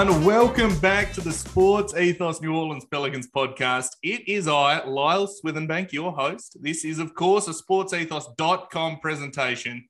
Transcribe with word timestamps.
Everyone. 0.00 0.26
Welcome 0.26 0.78
back 0.80 1.14
to 1.14 1.22
the 1.22 1.32
Sports 1.32 1.96
Ethos 1.96 2.42
New 2.42 2.54
Orleans 2.54 2.84
Pelicans 2.84 3.28
podcast. 3.34 3.88
It 4.02 4.28
is 4.28 4.46
I, 4.46 4.84
Lyle 4.84 5.26
Swithenbank, 5.26 5.90
your 5.90 6.12
host. 6.12 6.58
This 6.60 6.84
is, 6.84 6.98
of 6.98 7.14
course, 7.14 7.48
a 7.48 7.52
sportsethos.com 7.52 8.98
presentation. 9.00 9.88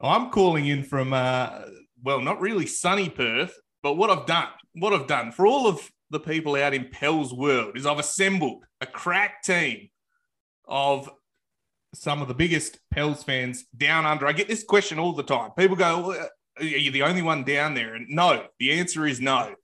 I'm 0.00 0.30
calling 0.30 0.68
in 0.68 0.84
from, 0.84 1.12
uh, 1.12 1.62
well, 2.04 2.20
not 2.20 2.40
really 2.40 2.66
sunny 2.66 3.08
Perth, 3.08 3.58
but 3.82 3.94
what 3.94 4.10
I've 4.10 4.26
done, 4.26 4.48
what 4.74 4.92
I've 4.92 5.08
done 5.08 5.32
for 5.32 5.44
all 5.44 5.66
of 5.66 5.90
the 6.10 6.20
people 6.20 6.54
out 6.54 6.72
in 6.72 6.88
Pell's 6.88 7.34
world 7.34 7.76
is 7.76 7.86
I've 7.86 7.98
assembled 7.98 8.62
a 8.80 8.86
crack 8.86 9.42
team 9.42 9.88
of 10.66 11.10
some 11.94 12.22
of 12.22 12.28
the 12.28 12.34
biggest 12.34 12.78
Pels 12.92 13.24
fans 13.24 13.64
down 13.76 14.06
under. 14.06 14.26
I 14.26 14.32
get 14.32 14.46
this 14.46 14.62
question 14.62 15.00
all 15.00 15.14
the 15.14 15.22
time. 15.24 15.50
People 15.58 15.76
go, 15.76 16.28
are 16.58 16.64
you 16.64 16.90
the 16.90 17.02
only 17.02 17.22
one 17.22 17.44
down 17.44 17.74
there? 17.74 17.94
And 17.94 18.06
no, 18.08 18.46
the 18.58 18.72
answer 18.72 19.06
is 19.06 19.20
no. 19.20 19.54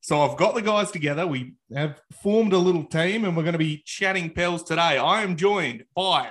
So 0.00 0.22
I've 0.22 0.36
got 0.36 0.54
the 0.54 0.62
guys 0.62 0.90
together. 0.90 1.26
We 1.26 1.54
have 1.74 2.00
formed 2.22 2.52
a 2.52 2.58
little 2.58 2.84
team 2.84 3.24
and 3.24 3.36
we're 3.36 3.42
going 3.42 3.52
to 3.52 3.58
be 3.58 3.82
chatting 3.84 4.30
Pels 4.30 4.62
today. 4.62 4.96
I 4.96 5.22
am 5.22 5.36
joined 5.36 5.84
by 5.94 6.30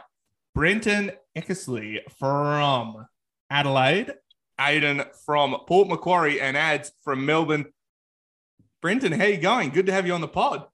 Brenton 0.56 1.12
Eckersley 1.38 2.00
from 2.18 3.06
Adelaide, 3.50 4.14
Aidan 4.60 5.04
from 5.26 5.56
Port 5.68 5.88
Macquarie, 5.88 6.42
and 6.42 6.58
Ads 6.58 6.92
from 7.04 7.26
Melbourne. 7.26 7.66
Brenton, 8.82 9.12
how 9.12 9.26
you 9.26 9.38
going? 9.38 9.70
Good 9.70 9.86
to 9.88 9.94
have 9.94 10.08
you 10.08 10.14
on 10.14 10.22
the 10.22 10.28
pod. 10.28 10.66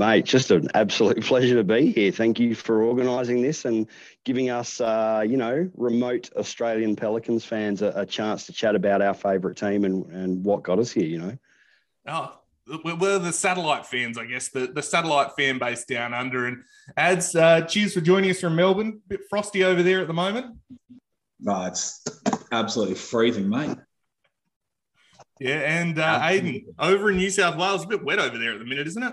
Mate, 0.00 0.24
just 0.24 0.50
an 0.50 0.70
absolute 0.72 1.22
pleasure 1.24 1.56
to 1.56 1.62
be 1.62 1.92
here. 1.92 2.10
Thank 2.10 2.40
you 2.40 2.54
for 2.54 2.82
organising 2.82 3.42
this 3.42 3.66
and 3.66 3.86
giving 4.24 4.48
us, 4.48 4.80
uh, 4.80 5.22
you 5.28 5.36
know, 5.36 5.70
remote 5.76 6.30
Australian 6.36 6.96
Pelicans 6.96 7.44
fans 7.44 7.82
a, 7.82 7.92
a 7.94 8.06
chance 8.06 8.46
to 8.46 8.52
chat 8.54 8.74
about 8.74 9.02
our 9.02 9.12
favourite 9.12 9.58
team 9.58 9.84
and, 9.84 10.06
and 10.06 10.42
what 10.42 10.62
got 10.62 10.78
us 10.78 10.90
here, 10.90 11.04
you 11.04 11.18
know. 11.18 11.38
Oh, 12.08 12.32
we're 12.82 13.18
the 13.18 13.30
satellite 13.30 13.84
fans, 13.84 14.16
I 14.16 14.24
guess, 14.24 14.48
the, 14.48 14.68
the 14.68 14.82
satellite 14.82 15.32
fan 15.36 15.58
base 15.58 15.84
down 15.84 16.14
under. 16.14 16.46
And 16.46 16.62
ads, 16.96 17.36
uh, 17.36 17.60
cheers 17.60 17.92
for 17.92 18.00
joining 18.00 18.30
us 18.30 18.40
from 18.40 18.56
Melbourne. 18.56 19.02
A 19.04 19.08
Bit 19.10 19.20
frosty 19.28 19.64
over 19.64 19.82
there 19.82 20.00
at 20.00 20.06
the 20.06 20.14
moment. 20.14 20.56
No, 21.40 21.66
it's 21.66 22.02
absolutely 22.50 22.94
freezing, 22.94 23.50
mate. 23.50 23.76
Yeah, 25.40 25.56
and 25.56 25.98
uh, 25.98 26.20
Aidan, 26.22 26.64
over 26.78 27.10
in 27.10 27.18
New 27.18 27.28
South 27.28 27.58
Wales, 27.58 27.84
a 27.84 27.86
bit 27.86 28.02
wet 28.02 28.18
over 28.18 28.38
there 28.38 28.54
at 28.54 28.60
the 28.60 28.64
minute, 28.64 28.86
isn't 28.86 29.02
it? 29.02 29.12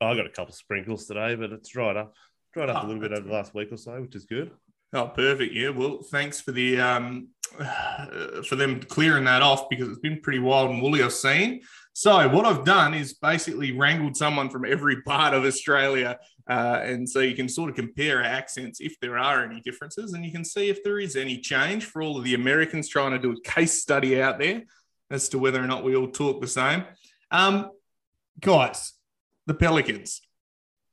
I 0.00 0.14
got 0.14 0.26
a 0.26 0.30
couple 0.30 0.50
of 0.50 0.54
sprinkles 0.54 1.06
today, 1.06 1.34
but 1.34 1.52
it's 1.52 1.68
dried 1.68 1.96
up, 1.96 2.14
dried 2.54 2.68
up 2.68 2.82
oh, 2.82 2.86
a 2.86 2.88
little 2.88 3.00
bit 3.00 3.12
over 3.12 3.26
the 3.26 3.32
last 3.32 3.54
week 3.54 3.72
or 3.72 3.76
so, 3.76 4.00
which 4.00 4.14
is 4.14 4.24
good. 4.24 4.50
Oh, 4.92 5.08
perfect. 5.08 5.52
Yeah. 5.52 5.70
Well, 5.70 6.02
thanks 6.10 6.40
for 6.40 6.52
the 6.52 6.80
um, 6.80 7.28
for 8.48 8.56
them 8.56 8.80
clearing 8.80 9.24
that 9.24 9.42
off 9.42 9.68
because 9.68 9.88
it's 9.88 9.98
been 9.98 10.20
pretty 10.20 10.38
wild 10.38 10.70
and 10.70 10.80
woolly. 10.80 11.02
I've 11.02 11.12
seen. 11.12 11.62
So 11.92 12.28
what 12.28 12.46
I've 12.46 12.64
done 12.64 12.94
is 12.94 13.14
basically 13.14 13.72
wrangled 13.72 14.16
someone 14.16 14.50
from 14.50 14.64
every 14.64 15.02
part 15.06 15.34
of 15.34 15.44
Australia, 15.44 16.18
uh, 16.48 16.80
and 16.82 17.08
so 17.08 17.20
you 17.20 17.34
can 17.34 17.48
sort 17.48 17.70
of 17.70 17.76
compare 17.76 18.22
accents 18.22 18.80
if 18.80 18.98
there 19.00 19.18
are 19.18 19.44
any 19.44 19.60
differences, 19.60 20.12
and 20.12 20.24
you 20.24 20.32
can 20.32 20.44
see 20.44 20.68
if 20.68 20.82
there 20.84 21.00
is 21.00 21.16
any 21.16 21.38
change 21.38 21.84
for 21.84 22.00
all 22.00 22.16
of 22.16 22.24
the 22.24 22.34
Americans 22.34 22.88
trying 22.88 23.10
to 23.10 23.18
do 23.18 23.32
a 23.32 23.40
case 23.40 23.82
study 23.82 24.22
out 24.22 24.38
there 24.38 24.62
as 25.10 25.28
to 25.30 25.38
whether 25.38 25.62
or 25.62 25.66
not 25.66 25.84
we 25.84 25.96
all 25.96 26.08
talk 26.08 26.40
the 26.40 26.46
same. 26.46 26.84
Um, 27.30 27.70
guys, 28.40 28.92
the 29.48 29.54
Pelicans. 29.54 30.20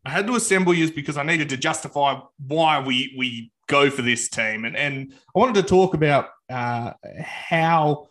I 0.05 0.09
had 0.09 0.27
to 0.27 0.35
assemble 0.35 0.73
you 0.73 0.91
because 0.91 1.17
I 1.17 1.23
needed 1.23 1.49
to 1.49 1.57
justify 1.57 2.19
why 2.47 2.79
we 2.79 3.13
we 3.17 3.51
go 3.67 3.89
for 3.89 4.01
this 4.01 4.29
team, 4.29 4.65
and 4.65 4.75
and 4.75 5.13
I 5.35 5.39
wanted 5.39 5.55
to 5.55 5.63
talk 5.63 5.93
about 5.93 6.29
uh, 6.49 6.93
how 7.19 8.07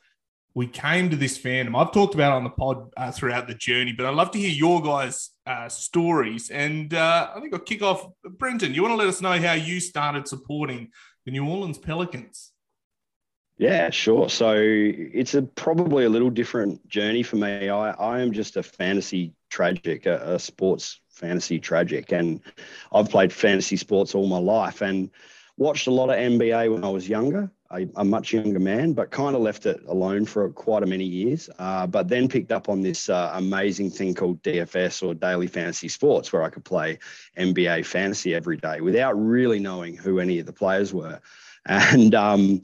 we 0.54 0.66
came 0.68 1.10
to 1.10 1.16
this 1.16 1.36
fandom. 1.36 1.76
I've 1.76 1.92
talked 1.92 2.14
about 2.14 2.32
on 2.32 2.44
the 2.44 2.50
pod 2.50 2.90
uh, 2.96 3.10
throughout 3.10 3.48
the 3.48 3.54
journey, 3.54 3.92
but 3.92 4.06
I'd 4.06 4.14
love 4.14 4.30
to 4.32 4.38
hear 4.38 4.50
your 4.50 4.80
guys' 4.82 5.30
uh, 5.46 5.68
stories. 5.68 6.50
And 6.50 6.94
uh, 6.94 7.30
I 7.34 7.40
think 7.40 7.52
I'll 7.52 7.60
kick 7.60 7.82
off. 7.82 8.06
Brenton, 8.22 8.72
you 8.72 8.82
want 8.82 8.92
to 8.92 8.96
let 8.96 9.08
us 9.08 9.20
know 9.20 9.40
how 9.40 9.54
you 9.54 9.80
started 9.80 10.28
supporting 10.28 10.90
the 11.24 11.32
New 11.32 11.44
Orleans 11.44 11.78
Pelicans? 11.78 12.52
Yeah, 13.56 13.90
sure. 13.90 14.28
So 14.28 14.54
it's 14.56 15.34
a 15.34 15.42
probably 15.42 16.04
a 16.04 16.08
little 16.08 16.30
different 16.30 16.86
journey 16.88 17.22
for 17.22 17.36
me. 17.36 17.68
I, 17.68 17.90
I 17.90 18.20
am 18.20 18.32
just 18.32 18.56
a 18.56 18.62
fantasy 18.62 19.32
tragic, 19.54 20.04
a, 20.06 20.34
a 20.34 20.38
sports 20.38 21.00
fantasy 21.10 21.60
tragic, 21.60 22.10
and 22.10 22.40
I've 22.92 23.08
played 23.08 23.32
fantasy 23.32 23.76
sports 23.76 24.14
all 24.14 24.26
my 24.26 24.38
life 24.38 24.82
and 24.82 25.10
watched 25.56 25.86
a 25.86 25.92
lot 25.92 26.10
of 26.10 26.16
NBA 26.16 26.72
when 26.72 26.82
I 26.82 26.88
was 26.88 27.08
younger, 27.08 27.48
a, 27.70 28.04
much 28.04 28.32
younger 28.32 28.58
man, 28.58 28.94
but 28.94 29.12
kind 29.12 29.36
of 29.36 29.42
left 29.42 29.64
it 29.66 29.80
alone 29.86 30.26
for 30.26 30.48
quite 30.50 30.82
a 30.82 30.86
many 30.86 31.04
years. 31.04 31.48
Uh, 31.56 31.86
but 31.86 32.08
then 32.08 32.28
picked 32.28 32.50
up 32.50 32.68
on 32.68 32.82
this 32.82 33.08
uh, 33.08 33.30
amazing 33.34 33.90
thing 33.90 34.12
called 34.14 34.42
DFS 34.42 35.06
or 35.06 35.14
Daily 35.14 35.46
Fantasy 35.46 35.86
Sports, 35.86 36.32
where 36.32 36.42
I 36.42 36.50
could 36.50 36.64
play 36.64 36.98
NBA 37.38 37.86
fantasy 37.86 38.34
every 38.34 38.56
day 38.56 38.80
without 38.80 39.12
really 39.12 39.60
knowing 39.60 39.96
who 39.96 40.18
any 40.18 40.40
of 40.40 40.46
the 40.46 40.52
players 40.52 40.92
were. 40.92 41.20
And 41.66 42.14
um, 42.14 42.62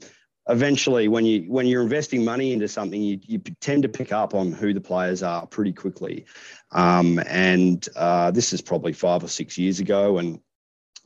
eventually 0.51 1.07
when 1.07 1.25
you 1.25 1.43
when 1.51 1.65
you're 1.65 1.81
investing 1.81 2.23
money 2.23 2.53
into 2.53 2.67
something 2.67 3.01
you, 3.01 3.19
you 3.25 3.39
tend 3.59 3.83
to 3.83 3.89
pick 3.89 4.11
up 4.11 4.35
on 4.35 4.51
who 4.51 4.73
the 4.73 4.81
players 4.81 5.23
are 5.23 5.47
pretty 5.47 5.73
quickly. 5.73 6.25
Um, 6.71 7.19
and 7.27 7.87
uh, 7.95 8.31
this 8.31 8.53
is 8.53 8.61
probably 8.61 8.93
five 8.93 9.23
or 9.23 9.27
six 9.27 9.57
years 9.57 9.79
ago 9.79 10.17
and 10.19 10.39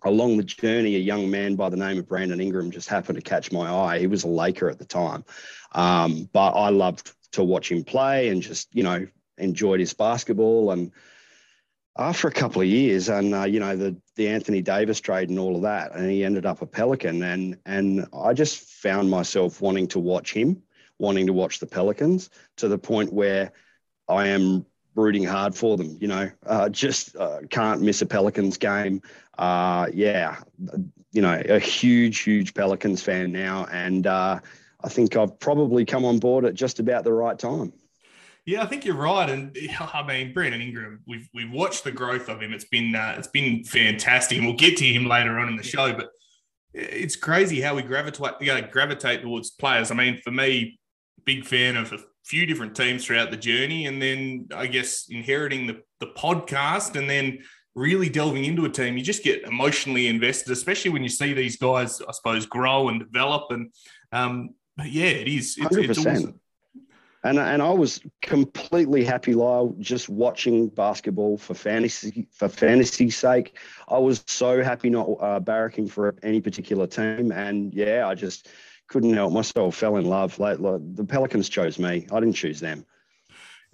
along 0.04 0.38
the 0.38 0.44
journey 0.44 0.96
a 0.96 1.00
young 1.00 1.32
man 1.32 1.56
by 1.56 1.70
the 1.70 1.78
name 1.78 1.98
of 1.98 2.08
brandon 2.08 2.40
ingram 2.40 2.70
just 2.70 2.90
happened 2.90 3.16
to 3.18 3.22
catch 3.22 3.52
my 3.52 3.70
eye. 3.70 4.00
He 4.00 4.08
was 4.08 4.24
a 4.24 4.28
laker 4.28 4.70
at 4.70 4.80
the 4.80 4.86
time. 4.86 5.24
Um, 5.72 6.30
but 6.34 6.52
i 6.52 6.70
loved 6.70 7.14
to 7.34 7.44
watch 7.44 7.72
him 7.72 7.84
play 7.84 8.30
and 8.30 8.42
just 8.42 8.74
you 8.74 8.84
know 8.84 9.06
enjoyed 9.38 9.80
his 9.80 9.94
basketball 9.94 10.72
and 10.72 10.92
after 11.98 12.28
a 12.28 12.32
couple 12.32 12.62
of 12.62 12.68
years 12.68 13.10
and 13.10 13.34
uh, 13.34 13.44
you 13.44 13.60
know 13.60 13.76
the 13.76 13.96
the 14.16 14.28
Anthony 14.28 14.62
Davis 14.62 15.00
trade 15.00 15.30
and 15.30 15.40
all 15.40 15.56
of 15.56 15.62
that 15.62 15.96
and 15.96 16.10
he 16.10 16.24
ended 16.24 16.46
up 16.46 16.62
a 16.62 16.66
Pelican 16.66 17.24
and 17.24 17.58
and 17.66 18.06
I 18.14 18.34
just 18.34 18.60
found 18.60 19.10
myself 19.10 19.62
wanting 19.62 19.88
to 19.90 20.00
watch 20.00 20.34
him 20.34 20.62
wanting 21.00 21.28
to 21.28 21.34
watch 21.34 21.60
the 21.60 21.66
Pelicans 21.66 22.30
to 22.58 22.68
the 22.68 22.78
point 22.78 23.14
where 23.14 23.52
I 24.08 24.28
am 24.28 24.66
rooting 24.96 25.24
hard 25.24 25.56
for 25.56 25.78
them 25.78 25.98
you 26.00 26.08
know. 26.08 26.30
Uh, 26.46 26.70
just 26.70 27.16
uh, 27.16 27.40
can't 27.50 27.82
miss 27.82 28.02
a 28.02 28.06
Pelicans 28.06 28.58
game. 28.58 29.02
Uh, 29.38 29.88
yeah 29.94 30.38
you 31.12 31.22
know 31.22 31.42
a 31.48 31.60
huge 31.60 32.20
huge 32.20 32.54
Pelicans 32.54 33.02
fan 33.02 33.32
now 33.32 33.68
and 33.72 34.06
uh, 34.06 34.40
I 34.84 34.90
think 34.90 35.16
I've 35.16 35.40
probably 35.40 35.86
come 35.86 36.04
on 36.04 36.20
board 36.20 36.44
at 36.44 36.56
just 36.56 36.80
about 36.80 37.06
the 37.06 37.14
right 37.14 37.40
time 37.40 37.72
yeah, 38.46 38.62
I 38.62 38.68
think 38.68 38.86
you're 38.86 38.96
right, 38.96 39.30
and 39.30 39.58
I 39.80 40.06
mean 40.06 40.34
Brandon 40.34 40.62
Ingram. 40.62 41.02
We've 41.08 41.28
we've 41.34 41.52
watched 41.52 41.84
the 41.84 41.92
growth 41.92 42.30
of 42.30 42.42
him. 42.42 42.54
It's 42.54 42.66
been 42.66 42.96
uh, 42.96 43.16
it's 43.18 43.28
been 43.28 43.64
fantastic, 43.64 44.38
and 44.38 44.48
we'll 44.48 44.56
get 44.56 44.78
to 44.78 44.86
him 44.86 45.06
later 45.06 45.40
on 45.40 45.50
in 45.50 45.56
the 45.56 45.64
show. 45.64 45.94
But 45.94 46.10
it's 46.74 47.16
crazy 47.16 47.62
how 47.62 47.76
we 47.76 47.82
gravitate 47.82 48.34
you 48.42 48.48
know, 48.48 48.62
gravitate 48.62 49.22
towards 49.22 49.52
players. 49.52 49.92
I 49.92 49.96
mean, 49.96 50.22
for 50.24 50.32
me, 50.32 50.80
big 51.26 51.46
fan 51.46 51.76
of 51.76 51.92
a 51.92 52.00
few 52.24 52.46
different 52.46 52.76
teams 52.76 53.06
throughout 53.06 53.32
the 53.32 53.38
journey, 53.38 53.88
and 53.88 54.02
then 54.02 54.48
I 54.54 54.68
guess 54.68 55.08
inheriting 55.10 55.66
the 55.66 55.82
the 56.00 56.08
podcast, 56.08 56.96
and 56.96 57.10
then 57.10 57.40
really 57.74 58.10
delving 58.10 58.46
into 58.46 58.66
a 58.66 58.70
team, 58.70 58.96
you 58.96 59.04
just 59.04 59.24
get 59.24 59.44
emotionally 59.44 60.08
invested, 60.08 60.52
especially 60.52 60.92
when 60.92 61.04
you 61.04 61.10
see 61.10 61.34
these 61.34 61.58
guys, 61.58 62.02
I 62.02 62.12
suppose, 62.12 62.46
grow 62.46 62.90
and 62.90 63.00
develop. 63.00 63.52
And 63.52 63.72
um, 64.12 64.52
yeah, 64.78 65.08
it 65.08 65.28
is. 65.28 65.58
It's, 65.58 65.76
it's 65.76 66.06
awesome. 66.06 66.40
And, 67.26 67.40
and 67.40 67.60
I 67.60 67.72
was 67.72 68.02
completely 68.22 69.04
happy, 69.04 69.34
Lyle, 69.34 69.76
just 69.80 70.10
watching 70.10 70.68
basketball 70.68 71.40
for 71.40 71.56
fantasy 71.56 72.28
for 72.32 72.48
fantasy's 72.48 73.18
sake. 73.18 73.58
I 73.88 73.98
was 73.98 74.24
so 74.28 74.62
happy 74.64 74.92
not 74.92 75.10
uh, 75.20 75.40
barracking 75.40 75.90
for 75.90 76.14
any 76.22 76.40
particular 76.40 76.86
team, 76.86 77.32
and 77.32 77.74
yeah, 77.74 78.08
I 78.08 78.14
just 78.14 78.50
couldn't 78.88 79.16
help 79.16 79.34
myself. 79.34 79.76
Fell 79.76 79.98
in 79.98 80.06
love. 80.06 80.38
Like, 80.38 80.60
like 80.60 80.82
the 80.96 81.04
Pelicans 81.04 81.50
chose 81.50 81.80
me. 81.80 82.06
I 82.12 82.20
didn't 82.20 82.34
choose 82.34 82.60
them. 82.60 82.86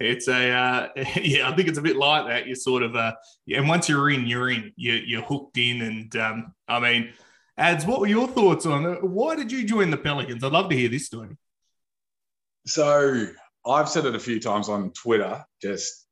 It's 0.00 0.28
a 0.28 0.50
uh, 0.50 0.88
yeah, 1.20 1.50
I 1.50 1.54
think 1.54 1.68
it's 1.68 1.78
a 1.78 1.82
bit 1.82 1.96
like 1.96 2.26
that. 2.28 2.46
You 2.46 2.54
sort 2.54 2.82
of 2.82 2.96
uh, 2.96 3.12
and 3.54 3.68
once 3.68 3.86
you're 3.86 4.08
in, 4.08 4.26
you're 4.26 4.48
in. 4.48 4.72
You 4.76 4.94
you're 4.94 5.22
hooked 5.24 5.58
in, 5.58 5.82
and 5.82 6.16
um, 6.16 6.54
I 6.68 6.80
mean, 6.80 7.12
ads. 7.58 7.84
What 7.84 8.00
were 8.00 8.06
your 8.06 8.28
thoughts 8.28 8.64
on 8.64 8.86
it? 8.86 9.04
Why 9.04 9.36
did 9.36 9.52
you 9.52 9.62
join 9.64 9.90
the 9.90 9.98
Pelicans? 9.98 10.42
I'd 10.42 10.52
love 10.52 10.70
to 10.70 10.76
hear 10.76 10.88
this 10.88 11.04
story. 11.04 11.36
So 12.64 13.26
I've 13.66 13.88
said 13.88 14.06
it 14.06 14.14
a 14.14 14.20
few 14.20 14.40
times 14.40 14.68
on 14.68 14.92
Twitter, 14.92 15.44
just 15.60 16.06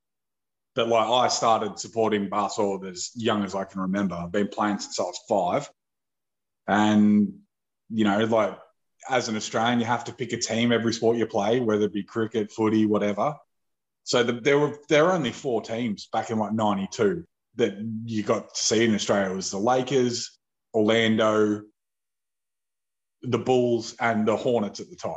that 0.76 0.88
like 0.88 1.08
I 1.08 1.28
started 1.28 1.78
supporting 1.78 2.28
basketball 2.28 2.84
as 2.86 3.10
young 3.14 3.44
as 3.44 3.54
I 3.54 3.64
can 3.64 3.80
remember. 3.80 4.14
I've 4.14 4.32
been 4.32 4.48
playing 4.48 4.78
since 4.78 5.00
I 5.00 5.04
was 5.04 5.20
five, 5.28 5.70
and 6.68 7.32
you 7.88 8.04
know, 8.04 8.24
like 8.24 8.58
as 9.08 9.28
an 9.28 9.36
Australian, 9.36 9.80
you 9.80 9.86
have 9.86 10.04
to 10.04 10.12
pick 10.12 10.32
a 10.32 10.36
team 10.36 10.72
every 10.72 10.92
sport 10.92 11.16
you 11.16 11.26
play, 11.26 11.60
whether 11.60 11.86
it 11.86 11.92
be 11.92 12.04
cricket, 12.04 12.52
footy, 12.52 12.86
whatever. 12.86 13.34
So 14.04 14.22
the, 14.22 14.34
there 14.34 14.58
were 14.58 14.78
there 14.88 15.04
were 15.04 15.12
only 15.12 15.32
four 15.32 15.62
teams 15.62 16.08
back 16.12 16.30
in 16.30 16.38
like 16.38 16.52
'92 16.52 17.24
that 17.56 17.74
you 18.04 18.22
got 18.22 18.54
to 18.54 18.60
see 18.60 18.84
in 18.84 18.94
Australia. 18.94 19.32
It 19.32 19.36
was 19.36 19.50
the 19.50 19.58
Lakers, 19.58 20.38
Orlando, 20.72 21.62
the 23.22 23.38
Bulls, 23.38 23.96
and 24.00 24.26
the 24.26 24.36
Hornets 24.36 24.80
at 24.80 24.88
the 24.88 24.96
time. 24.96 25.14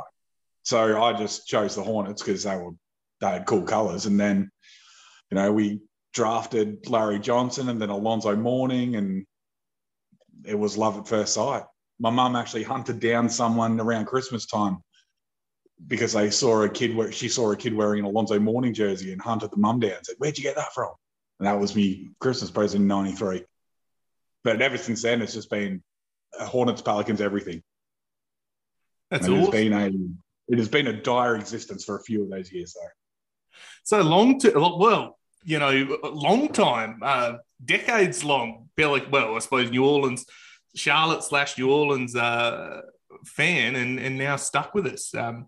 So 0.64 1.02
I 1.02 1.12
just 1.12 1.46
chose 1.46 1.76
the 1.76 1.82
Hornets 1.82 2.22
because 2.22 2.42
they 2.42 2.56
were 2.56 2.72
they 3.20 3.28
had 3.28 3.46
cool 3.46 3.62
colours. 3.62 4.06
And 4.06 4.18
then, 4.18 4.50
you 5.30 5.36
know, 5.36 5.52
we 5.52 5.80
drafted 6.12 6.88
Larry 6.88 7.18
Johnson 7.18 7.68
and 7.68 7.80
then 7.80 7.90
Alonzo 7.90 8.34
Mourning, 8.34 8.96
and 8.96 9.26
it 10.44 10.58
was 10.58 10.76
love 10.76 10.98
at 10.98 11.08
first 11.08 11.34
sight. 11.34 11.64
My 11.98 12.10
mum 12.10 12.34
actually 12.34 12.64
hunted 12.64 12.98
down 12.98 13.28
someone 13.28 13.80
around 13.80 14.06
Christmas 14.06 14.46
time 14.46 14.78
because 15.86 16.12
they 16.12 16.30
saw 16.30 16.62
a 16.62 16.68
kid 16.68 16.96
where 16.96 17.12
she 17.12 17.28
saw 17.28 17.52
a 17.52 17.56
kid 17.56 17.74
wearing 17.74 18.00
an 18.00 18.06
Alonzo 18.06 18.38
Mourning 18.38 18.74
jersey 18.74 19.12
and 19.12 19.20
hunted 19.20 19.50
the 19.50 19.58
mum 19.58 19.80
down 19.80 19.92
and 19.92 20.06
said, 20.06 20.16
Where'd 20.18 20.38
you 20.38 20.44
get 20.44 20.56
that 20.56 20.72
from? 20.72 20.92
And 21.38 21.46
that 21.46 21.60
was 21.60 21.76
me 21.76 22.10
Christmas 22.20 22.50
present 22.50 22.82
in 22.82 22.88
93. 22.88 23.44
But 24.44 24.62
ever 24.62 24.78
since 24.78 25.02
then, 25.02 25.20
it's 25.20 25.34
just 25.34 25.50
been 25.50 25.82
Hornets, 26.32 26.82
Pelicans, 26.82 27.20
everything. 27.20 27.62
That's 29.10 29.26
and 29.26 29.34
awesome. 29.34 29.44
It's 29.44 29.52
been 29.52 29.72
a 29.72 30.23
it 30.48 30.58
has 30.58 30.68
been 30.68 30.86
a 30.86 30.92
dire 30.92 31.36
existence 31.36 31.84
for 31.84 31.96
a 31.96 32.02
few 32.02 32.22
of 32.22 32.30
those 32.30 32.52
years, 32.52 32.74
though. 32.74 32.88
So 33.84 34.02
long 34.02 34.38
to 34.40 34.52
well, 34.78 35.18
you 35.44 35.58
know, 35.58 35.98
long 36.04 36.48
time, 36.48 37.00
uh, 37.02 37.34
decades 37.64 38.24
long. 38.24 38.68
Well, 38.76 39.36
I 39.36 39.38
suppose 39.38 39.70
New 39.70 39.84
Orleans, 39.84 40.26
Charlotte 40.74 41.22
slash 41.22 41.56
New 41.58 41.70
Orleans 41.70 42.16
uh, 42.16 42.82
fan, 43.24 43.76
and 43.76 43.98
and 43.98 44.18
now 44.18 44.36
stuck 44.36 44.74
with 44.74 44.86
us. 44.86 45.14
Um, 45.14 45.46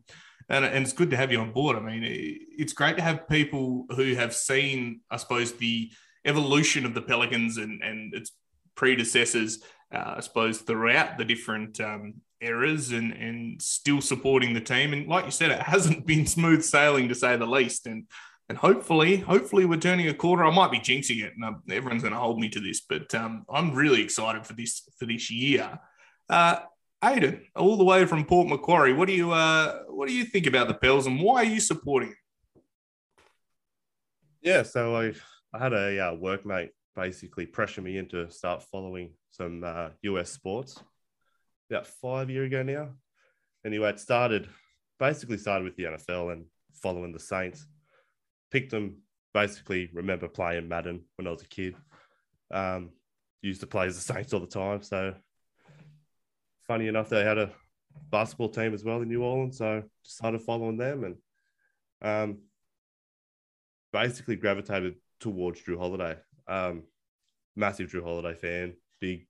and, 0.48 0.64
and 0.64 0.84
it's 0.84 0.93
good 0.93 1.10
to 1.10 1.16
have 1.16 1.32
you 1.32 1.40
on 1.40 1.52
board. 1.52 1.76
I 1.76 1.81
mean, 1.81 2.02
it's 2.04 2.72
great 2.72 2.96
to 2.96 3.02
have 3.02 3.28
people 3.28 3.87
who 3.96 4.14
have 4.14 4.32
seen, 4.34 5.00
I 5.10 5.16
suppose, 5.16 5.52
the 5.52 5.90
evolution 6.25 6.87
of 6.87 6.94
the 6.94 7.02
Pelicans 7.02 7.56
and 7.56 7.82
and 7.82 8.14
its 8.14 8.32
predecessors. 8.75 9.62
Uh, 9.92 10.14
I 10.16 10.20
suppose 10.20 10.58
throughout 10.58 11.16
the 11.16 11.25
different 11.25 11.81
um, 11.81 12.14
eras 12.40 12.92
and 12.92 13.12
and 13.12 13.60
still 13.60 14.00
supporting 14.00 14.54
the 14.54 14.60
team. 14.60 14.92
And 14.92 15.06
like 15.06 15.24
you 15.24 15.30
said, 15.30 15.50
it 15.50 15.60
hasn't 15.60 16.06
been 16.06 16.26
smooth 16.26 16.62
sailing 16.62 17.08
to 17.08 17.14
say 17.14 17.36
the 17.36 17.46
least. 17.46 17.86
And 17.86 18.06
and 18.48 18.56
hopefully, 18.56 19.16
hopefully 19.16 19.64
we're 19.64 19.80
turning 19.80 20.08
a 20.08 20.14
corner. 20.14 20.44
I 20.44 20.54
might 20.54 20.70
be 20.70 20.78
jinxing 20.78 21.24
it, 21.24 21.32
and 21.34 21.44
um, 21.44 21.62
everyone's 21.68 22.02
going 22.02 22.14
to 22.14 22.20
hold 22.20 22.38
me 22.38 22.48
to 22.50 22.60
this, 22.60 22.80
but 22.80 23.12
um, 23.14 23.44
I'm 23.50 23.74
really 23.74 24.02
excited 24.02 24.46
for 24.46 24.52
this 24.52 24.88
for 24.98 25.06
this 25.06 25.30
year. 25.30 25.80
Uh, 26.28 26.60
Aidan, 27.04 27.42
all 27.56 27.76
the 27.76 27.84
way 27.84 28.04
from 28.06 28.24
Port 28.24 28.48
Macquarie, 28.48 28.92
what 28.92 29.08
do 29.08 29.14
you 29.14 29.32
uh, 29.32 29.80
what 29.88 30.08
do 30.08 30.14
you 30.14 30.24
think 30.24 30.46
about 30.46 30.68
the 30.68 30.74
Pels, 30.74 31.06
and 31.06 31.20
why 31.20 31.42
are 31.42 31.44
you 31.44 31.60
supporting 31.60 32.10
it? 32.10 32.62
Yeah, 34.42 34.62
so 34.62 34.94
I 34.94 35.12
I 35.52 35.58
had 35.58 35.72
a 35.72 35.98
uh, 35.98 36.16
workmate 36.16 36.70
basically 36.94 37.46
pressure 37.46 37.82
me 37.82 37.98
into 37.98 38.30
start 38.30 38.62
following 38.62 39.10
some 39.30 39.64
uh, 39.64 39.88
US 40.02 40.30
sports 40.30 40.80
about 41.70 41.86
five 41.86 42.30
year 42.30 42.44
ago 42.44 42.62
now. 42.62 42.90
Anyway, 43.64 43.90
it 43.90 44.00
started 44.00 44.48
basically 44.98 45.38
started 45.38 45.64
with 45.64 45.76
the 45.76 45.84
NFL 45.84 46.32
and 46.32 46.46
following 46.72 47.12
the 47.12 47.20
Saints. 47.20 47.66
Picked 48.50 48.70
them 48.70 48.98
basically. 49.34 49.90
Remember 49.92 50.28
playing 50.28 50.68
Madden 50.68 51.04
when 51.16 51.26
I 51.26 51.30
was 51.30 51.42
a 51.42 51.48
kid. 51.48 51.74
Um, 52.50 52.90
used 53.42 53.60
to 53.60 53.66
play 53.66 53.86
as 53.86 53.96
the 53.96 54.12
Saints 54.14 54.32
all 54.32 54.40
the 54.40 54.46
time. 54.46 54.82
So 54.82 55.14
funny 56.66 56.88
enough, 56.88 57.08
they 57.08 57.24
had 57.24 57.38
a 57.38 57.50
basketball 58.10 58.48
team 58.48 58.74
as 58.74 58.84
well 58.84 59.02
in 59.02 59.08
New 59.08 59.22
Orleans. 59.22 59.58
So 59.58 59.82
started 60.02 60.42
following 60.42 60.76
them 60.76 61.04
and 61.04 61.16
um, 62.02 62.38
basically 63.92 64.36
gravitated 64.36 64.96
towards 65.20 65.62
Jrue 65.62 65.78
Holiday. 65.78 66.16
Um, 66.46 66.84
massive 67.56 67.90
Jrue 67.90 68.04
Holiday 68.04 68.34
fan, 68.34 68.74
big, 69.00 69.26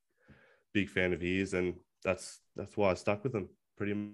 big 0.74 0.88
fan 0.88 1.12
of 1.12 1.20
his, 1.20 1.54
and 1.54 1.74
that's 2.06 2.38
that's 2.54 2.76
why 2.76 2.92
I 2.92 2.94
stuck 2.94 3.22
with 3.24 3.32
them 3.32 3.48
pretty 3.76 3.92
much. 3.92 4.12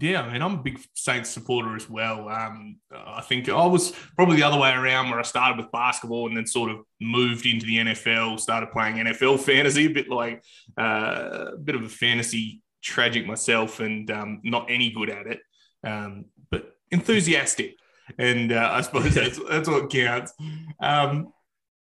Yeah, 0.00 0.22
I 0.22 0.32
mean, 0.32 0.40
I'm 0.40 0.54
a 0.54 0.62
big 0.62 0.80
Saints 0.94 1.28
supporter 1.28 1.76
as 1.76 1.90
well. 1.90 2.26
Um, 2.30 2.78
I 2.90 3.20
think 3.20 3.50
I 3.50 3.66
was 3.66 3.92
probably 4.16 4.36
the 4.36 4.42
other 4.42 4.58
way 4.58 4.72
around 4.72 5.10
where 5.10 5.18
I 5.18 5.22
started 5.22 5.58
with 5.58 5.70
basketball 5.72 6.26
and 6.26 6.34
then 6.34 6.46
sort 6.46 6.70
of 6.70 6.78
moved 7.02 7.44
into 7.44 7.66
the 7.66 7.76
NFL, 7.76 8.40
started 8.40 8.70
playing 8.70 8.96
NFL 8.96 9.40
fantasy, 9.44 9.84
a 9.84 9.90
bit 9.90 10.08
like 10.08 10.42
uh, 10.78 11.50
a 11.52 11.56
bit 11.58 11.74
of 11.74 11.82
a 11.82 11.88
fantasy 11.88 12.62
tragic 12.82 13.26
myself 13.26 13.80
and 13.80 14.10
um, 14.10 14.40
not 14.42 14.70
any 14.70 14.90
good 14.90 15.10
at 15.10 15.26
it, 15.26 15.40
um, 15.84 16.24
but 16.50 16.76
enthusiastic. 16.90 17.76
And 18.18 18.52
uh, 18.52 18.70
I 18.72 18.80
suppose 18.80 19.14
that's, 19.14 19.38
that's 19.50 19.68
what 19.68 19.90
counts. 19.90 20.32
Um, 20.80 21.34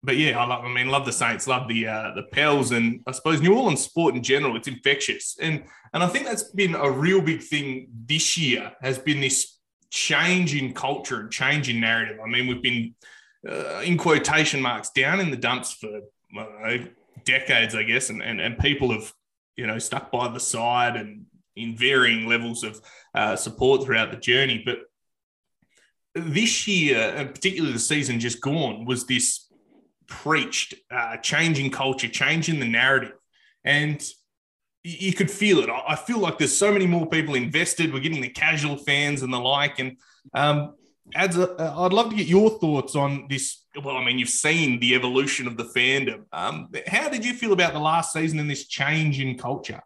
but 0.03 0.17
yeah, 0.17 0.39
I 0.39 0.45
love. 0.45 0.65
I 0.65 0.73
mean, 0.73 0.87
love 0.87 1.05
the 1.05 1.11
Saints, 1.11 1.47
love 1.47 1.67
the 1.67 1.87
uh, 1.87 2.11
the 2.15 2.23
Pels, 2.23 2.71
and 2.71 3.01
I 3.05 3.11
suppose 3.11 3.41
New 3.41 3.55
Orleans 3.55 3.81
sport 3.81 4.15
in 4.15 4.23
general. 4.23 4.55
It's 4.55 4.67
infectious, 4.67 5.37
and 5.39 5.63
and 5.93 6.01
I 6.01 6.07
think 6.07 6.25
that's 6.25 6.43
been 6.43 6.73
a 6.73 6.89
real 6.89 7.21
big 7.21 7.43
thing 7.43 7.87
this 8.07 8.37
year. 8.37 8.71
Has 8.81 8.97
been 8.97 9.19
this 9.19 9.59
change 9.91 10.55
in 10.55 10.73
culture 10.73 11.19
and 11.19 11.31
change 11.31 11.69
in 11.69 11.79
narrative. 11.79 12.17
I 12.23 12.27
mean, 12.27 12.47
we've 12.47 12.63
been 12.63 12.95
uh, 13.47 13.81
in 13.81 13.97
quotation 13.97 14.61
marks 14.61 14.89
down 14.89 15.19
in 15.19 15.29
the 15.29 15.37
dumps 15.37 15.73
for 15.73 16.01
know, 16.31 16.87
decades, 17.23 17.75
I 17.75 17.83
guess, 17.83 18.09
and, 18.09 18.23
and 18.23 18.41
and 18.41 18.57
people 18.57 18.91
have 18.91 19.13
you 19.55 19.67
know 19.67 19.77
stuck 19.77 20.11
by 20.11 20.29
the 20.29 20.39
side 20.39 20.95
and 20.95 21.25
in 21.55 21.75
varying 21.75 22.27
levels 22.27 22.63
of 22.63 22.81
uh, 23.13 23.35
support 23.35 23.83
throughout 23.83 24.11
the 24.11 24.17
journey, 24.17 24.63
but. 24.65 24.79
This 26.13 26.67
year, 26.67 27.13
and 27.15 27.33
particularly 27.33 27.71
the 27.71 27.79
season 27.79 28.19
just 28.19 28.41
gone, 28.41 28.83
was 28.83 29.05
this 29.05 29.47
preached, 30.11 30.75
uh, 30.91 31.17
changing 31.17 31.71
culture, 31.71 32.09
changing 32.09 32.59
the 32.59 32.67
narrative. 32.67 33.13
And 33.63 34.03
you 34.83 35.13
could 35.13 35.31
feel 35.31 35.59
it. 35.59 35.69
I 35.69 35.95
feel 35.95 36.19
like 36.19 36.37
there's 36.37 36.55
so 36.55 36.71
many 36.71 36.85
more 36.85 37.07
people 37.07 37.35
invested. 37.35 37.93
We're 37.93 38.01
getting 38.01 38.21
the 38.21 38.29
casual 38.29 38.77
fans 38.77 39.21
and 39.21 39.31
the 39.33 39.39
like. 39.39 39.79
And 39.79 39.97
um, 40.33 40.75
as 41.15 41.37
a, 41.37 41.55
I'd 41.59 41.93
love 41.93 42.09
to 42.09 42.15
get 42.15 42.27
your 42.27 42.59
thoughts 42.59 42.95
on 42.95 43.27
this. 43.29 43.63
Well, 43.83 43.95
I 43.95 44.03
mean, 44.03 44.19
you've 44.19 44.29
seen 44.29 44.79
the 44.79 44.95
evolution 44.95 45.47
of 45.47 45.55
the 45.55 45.63
fandom. 45.63 46.25
Um, 46.33 46.69
how 46.87 47.09
did 47.09 47.23
you 47.23 47.33
feel 47.33 47.53
about 47.53 47.73
the 47.73 47.79
last 47.79 48.11
season 48.11 48.39
and 48.39 48.49
this 48.49 48.67
change 48.67 49.19
in 49.19 49.37
culture? 49.37 49.81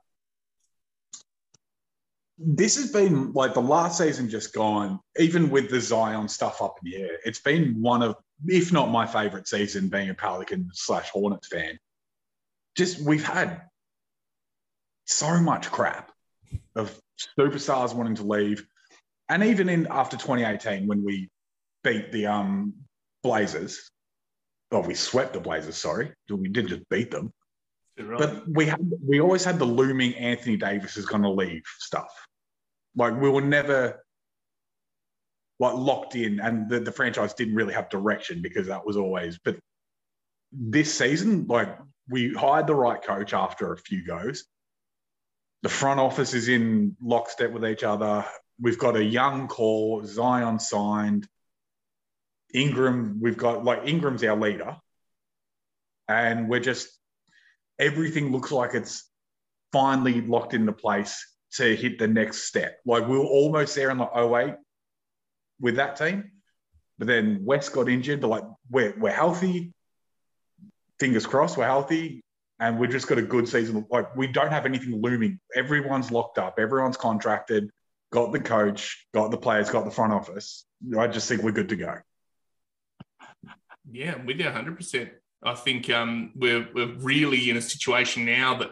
This 2.37 2.75
has 2.77 2.91
been 2.91 3.31
like 3.33 3.53
the 3.53 3.61
last 3.61 3.97
season 3.97 4.29
just 4.29 4.53
gone, 4.53 4.99
even 5.19 5.49
with 5.49 5.69
the 5.69 5.79
Zion 5.79 6.27
stuff 6.27 6.61
up 6.61 6.77
in 6.83 6.91
the 6.91 6.97
air. 6.97 7.17
It's 7.25 7.39
been 7.39 7.81
one 7.81 8.01
of 8.01 8.15
if 8.45 8.71
not 8.71 8.89
my 8.89 9.05
favorite 9.05 9.47
season, 9.47 9.87
being 9.89 10.09
a 10.09 10.13
Pelican 10.13 10.69
slash 10.73 11.09
Hornets 11.09 11.47
fan. 11.47 11.79
Just 12.75 12.99
we've 12.99 13.25
had 13.25 13.61
so 15.05 15.39
much 15.39 15.71
crap 15.71 16.11
of 16.75 16.97
superstars 17.39 17.93
wanting 17.93 18.15
to 18.15 18.23
leave, 18.23 18.65
and 19.29 19.43
even 19.43 19.69
in 19.69 19.87
after 19.89 20.17
2018 20.17 20.87
when 20.87 21.03
we 21.03 21.29
beat 21.83 22.11
the 22.11 22.27
um 22.27 22.73
Blazers, 23.23 23.89
oh, 24.71 24.81
we 24.81 24.93
swept 24.93 25.33
the 25.33 25.39
Blazers. 25.39 25.77
Sorry, 25.77 26.11
we 26.29 26.49
didn't 26.49 26.69
just 26.69 26.89
beat 26.89 27.11
them, 27.11 27.31
right. 27.97 28.19
but 28.19 28.47
we 28.47 28.65
had 28.65 28.79
we 29.03 29.21
always 29.21 29.45
had 29.45 29.57
the 29.57 29.65
looming 29.65 30.13
Anthony 30.15 30.57
Davis 30.57 30.97
is 30.97 31.05
going 31.05 31.23
to 31.23 31.29
leave 31.29 31.63
stuff. 31.79 32.11
Like 32.95 33.19
we 33.19 33.29
were 33.29 33.41
never 33.41 34.04
like 35.59 35.75
locked 35.75 36.15
in 36.15 36.39
and 36.39 36.69
the, 36.69 36.79
the 36.79 36.91
franchise 36.91 37.33
didn't 37.33 37.55
really 37.55 37.73
have 37.73 37.89
direction 37.89 38.41
because 38.41 38.67
that 38.67 38.85
was 38.85 38.97
always 38.97 39.39
but 39.43 39.57
this 40.51 40.93
season 40.93 41.45
like 41.47 41.77
we 42.09 42.33
hired 42.33 42.67
the 42.67 42.75
right 42.75 43.01
coach 43.01 43.33
after 43.33 43.73
a 43.73 43.77
few 43.77 44.05
goes. 44.05 44.45
The 45.63 45.69
front 45.69 45.99
office 45.99 46.33
is 46.33 46.47
in 46.47 46.95
lockstep 47.01 47.51
with 47.51 47.65
each 47.65 47.83
other. 47.83 48.25
We've 48.59 48.77
got 48.77 48.95
a 48.95 49.03
young 49.03 49.47
core 49.47 50.05
zion 50.05 50.59
signed. 50.59 51.27
Ingram 52.53 53.19
we've 53.21 53.37
got 53.37 53.65
like 53.65 53.81
ingram's 53.85 54.23
our 54.23 54.37
leader. 54.37 54.77
And 56.07 56.47
we're 56.47 56.59
just 56.59 56.87
everything 57.79 58.31
looks 58.31 58.51
like 58.51 58.75
it's 58.75 59.09
finally 59.73 60.21
locked 60.21 60.53
into 60.53 60.71
place 60.71 61.25
to 61.53 61.75
hit 61.75 61.97
the 61.97 62.07
next 62.07 62.43
step. 62.43 62.77
Like 62.85 63.07
we 63.07 63.17
were 63.17 63.25
almost 63.25 63.75
there 63.75 63.89
in 63.89 63.97
like 63.97 64.15
08 64.15 64.55
with 65.59 65.75
that 65.77 65.95
team, 65.95 66.31
but 66.97 67.07
then 67.07 67.41
West 67.43 67.73
got 67.73 67.89
injured. 67.89 68.21
But 68.21 68.27
like 68.27 68.43
we're 68.69 68.93
we're 68.97 69.11
healthy. 69.11 69.73
Fingers 70.99 71.25
crossed, 71.25 71.57
we're 71.57 71.65
healthy, 71.65 72.23
and 72.59 72.79
we've 72.79 72.89
just 72.89 73.07
got 73.07 73.17
a 73.17 73.21
good 73.21 73.47
season. 73.47 73.85
Like 73.89 74.15
we 74.15 74.27
don't 74.27 74.51
have 74.51 74.65
anything 74.65 75.01
looming. 75.01 75.39
Everyone's 75.55 76.11
locked 76.11 76.37
up. 76.37 76.57
Everyone's 76.57 76.97
contracted. 76.97 77.69
Got 78.11 78.31
the 78.31 78.39
coach. 78.39 79.07
Got 79.13 79.31
the 79.31 79.37
players. 79.37 79.69
Got 79.69 79.85
the 79.85 79.91
front 79.91 80.13
office. 80.13 80.65
I 80.97 81.07
just 81.07 81.27
think 81.27 81.41
we're 81.41 81.51
good 81.51 81.69
to 81.69 81.75
go. 81.75 81.95
Yeah, 83.91 84.13
I'm 84.13 84.25
with 84.25 84.39
you 84.39 84.45
100%. 84.45 85.09
I 85.43 85.53
think 85.53 85.89
um, 85.89 86.31
we're, 86.35 86.67
we're 86.73 86.93
really 86.95 87.49
in 87.49 87.57
a 87.57 87.61
situation 87.61 88.25
now 88.25 88.55
that 88.55 88.71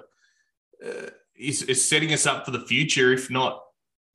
uh, 0.86 1.10
is, 1.36 1.62
is 1.64 1.88
setting 1.88 2.14
us 2.14 2.26
up 2.26 2.46
for 2.46 2.52
the 2.52 2.66
future, 2.66 3.14
if 3.14 3.30
not 3.30 3.62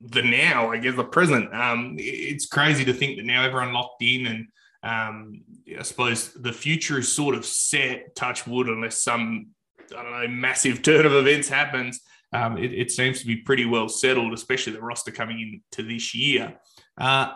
the 0.00 0.22
now, 0.22 0.70
I 0.70 0.78
guess 0.78 0.94
the 0.94 1.04
present. 1.04 1.52
Um, 1.54 1.96
it's 1.98 2.46
crazy 2.46 2.84
to 2.84 2.92
think 2.92 3.16
that 3.16 3.26
now 3.26 3.44
everyone 3.44 3.72
locked 3.72 4.02
in 4.02 4.26
and 4.26 4.48
um, 4.82 5.42
I 5.76 5.82
suppose 5.82 6.32
the 6.32 6.52
future 6.52 6.98
is 6.98 7.10
sort 7.10 7.34
of 7.34 7.44
set, 7.44 8.14
touch 8.14 8.46
wood, 8.46 8.68
unless 8.68 9.02
some, 9.02 9.48
I 9.96 10.02
don't 10.02 10.12
know, 10.12 10.28
massive 10.28 10.82
turn 10.82 11.04
of 11.04 11.12
events 11.12 11.48
happens. 11.48 12.00
Um, 12.32 12.58
it, 12.58 12.72
it, 12.72 12.90
seems 12.90 13.20
to 13.20 13.26
be 13.26 13.36
pretty 13.36 13.64
well 13.64 13.88
settled, 13.88 14.34
especially 14.34 14.74
the 14.74 14.82
roster 14.82 15.10
coming 15.10 15.62
into 15.72 15.88
this 15.88 16.14
year. 16.14 16.58
Uh, 16.96 17.32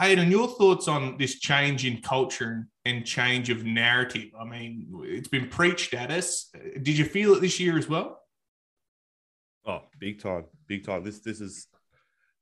Aidan, 0.00 0.30
your 0.30 0.46
thoughts 0.46 0.88
on 0.88 1.16
this 1.16 1.38
change 1.38 1.86
in 1.86 2.02
culture 2.02 2.68
and 2.84 3.06
change 3.06 3.48
of 3.48 3.64
narrative? 3.64 4.28
I 4.38 4.44
mean, 4.44 4.88
it's 5.04 5.28
been 5.28 5.48
preached 5.48 5.94
at 5.94 6.10
us. 6.10 6.50
Did 6.82 6.98
you 6.98 7.06
feel 7.06 7.32
it 7.34 7.40
this 7.40 7.58
year 7.58 7.78
as 7.78 7.88
well? 7.88 8.20
Oh, 9.64 9.80
big 9.98 10.20
time, 10.20 10.44
big 10.68 10.84
time. 10.84 11.02
This 11.02 11.20
this 11.20 11.40
is 11.40 11.66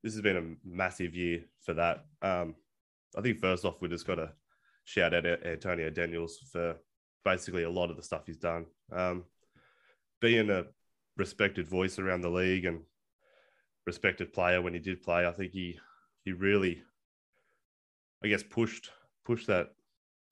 this 0.04 0.12
has 0.12 0.20
been 0.20 0.37
a 0.37 0.68
massive 0.68 1.16
year 1.16 1.40
for 1.62 1.73
that. 1.73 2.04
Um, 2.20 2.54
I 3.16 3.23
think 3.23 3.40
first 3.40 3.64
off, 3.64 3.80
we 3.80 3.88
just 3.88 4.06
got 4.06 4.16
to 4.16 4.32
shout 4.84 5.14
out 5.14 5.25
Antonio 5.25 5.88
Daniels 5.88 6.38
for 6.52 6.76
basically 7.25 7.62
a 7.62 7.70
lot 7.70 7.90
of 7.90 7.96
the 7.96 8.02
stuff 8.02 8.26
he's 8.26 8.37
done. 8.37 8.66
Um, 8.92 9.25
being 10.20 10.50
a 10.50 10.66
respected 11.16 11.66
voice 11.66 11.99
around 11.99 12.20
the 12.20 12.28
league 12.28 12.66
and 12.66 12.82
respected 13.87 14.34
player 14.34 14.61
when 14.61 14.75
he 14.75 14.78
did 14.78 15.02
play, 15.02 15.26
I 15.26 15.32
think 15.32 15.52
he 15.52 15.78
he 16.23 16.32
really, 16.32 16.82
I 18.23 18.28
guess, 18.28 18.42
pushed 18.42 18.90
pushed 19.25 19.46
that 19.46 19.70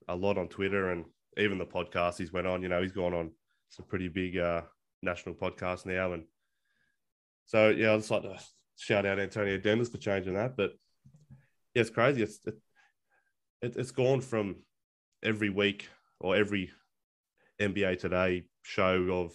a 0.07 0.15
lot 0.15 0.37
on 0.37 0.49
Twitter 0.49 0.91
and 0.91 1.05
even 1.35 1.57
the 1.57 1.65
podcast 1.65 2.19
he's 2.19 2.31
went 2.31 2.45
on. 2.45 2.61
You 2.61 2.69
know, 2.69 2.81
he's 2.83 2.91
gone 2.91 3.15
on 3.15 3.31
some 3.69 3.87
pretty 3.87 4.07
big 4.07 4.37
uh, 4.37 4.61
national 5.01 5.33
podcasts 5.33 5.87
now, 5.87 6.13
and 6.13 6.25
so 7.47 7.69
yeah, 7.69 7.91
I'd 7.91 7.97
just 7.97 8.11
like 8.11 8.21
to 8.21 8.37
shout 8.77 9.05
out 9.05 9.19
Antonio 9.19 9.57
Daniels 9.57 9.89
for 9.89 9.97
changing 9.97 10.33
that. 10.35 10.57
But 10.57 10.71
yeah, 11.73 11.81
it's 11.81 11.89
crazy. 11.89 12.23
It's 12.23 12.39
it, 12.45 12.55
it, 13.61 13.75
it's 13.77 13.91
gone 13.91 14.21
from 14.21 14.57
every 15.23 15.49
week 15.49 15.89
or 16.19 16.35
every 16.35 16.71
NBA 17.61 17.99
Today 17.99 18.43
show 18.63 18.95
of 19.11 19.33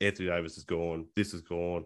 Anthony 0.00 0.28
Davis 0.28 0.56
is 0.56 0.64
gone, 0.64 1.06
this 1.14 1.34
is 1.34 1.42
gone, 1.42 1.84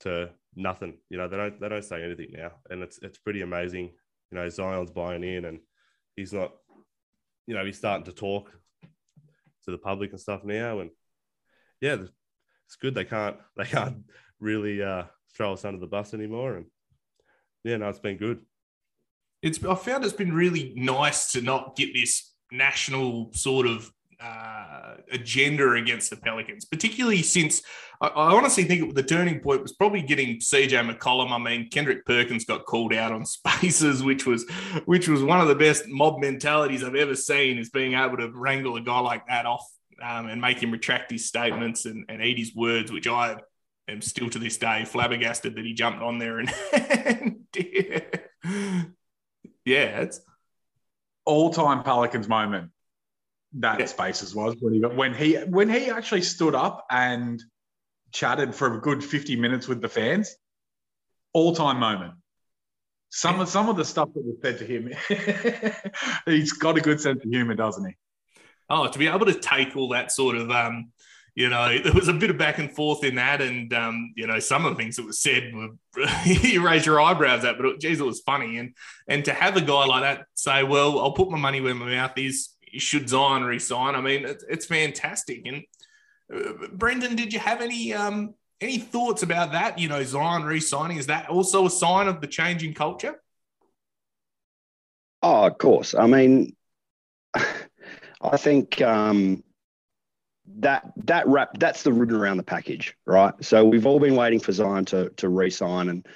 to 0.00 0.30
nothing. 0.56 0.98
You 1.08 1.18
know, 1.18 1.28
they 1.28 1.36
don't 1.36 1.60
they 1.60 1.68
don't 1.68 1.84
say 1.84 2.02
anything 2.02 2.30
now, 2.32 2.52
and 2.70 2.82
it's 2.82 2.98
it's 3.02 3.18
pretty 3.18 3.42
amazing. 3.42 3.92
You 4.30 4.38
know, 4.38 4.48
Zion's 4.48 4.90
buying 4.90 5.24
in, 5.24 5.44
and 5.44 5.60
he's 6.16 6.32
not. 6.32 6.52
You 7.46 7.54
know, 7.54 7.64
he's 7.64 7.78
starting 7.78 8.04
to 8.04 8.12
talk 8.12 8.50
to 9.64 9.70
the 9.70 9.78
public 9.78 10.12
and 10.12 10.20
stuff 10.20 10.44
now, 10.44 10.80
and 10.80 10.90
yeah, 11.80 11.96
it's 12.66 12.76
good. 12.76 12.94
They 12.94 13.04
can't 13.04 13.36
they 13.56 13.64
can't 13.64 14.04
really 14.38 14.82
uh, 14.82 15.04
throw 15.36 15.52
us 15.52 15.64
under 15.64 15.80
the 15.80 15.86
bus 15.86 16.14
anymore. 16.14 16.56
And 16.56 16.66
yeah, 17.64 17.76
no, 17.76 17.88
it's 17.88 17.98
been 17.98 18.16
good. 18.16 18.40
It's 19.42 19.62
I 19.64 19.74
found 19.74 20.04
it's 20.04 20.12
been 20.12 20.34
really 20.34 20.72
nice 20.76 21.32
to 21.32 21.40
not 21.40 21.76
get 21.76 21.94
this 21.94 22.34
national 22.52 23.30
sort 23.32 23.66
of 23.66 23.90
uh, 24.20 24.96
agenda 25.10 25.72
against 25.72 26.10
the 26.10 26.16
Pelicans, 26.16 26.66
particularly 26.66 27.22
since 27.22 27.62
I, 28.02 28.08
I, 28.08 28.34
honestly 28.34 28.64
think 28.64 28.94
the 28.94 29.02
turning 29.02 29.40
point 29.40 29.62
was 29.62 29.72
probably 29.72 30.02
getting 30.02 30.38
CJ 30.40 30.90
McCollum. 30.90 31.30
I 31.30 31.38
mean, 31.38 31.70
Kendrick 31.70 32.04
Perkins 32.04 32.44
got 32.44 32.66
called 32.66 32.92
out 32.92 33.12
on 33.12 33.24
spaces, 33.26 34.02
which 34.02 34.26
was 34.26 34.46
which 34.84 35.08
was 35.08 35.22
one 35.22 35.40
of 35.40 35.48
the 35.48 35.54
best 35.54 35.88
mob 35.88 36.20
mentalities 36.20 36.84
I've 36.84 36.94
ever 36.94 37.16
seen, 37.16 37.56
is 37.56 37.70
being 37.70 37.94
able 37.94 38.18
to 38.18 38.30
wrangle 38.30 38.76
a 38.76 38.80
guy 38.82 39.00
like 39.00 39.26
that 39.28 39.46
off 39.46 39.66
um, 40.02 40.26
and 40.26 40.40
make 40.40 40.62
him 40.62 40.70
retract 40.70 41.10
his 41.10 41.26
statements 41.26 41.86
and, 41.86 42.04
and 42.10 42.22
eat 42.22 42.38
his 42.38 42.54
words, 42.54 42.92
which 42.92 43.06
I 43.06 43.38
am 43.90 44.02
still 44.02 44.30
to 44.30 44.38
this 44.38 44.56
day 44.56 44.84
flabbergasted 44.84 45.56
that 45.56 45.64
he 45.64 45.72
jumped 45.72 46.02
on 46.02 46.18
there 46.18 46.38
and, 46.38 46.52
and 46.72 47.46
yeah, 49.64 50.00
it's 50.00 50.20
all 51.24 51.50
time 51.50 51.82
Pelicans 51.82 52.28
moment. 52.28 52.70
That 53.54 53.80
yeah. 53.80 53.86
Spaces 53.86 54.34
was 54.34 54.56
when 54.60 54.74
he 54.74 54.80
got, 54.80 54.94
when 54.94 55.14
he 55.14 55.34
when 55.34 55.68
he 55.68 55.90
actually 55.90 56.22
stood 56.22 56.54
up 56.54 56.86
and 56.90 57.42
chatted 58.12 58.54
for 58.54 58.74
a 58.74 58.80
good 58.80 59.02
fifty 59.02 59.36
minutes 59.36 59.66
with 59.66 59.80
the 59.80 59.88
fans. 59.88 60.36
All 61.32 61.54
time 61.54 61.78
moment. 61.78 62.14
Some 63.10 63.36
yeah. 63.36 63.42
of 63.42 63.48
some 63.48 63.68
of 63.68 63.76
the 63.76 63.84
stuff 63.84 64.08
that 64.14 64.24
was 64.24 64.36
said 64.42 64.58
to 64.58 64.64
him, 64.64 64.92
he's 66.26 66.52
got 66.52 66.78
a 66.78 66.80
good 66.80 67.00
sense 67.00 67.24
of 67.24 67.30
humor, 67.30 67.54
doesn't 67.54 67.84
he? 67.84 67.96
Oh, 68.68 68.88
to 68.88 68.98
be 68.98 69.08
able 69.08 69.26
to 69.26 69.34
take 69.34 69.76
all 69.76 69.88
that 69.88 70.12
sort 70.12 70.36
of 70.36 70.50
um, 70.50 70.92
you 71.34 71.48
know, 71.48 71.78
there 71.82 71.92
was 71.92 72.08
a 72.08 72.12
bit 72.12 72.30
of 72.30 72.38
back 72.38 72.58
and 72.58 72.74
forth 72.74 73.04
in 73.04 73.16
that, 73.16 73.40
and 73.40 73.72
um, 73.72 74.12
you 74.16 74.26
know, 74.26 74.38
some 74.38 74.64
of 74.64 74.76
the 74.76 74.82
things 74.82 74.96
that 74.96 75.06
was 75.06 75.20
said 75.20 75.52
were 75.54 75.70
you 76.24 76.64
raise 76.64 76.86
your 76.86 77.00
eyebrows 77.00 77.44
at, 77.44 77.56
but 77.56 77.66
it, 77.66 77.80
geez, 77.80 78.00
it 78.00 78.06
was 78.06 78.20
funny. 78.20 78.58
And 78.58 78.74
and 79.08 79.24
to 79.24 79.32
have 79.32 79.56
a 79.56 79.60
guy 79.60 79.86
like 79.86 80.02
that 80.02 80.26
say, 80.34 80.62
"Well, 80.62 81.00
I'll 81.00 81.12
put 81.12 81.30
my 81.30 81.38
money 81.38 81.60
where 81.60 81.74
my 81.74 81.86
mouth 81.86 82.16
is," 82.16 82.50
should 82.78 83.08
Zion 83.08 83.44
resign? 83.44 83.94
I 83.94 84.00
mean, 84.00 84.24
it's, 84.24 84.44
it's 84.48 84.66
fantastic. 84.66 85.46
And 85.46 85.62
uh, 86.34 86.68
Brenton, 86.72 87.16
did 87.16 87.32
you 87.32 87.38
have 87.38 87.60
any 87.60 87.92
um, 87.92 88.34
any 88.60 88.78
thoughts 88.78 89.22
about 89.22 89.52
that? 89.52 89.78
You 89.78 89.88
know, 89.88 90.02
Zion 90.02 90.44
resigning 90.44 90.98
is 90.98 91.06
that 91.06 91.28
also 91.28 91.66
a 91.66 91.70
sign 91.70 92.08
of 92.08 92.20
the 92.20 92.26
changing 92.26 92.74
culture? 92.74 93.20
Oh, 95.22 95.46
of 95.46 95.58
course. 95.58 95.94
I 95.94 96.06
mean, 96.06 96.56
I 97.34 98.36
think. 98.36 98.80
Um, 98.80 99.44
that 100.60 100.92
that 100.96 101.26
wrap 101.26 101.58
that's 101.58 101.82
the 101.82 101.92
ribbon 101.92 102.16
around 102.16 102.36
the 102.36 102.42
package, 102.42 102.96
right? 103.06 103.34
So 103.40 103.64
we've 103.64 103.86
all 103.86 104.00
been 104.00 104.16
waiting 104.16 104.40
for 104.40 104.52
Zion 104.52 104.84
to 104.86 105.10
to 105.10 105.28
re-sign, 105.28 105.88
and 105.88 106.06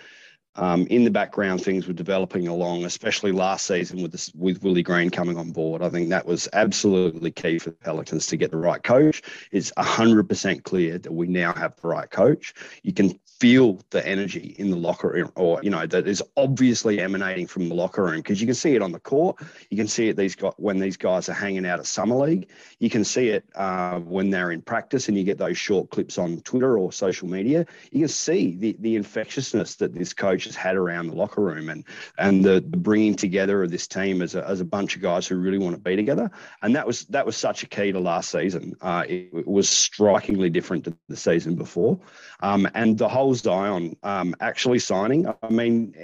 um, 0.56 0.86
in 0.86 1.04
the 1.04 1.10
background 1.10 1.62
things 1.62 1.86
were 1.86 1.94
developing 1.94 2.46
along, 2.46 2.84
especially 2.84 3.32
last 3.32 3.66
season 3.66 4.02
with 4.02 4.12
this 4.12 4.32
with 4.34 4.62
Willie 4.62 4.82
Green 4.82 5.10
coming 5.10 5.36
on 5.36 5.50
board. 5.50 5.82
I 5.82 5.90
think 5.90 6.10
that 6.10 6.26
was 6.26 6.48
absolutely 6.52 7.32
key 7.32 7.58
for 7.58 7.70
the 7.70 7.76
Pelicans 7.76 8.26
to 8.28 8.36
get 8.36 8.50
the 8.50 8.56
right 8.56 8.82
coach. 8.82 9.22
It's 9.50 9.72
hundred 9.76 10.28
percent 10.28 10.64
clear 10.64 10.98
that 10.98 11.12
we 11.12 11.26
now 11.26 11.52
have 11.54 11.74
the 11.76 11.88
right 11.88 12.10
coach. 12.10 12.54
You 12.82 12.92
can 12.92 13.18
feel 13.44 13.78
the 13.90 14.06
energy 14.08 14.56
in 14.58 14.70
the 14.70 14.76
locker 14.76 15.08
room, 15.08 15.30
or 15.36 15.62
you 15.62 15.68
know 15.68 15.86
that 15.86 16.08
is 16.08 16.22
obviously 16.34 16.98
emanating 16.98 17.46
from 17.46 17.68
the 17.68 17.74
locker 17.74 18.02
room 18.02 18.16
because 18.16 18.40
you 18.40 18.46
can 18.46 18.54
see 18.54 18.74
it 18.74 18.80
on 18.80 18.90
the 18.90 18.98
court. 18.98 19.36
You 19.68 19.76
can 19.76 19.86
see 19.86 20.08
it 20.08 20.16
these 20.16 20.34
guys 20.34 20.54
when 20.56 20.78
these 20.78 20.96
guys 20.96 21.28
are 21.28 21.34
hanging 21.34 21.66
out 21.66 21.78
at 21.78 21.84
summer 21.84 22.16
league. 22.16 22.48
You 22.78 22.88
can 22.88 23.04
see 23.04 23.28
it 23.28 23.44
uh, 23.54 23.98
when 23.98 24.30
they're 24.30 24.50
in 24.50 24.62
practice, 24.62 25.08
and 25.08 25.18
you 25.18 25.24
get 25.24 25.36
those 25.36 25.58
short 25.58 25.90
clips 25.90 26.16
on 26.16 26.40
Twitter 26.40 26.78
or 26.78 26.90
social 26.90 27.28
media. 27.28 27.66
You 27.92 28.00
can 28.00 28.08
see 28.08 28.56
the 28.56 28.76
the 28.78 28.96
infectiousness 28.96 29.74
that 29.74 29.92
this 29.92 30.14
coach 30.14 30.44
has 30.44 30.56
had 30.56 30.76
around 30.76 31.08
the 31.08 31.14
locker 31.14 31.42
room, 31.42 31.68
and 31.68 31.84
and 32.16 32.42
the, 32.42 32.64
the 32.66 32.78
bringing 32.78 33.14
together 33.14 33.62
of 33.62 33.70
this 33.70 33.86
team 33.86 34.22
as 34.22 34.34
a, 34.34 34.48
as 34.48 34.60
a 34.62 34.64
bunch 34.64 34.96
of 34.96 35.02
guys 35.02 35.26
who 35.26 35.36
really 35.36 35.58
want 35.58 35.76
to 35.76 35.82
be 35.82 35.96
together. 35.96 36.30
And 36.62 36.74
that 36.76 36.86
was 36.86 37.04
that 37.06 37.26
was 37.26 37.36
such 37.36 37.62
a 37.62 37.66
key 37.66 37.92
to 37.92 38.00
last 38.00 38.30
season. 38.30 38.74
Uh, 38.80 39.04
it, 39.06 39.28
it 39.34 39.46
was 39.46 39.68
strikingly 39.68 40.48
different 40.48 40.84
to 40.84 40.96
the 41.10 41.16
season 41.16 41.56
before, 41.56 42.00
um, 42.40 42.66
and 42.72 42.96
the 42.96 43.06
whole 43.06 43.33
whole 43.33 43.33
Zion 43.38 43.96
um, 44.02 44.34
actually 44.40 44.78
signing, 44.78 45.26
I 45.26 45.48
mean, 45.48 45.94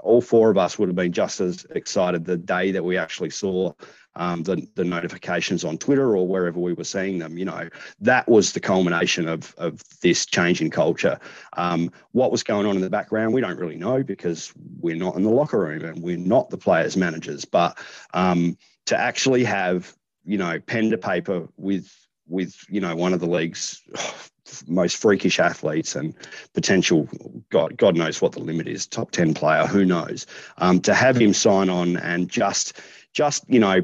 all 0.00 0.20
four 0.20 0.50
of 0.50 0.58
us 0.58 0.78
would 0.78 0.88
have 0.88 0.96
been 0.96 1.12
just 1.12 1.40
as 1.40 1.66
excited 1.70 2.24
the 2.24 2.36
day 2.36 2.70
that 2.72 2.84
we 2.84 2.96
actually 2.96 3.30
saw 3.30 3.72
um, 4.16 4.42
the, 4.42 4.66
the 4.74 4.84
notifications 4.84 5.64
on 5.64 5.78
Twitter 5.78 6.16
or 6.16 6.26
wherever 6.26 6.58
we 6.58 6.72
were 6.72 6.84
seeing 6.84 7.18
them. 7.18 7.38
You 7.38 7.44
know, 7.44 7.68
that 8.00 8.28
was 8.28 8.52
the 8.52 8.60
culmination 8.60 9.28
of, 9.28 9.54
of 9.58 9.82
this 10.00 10.26
change 10.26 10.60
in 10.60 10.70
culture. 10.70 11.18
Um, 11.56 11.90
what 12.12 12.32
was 12.32 12.42
going 12.42 12.66
on 12.66 12.76
in 12.76 12.82
the 12.82 12.90
background, 12.90 13.32
we 13.32 13.40
don't 13.40 13.58
really 13.58 13.76
know 13.76 14.02
because 14.02 14.52
we're 14.80 14.96
not 14.96 15.16
in 15.16 15.22
the 15.22 15.30
locker 15.30 15.60
room 15.60 15.84
and 15.84 16.02
we're 16.02 16.16
not 16.16 16.50
the 16.50 16.58
players' 16.58 16.96
managers. 16.96 17.44
But 17.44 17.78
um, 18.12 18.58
to 18.86 18.98
actually 18.98 19.44
have, 19.44 19.94
you 20.24 20.38
know, 20.38 20.58
pen 20.60 20.90
to 20.90 20.98
paper 20.98 21.48
with 21.56 21.94
with 22.28 22.62
you 22.68 22.80
know 22.80 22.94
one 22.94 23.14
of 23.14 23.20
the 23.20 23.26
league's 23.26 23.82
most 24.66 24.96
freakish 24.96 25.38
athletes 25.38 25.96
and 25.96 26.14
potential 26.54 27.08
God 27.50 27.76
God 27.76 27.96
knows 27.96 28.20
what 28.20 28.32
the 28.32 28.40
limit 28.40 28.68
is 28.68 28.86
top 28.86 29.10
ten 29.10 29.34
player 29.34 29.66
who 29.66 29.84
knows 29.84 30.26
um, 30.58 30.80
to 30.80 30.94
have 30.94 31.16
him 31.16 31.32
sign 31.32 31.68
on 31.68 31.96
and 31.96 32.28
just 32.28 32.80
just 33.12 33.44
you 33.48 33.60
know 33.60 33.80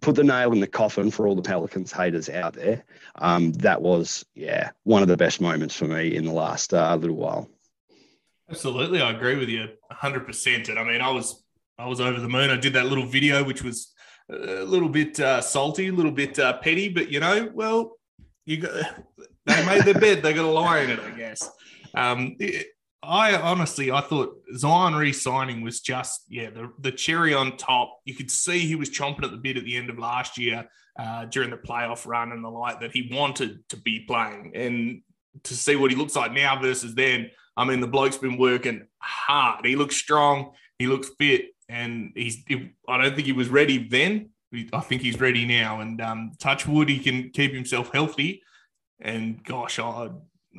put 0.00 0.14
the 0.14 0.24
nail 0.24 0.52
in 0.52 0.60
the 0.60 0.66
coffin 0.66 1.10
for 1.10 1.26
all 1.26 1.34
the 1.34 1.42
Pelicans 1.42 1.92
haters 1.92 2.28
out 2.28 2.54
there. 2.54 2.84
Um, 3.16 3.52
that 3.54 3.80
was 3.80 4.24
yeah 4.34 4.70
one 4.84 5.02
of 5.02 5.08
the 5.08 5.16
best 5.16 5.40
moments 5.40 5.74
for 5.74 5.86
me 5.86 6.14
in 6.14 6.24
the 6.24 6.32
last 6.32 6.74
uh, 6.74 6.94
little 6.96 7.16
while. 7.16 7.48
Absolutely, 8.50 9.00
I 9.00 9.12
agree 9.12 9.36
with 9.36 9.48
you 9.48 9.68
100%. 9.92 10.68
And 10.68 10.78
I 10.78 10.84
mean, 10.84 11.00
I 11.00 11.10
was 11.10 11.42
I 11.78 11.86
was 11.86 12.00
over 12.00 12.20
the 12.20 12.28
moon. 12.28 12.50
I 12.50 12.56
did 12.56 12.74
that 12.74 12.86
little 12.86 13.06
video, 13.06 13.44
which 13.44 13.62
was 13.62 13.92
a 14.28 14.64
little 14.64 14.88
bit 14.88 15.18
uh, 15.18 15.40
salty, 15.40 15.88
a 15.88 15.92
little 15.92 16.12
bit 16.12 16.38
uh, 16.38 16.58
petty, 16.58 16.88
but 16.88 17.10
you 17.10 17.20
know, 17.20 17.50
well, 17.54 17.96
you 18.44 18.58
got 18.58 18.72
they 19.50 19.66
made 19.66 19.84
their 19.84 20.00
bed, 20.00 20.22
they 20.22 20.32
got 20.32 20.42
to 20.42 20.50
lie 20.50 20.80
in 20.80 20.90
it, 20.90 21.00
I 21.00 21.10
guess. 21.10 21.50
Um, 21.94 22.36
it, 22.38 22.68
I 23.02 23.34
honestly, 23.34 23.90
I 23.90 24.02
thought 24.02 24.36
Zion 24.56 24.94
re-signing 24.94 25.62
was 25.62 25.80
just 25.80 26.24
yeah 26.28 26.50
the, 26.50 26.70
the 26.78 26.92
cherry 26.92 27.32
on 27.32 27.56
top. 27.56 27.98
You 28.04 28.14
could 28.14 28.30
see 28.30 28.60
he 28.60 28.74
was 28.74 28.90
chomping 28.90 29.24
at 29.24 29.30
the 29.30 29.38
bit 29.38 29.56
at 29.56 29.64
the 29.64 29.76
end 29.76 29.88
of 29.88 29.98
last 29.98 30.36
year 30.36 30.68
uh, 30.98 31.24
during 31.26 31.50
the 31.50 31.56
playoff 31.56 32.06
run 32.06 32.32
and 32.32 32.44
the 32.44 32.50
like 32.50 32.80
that 32.80 32.92
he 32.92 33.08
wanted 33.10 33.66
to 33.70 33.76
be 33.78 34.00
playing, 34.00 34.52
and 34.54 35.02
to 35.44 35.54
see 35.54 35.76
what 35.76 35.90
he 35.90 35.96
looks 35.96 36.14
like 36.14 36.32
now 36.32 36.60
versus 36.60 36.94
then. 36.94 37.30
I 37.56 37.64
mean, 37.64 37.80
the 37.80 37.88
bloke's 37.88 38.16
been 38.16 38.38
working 38.38 38.86
hard. 38.98 39.66
He 39.66 39.76
looks 39.76 39.96
strong. 39.96 40.52
He 40.78 40.86
looks 40.86 41.10
fit, 41.18 41.46
and 41.68 42.12
he's. 42.14 42.44
I 42.88 42.98
don't 42.98 43.14
think 43.14 43.26
he 43.26 43.32
was 43.32 43.48
ready 43.48 43.88
then. 43.88 44.30
I 44.72 44.80
think 44.80 45.00
he's 45.02 45.20
ready 45.20 45.46
now. 45.46 45.80
And 45.80 46.00
um, 46.00 46.32
touch 46.38 46.66
wood, 46.66 46.88
he 46.88 46.98
can 46.98 47.30
keep 47.30 47.52
himself 47.52 47.92
healthy. 47.92 48.42
And 49.00 49.42
gosh, 49.44 49.78
I 49.78 50.10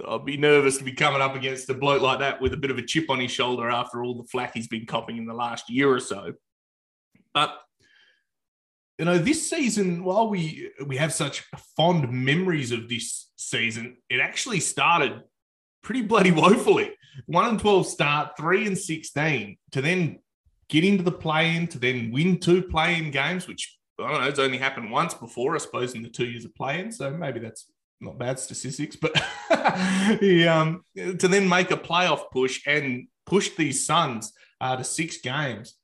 I'd 0.08 0.26
be 0.26 0.38
nervous 0.38 0.78
to 0.78 0.84
be 0.84 0.94
coming 0.94 1.22
up 1.22 1.36
against 1.36 1.70
a 1.70 1.74
bloke 1.74 2.02
like 2.02 2.20
that 2.20 2.42
with 2.42 2.54
a 2.54 2.58
bit 2.58 2.72
of 2.72 2.78
a 2.78 2.82
chip 2.82 3.10
on 3.10 3.20
his 3.20 3.32
shoulder 3.32 3.70
after 3.70 4.04
all 4.04 4.16
the 4.16 4.24
flack 4.24 4.54
he's 4.54 4.68
been 4.68 4.86
copping 4.86 5.18
in 5.18 5.26
the 5.26 5.34
last 5.34 5.70
year 5.70 5.92
or 5.92 6.00
so. 6.00 6.34
But 7.34 7.58
you 8.98 9.06
know, 9.06 9.18
this 9.18 9.50
season, 9.50 10.04
while 10.04 10.30
we 10.30 10.72
we 10.86 10.98
have 10.98 11.14
such 11.14 11.44
fond 11.76 12.12
memories 12.12 12.72
of 12.72 12.88
this 12.88 13.32
season, 13.36 13.98
it 14.10 14.20
actually 14.20 14.60
started 14.60 15.22
pretty 15.84 16.04
bloody 16.04 16.32
woefully. 16.42 16.94
One 17.26 17.50
and 17.50 17.60
twelve 17.60 17.88
start, 17.88 18.38
three 18.38 18.68
and 18.68 18.78
sixteen, 18.78 19.58
to 19.72 19.82
then 19.82 20.20
get 20.70 20.86
into 20.86 21.04
the 21.04 21.12
play-in, 21.12 21.68
to 21.68 21.80
then 21.80 22.12
win 22.12 22.40
two 22.40 22.64
play-in 22.64 23.12
games, 23.12 23.48
which 23.48 23.78
I 24.00 24.10
don't 24.10 24.22
know, 24.22 24.28
it's 24.28 24.40
only 24.40 24.58
happened 24.58 24.90
once 24.90 25.14
before, 25.14 25.54
I 25.56 25.58
suppose, 25.58 25.96
in 25.96 26.02
the 26.02 26.10
two 26.10 26.26
years 26.26 26.46
of 26.46 26.56
play-in. 26.56 26.92
So 26.92 27.12
maybe 27.12 27.40
that's 27.40 27.70
not 28.02 28.18
bad 28.18 28.40
statistics, 28.40 28.96
but 28.96 29.16
he, 30.20 30.48
um, 30.48 30.84
to 30.96 31.28
then 31.28 31.48
make 31.48 31.72
a 31.72 31.78
playoff 31.78 32.32
push 32.32 32.62
and 32.66 33.08
push 33.26 33.52
these 33.52 33.86
Suns 33.86 34.34
uh, 34.60 34.76
to 34.76 34.84
six 34.84 35.18
games, 35.18 35.76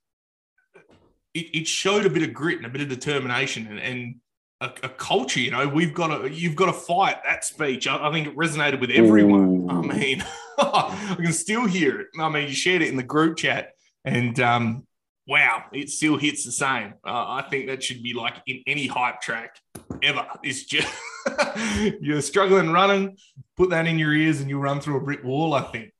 it, 1.34 1.46
it, 1.54 1.68
showed 1.68 2.04
a 2.04 2.10
bit 2.10 2.22
of 2.22 2.34
grit 2.34 2.56
and 2.56 2.66
a 2.66 2.68
bit 2.68 2.82
of 2.82 2.88
determination 2.88 3.66
and, 3.68 3.78
and 3.78 4.14
a, 4.60 4.86
a, 4.86 4.88
culture. 4.88 5.40
You 5.40 5.52
know, 5.52 5.68
we've 5.68 5.94
got 5.94 6.08
to 6.08 6.30
you've 6.30 6.56
got 6.56 6.66
to 6.66 6.72
fight. 6.72 7.18
That 7.24 7.44
speech, 7.44 7.86
I, 7.86 8.08
I 8.08 8.12
think 8.12 8.26
it 8.26 8.36
resonated 8.36 8.80
with 8.80 8.90
everyone. 8.90 9.70
I 9.70 9.80
mean, 9.80 10.24
I 10.58 11.16
can 11.16 11.32
still 11.32 11.66
hear 11.66 12.00
it. 12.00 12.08
I 12.18 12.28
mean, 12.28 12.48
you 12.48 12.54
shared 12.54 12.82
it 12.82 12.88
in 12.88 12.96
the 12.96 13.02
group 13.02 13.36
chat, 13.36 13.72
and 14.04 14.38
um, 14.40 14.86
wow, 15.26 15.64
it 15.72 15.90
still 15.90 16.16
hits 16.16 16.44
the 16.44 16.52
same. 16.52 16.94
Uh, 17.06 17.26
I 17.28 17.46
think 17.48 17.68
that 17.68 17.82
should 17.82 18.02
be 18.02 18.14
like 18.14 18.34
in 18.46 18.62
any 18.66 18.86
hype 18.86 19.20
track 19.20 19.56
ever. 20.02 20.26
It's 20.42 20.64
just 20.64 20.88
you're 22.00 22.20
struggling 22.22 22.70
running, 22.70 23.16
put 23.56 23.70
that 23.70 23.86
in 23.86 23.98
your 23.98 24.12
ears 24.12 24.40
and 24.40 24.48
you'll 24.48 24.60
run 24.60 24.80
through 24.80 24.98
a 24.98 25.00
brick 25.00 25.24
wall, 25.24 25.54
I 25.54 25.62
think. 25.62 25.92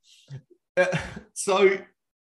Uh, 0.77 0.87
so, 1.35 1.79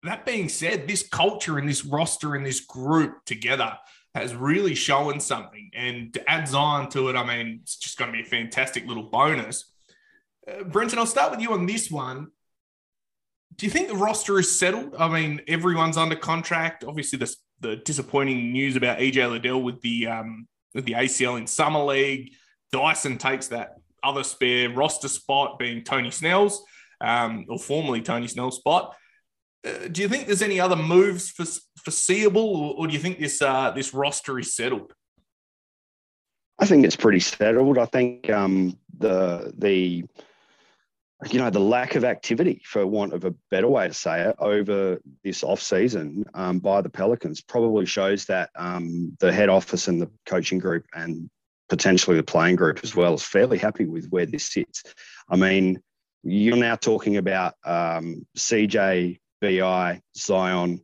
that 0.03 0.25
being 0.25 0.49
said, 0.49 0.87
this 0.87 1.07
culture 1.07 1.57
and 1.57 1.67
this 1.67 1.85
roster 1.85 2.35
and 2.35 2.45
this 2.45 2.59
group 2.59 3.23
together 3.25 3.77
has 4.13 4.35
really 4.35 4.75
shown 4.75 5.19
something. 5.19 5.71
And 5.73 6.13
to 6.13 6.29
add 6.29 6.47
Zion 6.47 6.89
to 6.89 7.09
it, 7.09 7.15
I 7.15 7.25
mean, 7.25 7.59
it's 7.63 7.77
just 7.77 7.97
going 7.97 8.11
to 8.11 8.17
be 8.17 8.21
a 8.21 8.25
fantastic 8.25 8.85
little 8.85 9.03
bonus. 9.03 9.71
Uh, 10.45 10.63
Brenton, 10.65 10.99
I'll 10.99 11.05
start 11.05 11.31
with 11.31 11.39
you 11.39 11.53
on 11.53 11.65
this 11.65 11.89
one 11.89 12.27
do 13.57 13.65
you 13.65 13.71
think 13.71 13.87
the 13.87 13.95
roster 13.95 14.39
is 14.39 14.57
settled? 14.57 14.95
I 14.97 15.07
mean, 15.07 15.41
everyone's 15.47 15.97
under 15.97 16.15
contract. 16.15 16.83
Obviously, 16.83 17.19
the, 17.19 17.35
the 17.59 17.75
disappointing 17.77 18.51
news 18.51 18.75
about 18.75 18.99
EJ 18.99 19.29
Liddell 19.29 19.61
with 19.61 19.81
the 19.81 20.07
um, 20.07 20.47
the 20.73 20.93
ACL 20.93 21.37
in 21.37 21.47
summer 21.47 21.83
league. 21.83 22.33
Dyson 22.71 23.17
takes 23.17 23.47
that 23.47 23.75
other 24.03 24.23
spare 24.23 24.69
roster 24.69 25.07
spot, 25.07 25.59
being 25.59 25.83
Tony 25.83 26.11
Snell's 26.11 26.63
um, 26.99 27.45
or 27.49 27.59
formerly 27.59 28.01
Tony 28.01 28.27
Snell's 28.27 28.57
spot. 28.57 28.95
Uh, 29.65 29.87
do 29.91 30.01
you 30.01 30.09
think 30.09 30.25
there's 30.25 30.41
any 30.41 30.59
other 30.59 30.75
moves 30.75 31.29
for, 31.29 31.45
foreseeable, 31.77 32.41
or, 32.41 32.75
or 32.77 32.87
do 32.87 32.93
you 32.93 32.99
think 32.99 33.19
this 33.19 33.41
uh, 33.41 33.71
this 33.71 33.93
roster 33.93 34.39
is 34.39 34.55
settled? 34.55 34.93
I 36.59 36.65
think 36.65 36.85
it's 36.85 36.95
pretty 36.95 37.19
settled. 37.19 37.77
I 37.77 37.85
think 37.85 38.29
um, 38.29 38.77
the 38.97 39.53
the 39.57 40.05
you 41.31 41.39
know, 41.39 41.49
the 41.49 41.59
lack 41.59 41.95
of 41.95 42.03
activity, 42.03 42.61
for 42.65 42.85
want 42.85 43.13
of 43.13 43.25
a 43.25 43.33
better 43.51 43.67
way 43.67 43.87
to 43.87 43.93
say 43.93 44.21
it, 44.21 44.35
over 44.39 44.99
this 45.23 45.43
off 45.43 45.61
season 45.61 46.25
um, 46.33 46.59
by 46.59 46.81
the 46.81 46.89
Pelicans 46.89 47.41
probably 47.41 47.85
shows 47.85 48.25
that 48.25 48.49
um, 48.55 49.15
the 49.19 49.31
head 49.31 49.49
office 49.49 49.87
and 49.87 50.01
the 50.01 50.09
coaching 50.25 50.59
group 50.59 50.85
and 50.93 51.29
potentially 51.69 52.17
the 52.17 52.23
playing 52.23 52.55
group 52.55 52.79
as 52.83 52.95
well 52.95 53.13
is 53.13 53.23
fairly 53.23 53.57
happy 53.57 53.85
with 53.85 54.07
where 54.09 54.25
this 54.25 54.51
sits. 54.51 54.83
I 55.29 55.35
mean, 55.35 55.81
you're 56.23 56.57
now 56.57 56.75
talking 56.75 57.17
about 57.17 57.55
um, 57.65 58.25
CJ, 58.37 59.19
BI, 59.41 60.01
Zion, 60.17 60.81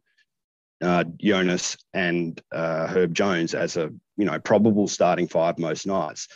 uh, 0.81 1.03
Jonas, 1.17 1.77
and 1.93 2.41
uh, 2.51 2.87
Herb 2.87 3.13
Jones 3.13 3.53
as 3.53 3.77
a 3.77 3.91
you 4.17 4.25
know 4.25 4.39
probable 4.39 4.87
starting 4.87 5.27
five 5.27 5.57
most 5.57 5.87
nights 5.87 6.27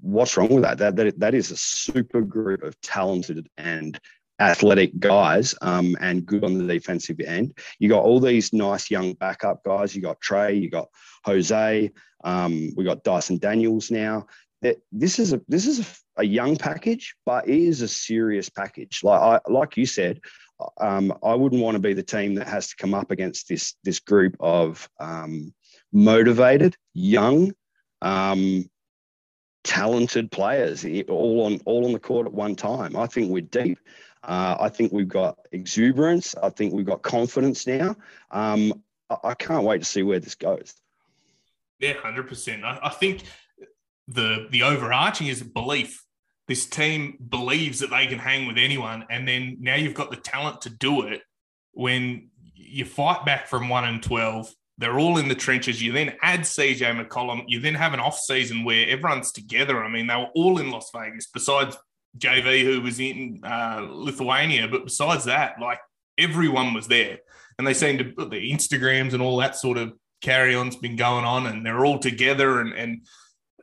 what's 0.00 0.36
wrong 0.36 0.48
with 0.48 0.62
that? 0.62 0.78
That, 0.78 0.96
that? 0.96 1.18
that 1.20 1.34
is 1.34 1.50
a 1.50 1.56
super 1.56 2.22
group 2.22 2.62
of 2.62 2.80
talented 2.80 3.48
and 3.56 3.98
athletic 4.40 4.98
guys 5.00 5.54
um, 5.62 5.96
and 6.00 6.24
good 6.24 6.44
on 6.44 6.58
the 6.58 6.72
defensive 6.72 7.20
end. 7.20 7.56
You 7.78 7.88
got 7.88 8.04
all 8.04 8.20
these 8.20 8.52
nice 8.52 8.90
young 8.90 9.14
backup 9.14 9.64
guys. 9.64 9.94
You 9.94 10.02
got 10.02 10.20
Trey, 10.20 10.54
you 10.54 10.70
got 10.70 10.88
Jose, 11.24 11.90
um, 12.24 12.70
we 12.76 12.84
got 12.84 13.04
Dyson 13.04 13.38
Daniels 13.38 13.90
now. 13.90 14.26
This 14.90 15.18
is 15.20 15.32
a 15.32 15.40
this 15.46 15.66
is 15.66 15.80
a, 15.80 16.22
a, 16.22 16.24
young 16.24 16.56
package, 16.56 17.14
but 17.24 17.48
it 17.48 17.56
is 17.56 17.80
a 17.80 17.86
serious 17.86 18.48
package. 18.48 19.04
Like 19.04 19.20
I 19.20 19.50
like 19.50 19.76
you 19.76 19.86
said, 19.86 20.20
um, 20.80 21.16
I 21.22 21.34
wouldn't 21.34 21.62
want 21.62 21.76
to 21.76 21.80
be 21.80 21.92
the 21.92 22.02
team 22.02 22.34
that 22.34 22.48
has 22.48 22.68
to 22.68 22.76
come 22.76 22.92
up 22.92 23.12
against 23.12 23.48
this 23.48 23.76
this 23.84 24.00
group 24.00 24.36
of 24.40 24.88
um, 24.98 25.54
motivated, 25.92 26.76
young, 26.92 27.52
um, 28.02 28.68
talented 29.68 30.30
players 30.30 30.82
all 31.10 31.44
on 31.44 31.60
all 31.66 31.84
on 31.84 31.92
the 31.92 31.98
court 31.98 32.26
at 32.26 32.32
one 32.32 32.56
time. 32.56 32.96
I 32.96 33.06
think 33.06 33.30
we're 33.30 33.42
deep. 33.42 33.78
Uh, 34.24 34.56
I 34.58 34.70
think 34.70 34.92
we've 34.92 35.08
got 35.08 35.38
exuberance. 35.52 36.34
I 36.42 36.48
think 36.48 36.72
we've 36.72 36.86
got 36.86 37.02
confidence 37.02 37.66
now. 37.66 37.94
Um, 38.30 38.82
I, 39.10 39.16
I, 39.24 39.34
can't 39.34 39.64
wait 39.64 39.80
to 39.80 39.84
see 39.84 40.02
where 40.02 40.20
this 40.20 40.34
goes. 40.34 40.74
Yeah, 41.80 41.92
hundred 41.92 42.28
percent. 42.28 42.64
I, 42.64 42.88
think 42.88 43.24
the 44.08 44.48
the 44.50 44.62
overarching 44.62 45.26
is 45.26 45.42
belief. 45.42 46.02
This 46.46 46.64
team 46.64 47.18
believes 47.28 47.80
that 47.80 47.90
they 47.90 48.06
can 48.06 48.18
hang 48.18 48.46
with 48.46 48.56
anyone, 48.56 49.04
and 49.10 49.28
then 49.28 49.58
now 49.60 49.74
you've 49.74 49.92
got 49.92 50.10
the 50.10 50.16
talent 50.16 50.62
to 50.62 50.70
do 50.70 51.02
it. 51.02 51.20
When 51.72 52.30
you 52.54 52.86
fight 52.86 53.26
back 53.26 53.48
from 53.48 53.68
one 53.68 53.84
and 53.84 54.02
twelve, 54.02 54.50
they're 54.78 54.98
all 54.98 55.18
in 55.18 55.28
the 55.28 55.34
trenches. 55.34 55.82
You 55.82 55.92
then 55.92 56.14
add 56.22 56.40
CJ 56.40 56.78
McCollum. 56.78 57.44
You 57.48 57.60
then 57.60 57.74
have 57.74 57.94
an 57.94 58.00
off 58.00 58.18
season 58.18 58.64
where 58.64 58.88
everyone's 58.88 59.32
together. 59.32 59.82
I 59.82 59.88
mean, 59.88 60.06
they 60.06 60.14
were 60.14 60.30
all 60.34 60.58
in 60.58 60.70
Las 60.70 60.90
Vegas, 60.94 61.26
besides 61.26 61.76
JV, 62.16 62.62
who 62.62 62.80
was 62.80 63.00
in 63.00 63.40
uh, 63.44 63.86
Lithuania. 63.90 64.68
But 64.68 64.84
besides 64.84 65.24
that, 65.24 65.60
like 65.60 65.80
everyone 66.16 66.74
was 66.74 66.86
there. 66.86 67.18
And 67.58 67.66
they 67.66 67.74
seem 67.74 67.98
to, 67.98 68.04
the 68.04 68.52
Instagrams 68.52 69.14
and 69.14 69.22
all 69.22 69.36
that 69.38 69.56
sort 69.56 69.78
of 69.78 69.92
carry 70.20 70.54
on's 70.54 70.76
been 70.76 70.96
going 70.96 71.24
on, 71.24 71.46
and 71.46 71.66
they're 71.66 71.84
all 71.84 71.98
together. 71.98 72.60
And, 72.60 72.72
and 72.72 73.06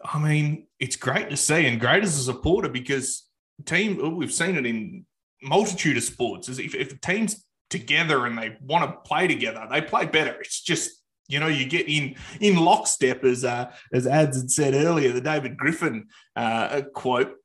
I 0.04 0.20
mean, 0.20 0.68
it's 0.80 0.98
great 0.98 1.30
to 1.30 1.38
see 1.38 1.66
and 1.66 1.80
great 1.80 2.04
as 2.04 2.20
a 2.20 2.24
supporter 2.24 2.68
because 2.68 3.26
team, 3.64 4.18
we've 4.18 4.34
seen 4.34 4.58
it 4.58 4.66
in 4.66 5.06
multitude 5.42 5.96
of 5.96 6.04
sports. 6.04 6.50
Is 6.50 6.60
if, 6.60 6.76
if 6.76 7.00
teams 7.00 7.46
together 7.70 8.26
and 8.26 8.38
they 8.38 8.58
want 8.62 8.84
to 8.84 9.10
play 9.10 9.28
together, 9.28 9.66
they 9.72 9.82
play 9.82 10.06
better. 10.06 10.40
It's 10.42 10.62
just 10.62 11.02
you 11.28 11.40
know, 11.40 11.48
you 11.48 11.66
get 11.66 11.88
in 11.88 12.16
in 12.40 12.58
lockstep, 12.58 13.24
as 13.24 13.44
uh, 13.44 13.72
as 13.94 14.06
Ads 14.08 14.38
had 14.38 14.52
said 14.52 14.74
earlier, 14.74 15.12
the 15.12 15.22
David 15.22 15.58
Griffin 15.58 16.08
uh, 16.36 16.84
quote. 16.94 17.36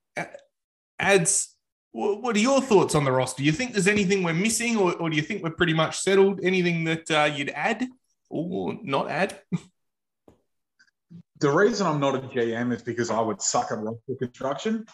Ads, 0.98 1.56
what 1.92 2.36
are 2.36 2.40
your 2.40 2.60
thoughts 2.60 2.94
on 2.94 3.04
the 3.04 3.12
roster? 3.12 3.38
Do 3.38 3.44
you 3.44 3.52
think 3.52 3.72
there's 3.72 3.88
anything 3.88 4.22
we're 4.22 4.34
missing, 4.34 4.76
or, 4.76 4.94
or 4.96 5.10
do 5.10 5.16
you 5.16 5.22
think 5.22 5.42
we're 5.42 5.50
pretty 5.50 5.72
much 5.72 5.98
settled? 5.98 6.40
Anything 6.42 6.84
that 6.84 7.10
uh, 7.10 7.24
you'd 7.34 7.50
add 7.50 7.86
or 8.28 8.78
not 8.82 9.10
add? 9.10 9.40
The 11.38 11.50
reason 11.50 11.86
I'm 11.86 12.00
not 12.00 12.16
a 12.16 12.20
GM 12.20 12.72
is 12.74 12.82
because 12.82 13.10
I 13.10 13.18
would 13.18 13.40
suck 13.40 13.72
at 13.72 13.78
roster 13.78 14.14
construction, 14.18 14.84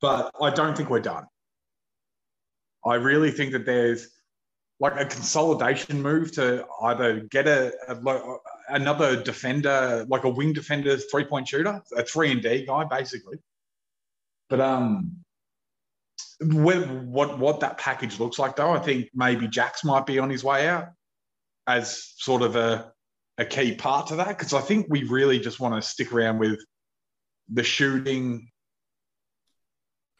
but 0.00 0.32
I 0.40 0.50
don't 0.50 0.76
think 0.76 0.90
we're 0.90 0.98
done. 0.98 1.24
I 2.84 2.96
really 2.96 3.30
think 3.30 3.52
that 3.52 3.64
there's 3.64 4.08
like 4.78 5.00
a 5.00 5.06
consolidation 5.06 6.02
move 6.02 6.32
to 6.32 6.66
either 6.82 7.20
get 7.20 7.46
a, 7.46 7.72
a 7.88 8.36
another 8.68 9.22
defender, 9.22 10.04
like 10.08 10.24
a 10.24 10.28
wing 10.28 10.52
defender, 10.52 10.96
three 10.98 11.24
point 11.24 11.48
shooter, 11.48 11.82
a 11.96 12.02
three 12.02 12.30
and 12.30 12.42
D 12.42 12.66
guy, 12.66 12.84
basically. 12.84 13.38
But 14.50 14.60
um, 14.60 15.24
when, 16.40 17.10
what 17.10 17.38
what 17.38 17.60
that 17.60 17.78
package 17.78 18.20
looks 18.20 18.38
like, 18.38 18.56
though, 18.56 18.72
I 18.72 18.78
think 18.78 19.08
maybe 19.14 19.48
Jax 19.48 19.82
might 19.84 20.04
be 20.04 20.18
on 20.18 20.28
his 20.28 20.44
way 20.44 20.68
out 20.68 20.88
as 21.66 22.12
sort 22.18 22.42
of 22.42 22.56
a 22.56 22.92
a 23.38 23.44
key 23.44 23.74
part 23.74 24.08
to 24.08 24.16
that 24.16 24.28
because 24.28 24.54
I 24.54 24.60
think 24.60 24.86
we 24.88 25.04
really 25.04 25.38
just 25.38 25.60
want 25.60 25.74
to 25.74 25.88
stick 25.88 26.12
around 26.12 26.38
with 26.38 26.60
the 27.48 27.62
shooting, 27.62 28.50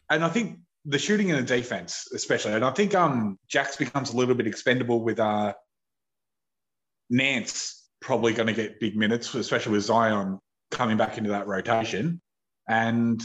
and 0.09 0.23
I 0.23 0.29
think 0.29 0.59
the 0.87 0.97
shooting 0.97 1.29
and 1.31 1.45
the 1.45 1.55
defense, 1.55 2.07
especially. 2.13 2.53
And 2.53 2.65
I 2.65 2.71
think 2.71 2.95
um 2.95 3.37
Jax 3.47 3.75
becomes 3.75 4.13
a 4.13 4.15
little 4.17 4.35
bit 4.35 4.47
expendable 4.47 5.03
with 5.03 5.19
uh 5.19 5.53
Nance 7.09 7.89
probably 7.99 8.33
going 8.33 8.47
to 8.47 8.53
get 8.53 8.79
big 8.79 8.95
minutes, 8.95 9.33
especially 9.33 9.73
with 9.73 9.83
Zion 9.83 10.39
coming 10.71 10.97
back 10.97 11.17
into 11.17 11.31
that 11.31 11.47
rotation. 11.47 12.21
And 12.67 13.21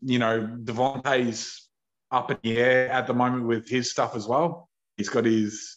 you 0.00 0.18
know, 0.18 0.46
Devontae's 0.46 1.68
up 2.10 2.30
in 2.30 2.38
the 2.42 2.56
air 2.58 2.90
at 2.90 3.06
the 3.06 3.14
moment 3.14 3.46
with 3.46 3.68
his 3.68 3.90
stuff 3.90 4.16
as 4.16 4.26
well. 4.26 4.68
He's 4.96 5.08
got 5.08 5.24
his 5.24 5.76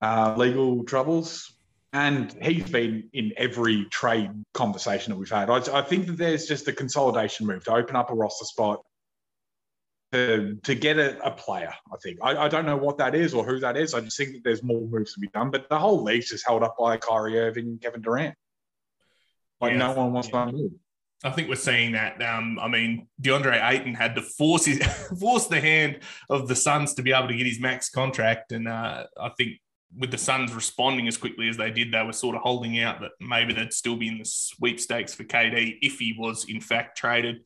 uh, 0.00 0.34
legal 0.36 0.84
troubles, 0.84 1.52
and 1.92 2.34
he's 2.40 2.70
been 2.70 3.10
in 3.12 3.32
every 3.36 3.86
trade 3.86 4.30
conversation 4.54 5.12
that 5.12 5.18
we've 5.18 5.30
had. 5.30 5.50
I, 5.50 5.78
I, 5.78 5.82
think 5.82 6.06
that 6.06 6.16
there's 6.16 6.46
just 6.46 6.68
a 6.68 6.72
consolidation 6.72 7.46
move 7.46 7.64
to 7.64 7.72
open 7.72 7.96
up 7.96 8.10
a 8.10 8.14
roster 8.14 8.46
spot 8.46 8.80
to, 10.12 10.56
to 10.64 10.74
get 10.74 10.98
a, 10.98 11.24
a 11.24 11.30
player. 11.30 11.72
I 11.92 11.96
think 12.02 12.18
I, 12.22 12.36
I, 12.36 12.48
don't 12.48 12.66
know 12.66 12.76
what 12.76 12.98
that 12.98 13.14
is 13.14 13.32
or 13.32 13.44
who 13.44 13.60
that 13.60 13.76
is. 13.76 13.94
I 13.94 14.00
just 14.00 14.16
think 14.16 14.32
that 14.32 14.44
there's 14.44 14.62
more 14.62 14.80
moves 14.80 15.14
to 15.14 15.20
be 15.20 15.28
done. 15.28 15.50
But 15.50 15.68
the 15.68 15.78
whole 15.78 16.02
league's 16.02 16.30
just 16.30 16.46
held 16.46 16.62
up 16.62 16.76
by 16.78 16.96
Kyrie 16.96 17.38
Irving 17.38 17.66
and 17.66 17.80
Kevin 17.80 18.02
Durant. 18.02 18.34
Like 19.60 19.72
yeah, 19.72 19.78
no 19.78 19.92
one 19.92 20.12
wants 20.12 20.28
yeah. 20.32 20.46
to 20.46 20.52
move. 20.52 20.72
I 21.22 21.30
think 21.30 21.48
we're 21.48 21.56
seeing 21.56 21.92
that. 21.92 22.20
Um, 22.22 22.58
I 22.58 22.68
mean, 22.68 23.06
DeAndre 23.20 23.60
Ayton 23.62 23.94
had 23.94 24.14
to 24.14 24.22
force 24.22 24.64
his 24.64 24.82
force 25.20 25.46
the 25.46 25.60
hand 25.60 26.00
of 26.30 26.48
the 26.48 26.56
Suns 26.56 26.94
to 26.94 27.02
be 27.02 27.12
able 27.12 27.28
to 27.28 27.36
get 27.36 27.46
his 27.46 27.60
max 27.60 27.90
contract, 27.90 28.52
and 28.52 28.66
uh, 28.66 29.04
I 29.20 29.28
think 29.36 29.58
with 29.96 30.10
the 30.10 30.18
Suns 30.18 30.54
responding 30.54 31.08
as 31.08 31.16
quickly 31.16 31.48
as 31.48 31.56
they 31.56 31.70
did, 31.70 31.92
they 31.92 32.02
were 32.02 32.12
sort 32.12 32.36
of 32.36 32.42
holding 32.42 32.78
out 32.78 33.00
that 33.00 33.10
maybe 33.20 33.52
they'd 33.52 33.72
still 33.72 33.96
be 33.96 34.08
in 34.08 34.18
the 34.18 34.24
sweepstakes 34.24 35.14
for 35.14 35.24
KD 35.24 35.78
if 35.82 35.98
he 35.98 36.14
was 36.16 36.46
in 36.48 36.60
fact 36.60 36.96
traded. 36.96 37.40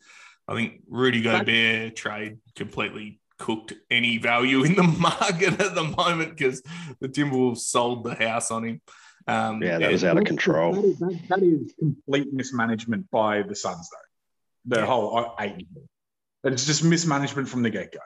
I 0.47 0.55
think 0.55 0.83
Rudy 0.89 1.23
Gobert 1.23 1.97
trade 1.97 2.39
completely 2.55 3.21
cooked 3.39 3.73
any 3.91 4.19
value 4.19 4.65
in 4.65 4.75
the 4.75 4.83
market 4.99 5.61
at 5.61 5.75
the 5.75 5.85
moment 5.85 6.37
because 6.37 6.63
the 7.01 7.09
Timberwolves 7.09 7.59
sold 7.59 8.05
the 8.05 8.15
house 8.15 8.51
on 8.51 8.65
him. 8.65 8.81
Um, 9.27 9.63
yeah, 9.63 9.79
that 9.79 9.91
was 9.91 10.05
out 10.05 10.19
of 10.19 10.25
control. 10.25 10.75
That 10.75 10.85
is, 10.85 10.99
that, 10.99 11.21
that 11.31 11.43
is, 11.43 11.75
complete 11.79 12.33
mismanagement 12.33 13.11
by 13.11 13.43
the 13.43 13.55
Suns, 13.55 13.89
though. 13.91 14.77
The 14.77 14.81
yeah. 14.83 14.87
whole 14.87 15.19
uh, 15.19 15.31
eight. 15.41 15.67
It's 16.45 16.67
just 16.67 16.85
mismanagement 16.85 17.49
from 17.49 17.63
the 17.63 17.71
get 17.71 17.93
go. 17.93 18.01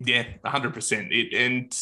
Yeah, 0.00 0.24
hundred 0.44 0.74
percent. 0.74 1.08
It 1.10 1.32
and 1.32 1.74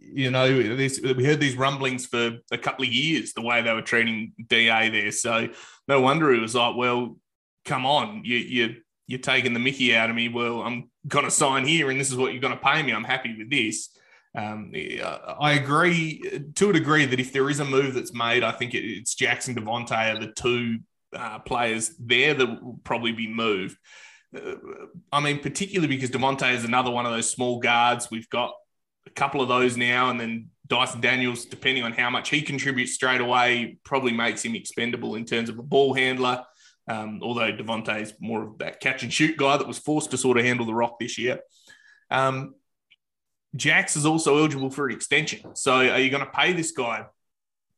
you 0.00 0.30
know 0.30 0.76
this, 0.76 1.00
we 1.00 1.24
heard 1.24 1.40
these 1.40 1.56
rumblings 1.56 2.06
for 2.06 2.38
a 2.52 2.58
couple 2.58 2.84
of 2.84 2.92
years 2.92 3.32
the 3.32 3.42
way 3.42 3.62
they 3.62 3.72
were 3.72 3.82
treating 3.82 4.34
Da 4.46 4.88
there. 4.90 5.10
So 5.10 5.48
no 5.88 6.00
wonder 6.00 6.32
it 6.32 6.40
was 6.40 6.54
like, 6.54 6.76
well, 6.76 7.16
come 7.64 7.84
on, 7.84 8.22
you 8.24 8.36
you 8.36 8.76
you're 9.06 9.20
taking 9.20 9.52
the 9.52 9.60
Mickey 9.60 9.94
out 9.94 10.10
of 10.10 10.16
me. 10.16 10.28
Well, 10.28 10.62
I'm 10.62 10.90
gonna 11.06 11.30
sign 11.30 11.66
here, 11.66 11.90
and 11.90 12.00
this 12.00 12.10
is 12.10 12.16
what 12.16 12.32
you're 12.32 12.42
gonna 12.42 12.56
pay 12.56 12.82
me. 12.82 12.92
I'm 12.92 13.04
happy 13.04 13.36
with 13.36 13.50
this. 13.50 13.90
Um, 14.34 14.72
I 14.74 15.52
agree 15.52 16.22
to 16.56 16.70
a 16.70 16.72
degree 16.72 17.06
that 17.06 17.20
if 17.20 17.32
there 17.32 17.48
is 17.48 17.60
a 17.60 17.64
move 17.64 17.94
that's 17.94 18.12
made, 18.12 18.42
I 18.42 18.52
think 18.52 18.74
it's 18.74 19.14
Jaxson 19.14 19.56
Devontae 19.56 20.14
are 20.14 20.20
the 20.20 20.32
two 20.32 20.80
uh, 21.14 21.38
players 21.38 21.94
there 21.98 22.34
that 22.34 22.62
will 22.62 22.78
probably 22.84 23.12
be 23.12 23.28
moved. 23.28 23.78
Uh, 24.36 24.56
I 25.10 25.20
mean, 25.20 25.38
particularly 25.38 25.88
because 25.88 26.10
Devontae 26.10 26.54
is 26.54 26.64
another 26.64 26.90
one 26.90 27.06
of 27.06 27.12
those 27.12 27.30
small 27.30 27.60
guards. 27.60 28.10
We've 28.10 28.28
got 28.28 28.52
a 29.06 29.10
couple 29.10 29.40
of 29.40 29.48
those 29.48 29.76
now, 29.78 30.10
and 30.10 30.20
then 30.20 30.50
Dyson 30.66 31.00
Daniels, 31.00 31.46
depending 31.46 31.84
on 31.84 31.92
how 31.92 32.10
much 32.10 32.28
he 32.28 32.42
contributes 32.42 32.92
straight 32.92 33.20
away, 33.20 33.78
probably 33.84 34.12
makes 34.12 34.44
him 34.44 34.54
expendable 34.54 35.14
in 35.14 35.24
terms 35.24 35.48
of 35.48 35.58
a 35.58 35.62
ball 35.62 35.94
handler. 35.94 36.44
Um, 36.88 37.20
although 37.22 37.52
Devontae 37.52 38.02
is 38.02 38.14
more 38.20 38.44
of 38.44 38.58
that 38.58 38.80
catch 38.80 39.02
and 39.02 39.12
shoot 39.12 39.36
guy 39.36 39.56
that 39.56 39.66
was 39.66 39.78
forced 39.78 40.12
to 40.12 40.16
sort 40.16 40.38
of 40.38 40.44
handle 40.44 40.66
the 40.66 40.74
rock 40.74 40.98
this 41.00 41.18
year. 41.18 41.40
Um, 42.10 42.54
Jax 43.56 43.96
is 43.96 44.06
also 44.06 44.38
eligible 44.38 44.70
for 44.70 44.86
an 44.86 44.94
extension. 44.94 45.56
So 45.56 45.74
are 45.74 45.98
you 45.98 46.10
going 46.10 46.24
to 46.24 46.30
pay 46.30 46.52
this 46.52 46.72
guy 46.72 47.06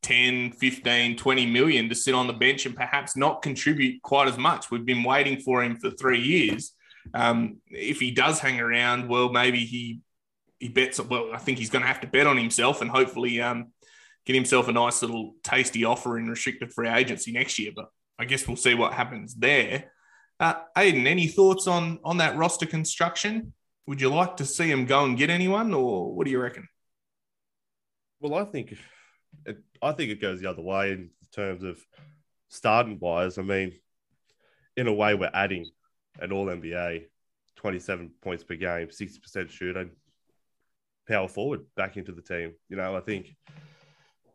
10, 0.03 0.53
15, 0.53 1.17
20 1.17 1.47
million 1.47 1.89
to 1.89 1.95
sit 1.95 2.15
on 2.15 2.27
the 2.27 2.33
bench 2.33 2.67
and 2.67 2.77
perhaps 2.77 3.17
not 3.17 3.43
contribute 3.43 4.03
quite 4.03 4.29
as 4.29 4.37
much? 4.37 4.71
We've 4.71 4.85
been 4.85 5.05
waiting 5.05 5.41
for 5.41 5.63
him 5.63 5.77
for 5.77 5.91
three 5.91 6.21
years. 6.21 6.73
Um, 7.15 7.59
if 7.71 8.01
he 8.01 8.11
does 8.11 8.41
hang 8.41 8.61
around, 8.61 9.09
well, 9.09 9.31
maybe 9.31 9.61
he 9.61 10.01
he 10.59 10.69
bets. 10.69 11.01
Well, 11.01 11.31
I 11.33 11.39
think 11.39 11.59
he's 11.59 11.71
going 11.71 11.83
to 11.83 11.89
have 11.89 12.01
to 12.01 12.07
bet 12.07 12.27
on 12.27 12.37
himself 12.37 12.83
and 12.83 12.91
hopefully 12.91 13.41
um, 13.41 13.69
get 14.27 14.35
himself 14.35 14.69
a 14.69 14.73
nice 14.73 15.01
little 15.03 15.35
tasty 15.43 15.85
offer 15.85 16.19
in 16.19 16.29
restricted 16.29 16.73
free 16.73 16.89
agency 16.89 17.33
next 17.33 17.59
year. 17.59 17.73
But 17.75 17.87
I 18.19 18.25
guess 18.25 18.47
we'll 18.47 18.57
see 18.57 18.75
what 18.75 18.95
happens 18.95 19.35
there. 19.35 19.93
Uh, 20.41 20.55
Aidan, 20.77 21.07
any 21.07 21.29
thoughts 21.29 21.67
on 21.67 21.99
on 22.05 22.19
that 22.19 22.37
roster 22.37 22.67
construction? 22.67 23.53
Would 23.87 24.01
you 24.01 24.11
like 24.11 24.37
to 24.37 24.45
see 24.45 24.71
him 24.71 24.87
go 24.87 25.05
and 25.05 25.17
get 25.17 25.31
anyone, 25.31 25.73
or 25.73 26.15
what 26.15 26.25
do 26.25 26.31
you 26.31 26.41
reckon? 26.41 26.69
Well, 28.21 28.35
I 28.35 28.45
think 28.45 28.77
it, 29.47 29.59
I 29.81 29.93
think 29.93 30.11
it 30.11 30.21
goes 30.21 30.41
the 30.41 30.51
other 30.51 30.63
way 30.63 30.93
in 30.93 31.11
terms 31.33 31.63
of 31.63 31.81
starting 32.49 32.99
wise. 33.01 33.39
I 33.39 33.43
mean, 33.43 33.73
in 34.77 34.89
a 34.89 34.93
way, 34.93 35.15
we're 35.15 35.31
adding 35.33 35.71
an 36.21 36.33
All 36.33 36.47
NBA, 36.47 37.07
twenty-seven 37.57 38.11
points 38.23 38.45
per 38.45 38.57
game, 38.57 38.91
sixty 38.91 39.21
percent 39.21 39.51
shooting, 39.51 39.91
power 41.09 41.29
forward 41.29 41.63
back 41.77 41.97
into 41.97 42.13
the 42.13 42.23
team. 42.23 42.55
You 42.69 42.77
know, 42.77 42.97
I 42.97 43.01
think 43.01 43.35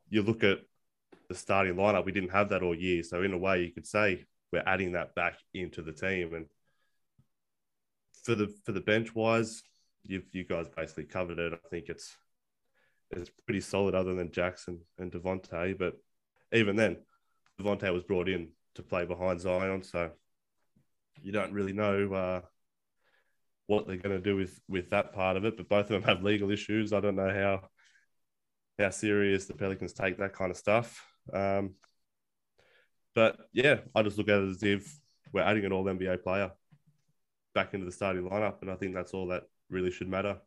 you 0.10 0.22
look 0.22 0.44
at 0.44 0.60
the 1.34 1.40
starting 1.40 1.76
lineup. 1.76 2.06
We 2.06 2.12
didn't 2.12 2.32
have 2.32 2.50
that 2.50 2.64
all 2.64 2.76
year, 2.76 3.04
so 3.04 3.24
in 3.24 3.34
a 3.34 3.38
way, 3.38 3.64
you 3.64 3.72
could 3.72 3.88
say 3.88 4.26
we're 4.52 4.64
adding 4.66 4.92
that 4.92 5.16
back 5.16 5.40
into 5.54 5.82
the 5.82 5.92
team 5.92 6.34
and 6.34 6.46
for 8.24 8.36
the 8.36 8.48
for 8.64 8.72
the 8.72 8.82
bench 8.82 9.14
wise, 9.14 9.64
you 10.04 10.24
you 10.32 10.44
guys 10.44 10.68
basically 10.70 11.06
covered 11.06 11.40
it. 11.40 11.54
I 11.54 11.68
think 11.70 11.90
it's 11.90 12.16
it's 13.12 13.30
pretty 13.46 13.62
solid, 13.62 13.96
other 13.96 14.16
than 14.16 14.30
Jaxson 14.30 14.80
and 14.98 15.12
Devontae. 15.12 15.78
But 15.78 15.96
even 16.54 16.76
then, 16.76 16.98
Devontae 17.60 17.94
was 17.94 18.04
brought 18.04 18.30
in 18.30 18.50
to 18.76 18.84
play 18.84 19.06
behind 19.06 19.42
Zion, 19.42 19.84
so 19.84 20.12
you 21.22 21.32
don't 21.32 21.54
really 21.54 21.74
know 21.74 22.14
uh, 22.14 22.42
what 23.68 23.88
they're 23.88 23.98
going 23.98 24.16
to 24.16 24.24
do 24.24 24.36
with 24.36 24.60
with 24.68 24.90
that 24.92 25.14
part 25.14 25.38
of 25.38 25.46
it. 25.46 25.58
But 25.58 25.70
both 25.70 25.86
of 25.86 25.90
them 25.90 26.04
have 26.04 26.24
legal 26.24 26.50
issues. 26.52 26.94
I 26.94 27.02
don't 27.02 27.16
know 27.16 27.30
how 27.30 27.70
how 28.80 28.90
serious 28.90 29.46
the 29.46 29.54
Pelicans 29.54 29.94
take 29.94 30.18
that 30.18 30.34
kind 30.34 30.50
of 30.50 30.58
stuff. 30.58 31.06
Um, 31.32 31.76
but 33.16 33.38
yeah, 33.54 33.80
I 33.94 34.02
just 34.02 34.18
look 34.18 34.30
at 34.30 34.42
it 34.42 34.50
as 34.50 34.64
if 34.64 35.00
we're 35.32 35.42
adding 35.42 35.66
an 35.66 35.72
All 35.72 35.86
NBA 35.86 36.24
player 36.24 36.52
back 37.54 37.74
into 37.74 37.86
the 37.86 37.92
starting 37.92 38.24
lineup, 38.24 38.62
and 38.62 38.72
I 38.72 38.76
think 38.76 38.94
that's 38.94 39.14
all 39.14 39.28
that 39.28 39.44
really 39.70 39.92
should 39.92 40.10
matter. 40.10 40.38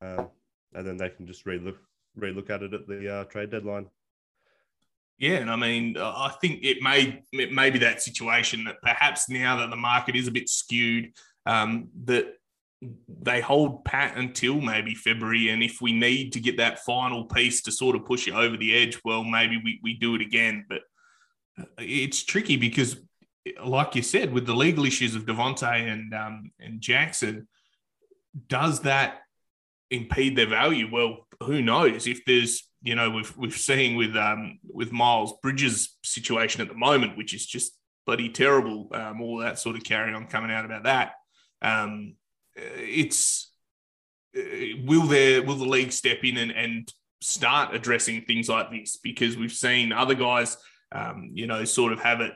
Um, 0.00 0.28
and 0.74 0.86
then 0.86 0.96
they 0.96 1.10
can 1.10 1.26
just 1.26 1.44
relook 1.44 1.76
relook 2.18 2.50
at 2.50 2.62
it 2.62 2.74
at 2.74 2.86
the 2.86 3.14
uh, 3.14 3.24
trade 3.24 3.50
deadline. 3.50 3.86
Yeah, 5.18 5.36
and 5.36 5.50
I 5.50 5.56
mean, 5.56 5.96
I 5.96 6.34
think 6.40 6.64
it 6.64 6.82
may 6.82 7.22
it 7.32 7.52
may 7.52 7.70
be 7.70 7.78
that 7.80 8.02
situation 8.02 8.64
that 8.64 8.82
perhaps 8.82 9.28
now 9.28 9.56
that 9.58 9.70
the 9.70 9.76
market 9.76 10.16
is 10.16 10.26
a 10.26 10.32
bit 10.32 10.48
skewed, 10.48 11.12
um, 11.46 11.88
that 12.04 12.34
they 13.22 13.40
hold 13.40 13.84
pat 13.84 14.16
until 14.16 14.60
maybe 14.60 14.94
February, 14.94 15.48
and 15.48 15.62
if 15.62 15.80
we 15.80 15.92
need 15.92 16.32
to 16.32 16.40
get 16.40 16.56
that 16.56 16.80
final 16.80 17.24
piece 17.24 17.62
to 17.62 17.72
sort 17.72 17.96
of 17.96 18.04
push 18.04 18.26
it 18.26 18.34
over 18.34 18.56
the 18.56 18.74
edge, 18.74 18.98
well, 19.04 19.22
maybe 19.22 19.60
we, 19.62 19.80
we 19.82 19.94
do 19.94 20.14
it 20.14 20.20
again. 20.20 20.64
But 20.68 20.82
uh, 21.58 21.64
it's 21.78 22.24
tricky 22.24 22.56
because 22.56 22.96
like 23.64 23.94
you 23.94 24.02
said, 24.02 24.32
with 24.32 24.46
the 24.46 24.54
legal 24.54 24.84
issues 24.84 25.14
of 25.14 25.26
Devonte 25.26 25.92
and 25.92 26.14
um, 26.14 26.50
and 26.60 26.80
Jaxson, 26.80 27.46
does 28.48 28.80
that 28.80 29.20
impede 29.90 30.36
their 30.36 30.46
value? 30.46 30.88
Well, 30.90 31.26
who 31.42 31.62
knows? 31.62 32.06
If 32.06 32.24
there's 32.24 32.68
you 32.82 32.94
know 32.94 33.10
we've 33.10 33.36
we've 33.36 33.56
seen 33.56 33.96
with 33.96 34.16
um, 34.16 34.58
with 34.64 34.92
Miles 34.92 35.34
Bridges 35.42 35.96
situation 36.02 36.60
at 36.60 36.68
the 36.68 36.74
moment, 36.74 37.16
which 37.16 37.34
is 37.34 37.46
just 37.46 37.76
bloody 38.06 38.28
terrible. 38.28 38.88
Um, 38.92 39.20
all 39.20 39.38
that 39.38 39.58
sort 39.58 39.76
of 39.76 39.84
carry 39.84 40.12
on 40.14 40.26
coming 40.26 40.50
out 40.50 40.64
about 40.64 40.84
that. 40.84 41.14
Um, 41.60 42.16
it's 42.56 43.52
uh, 44.36 44.40
will 44.84 45.06
there 45.06 45.42
will 45.42 45.56
the 45.56 45.64
league 45.64 45.92
step 45.92 46.18
in 46.22 46.36
and, 46.36 46.52
and 46.52 46.92
start 47.20 47.74
addressing 47.74 48.22
things 48.22 48.48
like 48.48 48.70
this 48.70 48.96
because 48.96 49.36
we've 49.36 49.52
seen 49.52 49.92
other 49.92 50.14
guys, 50.14 50.56
um, 50.90 51.30
you 51.32 51.46
know, 51.46 51.64
sort 51.64 51.92
of 51.92 52.00
have 52.00 52.20
it 52.20 52.32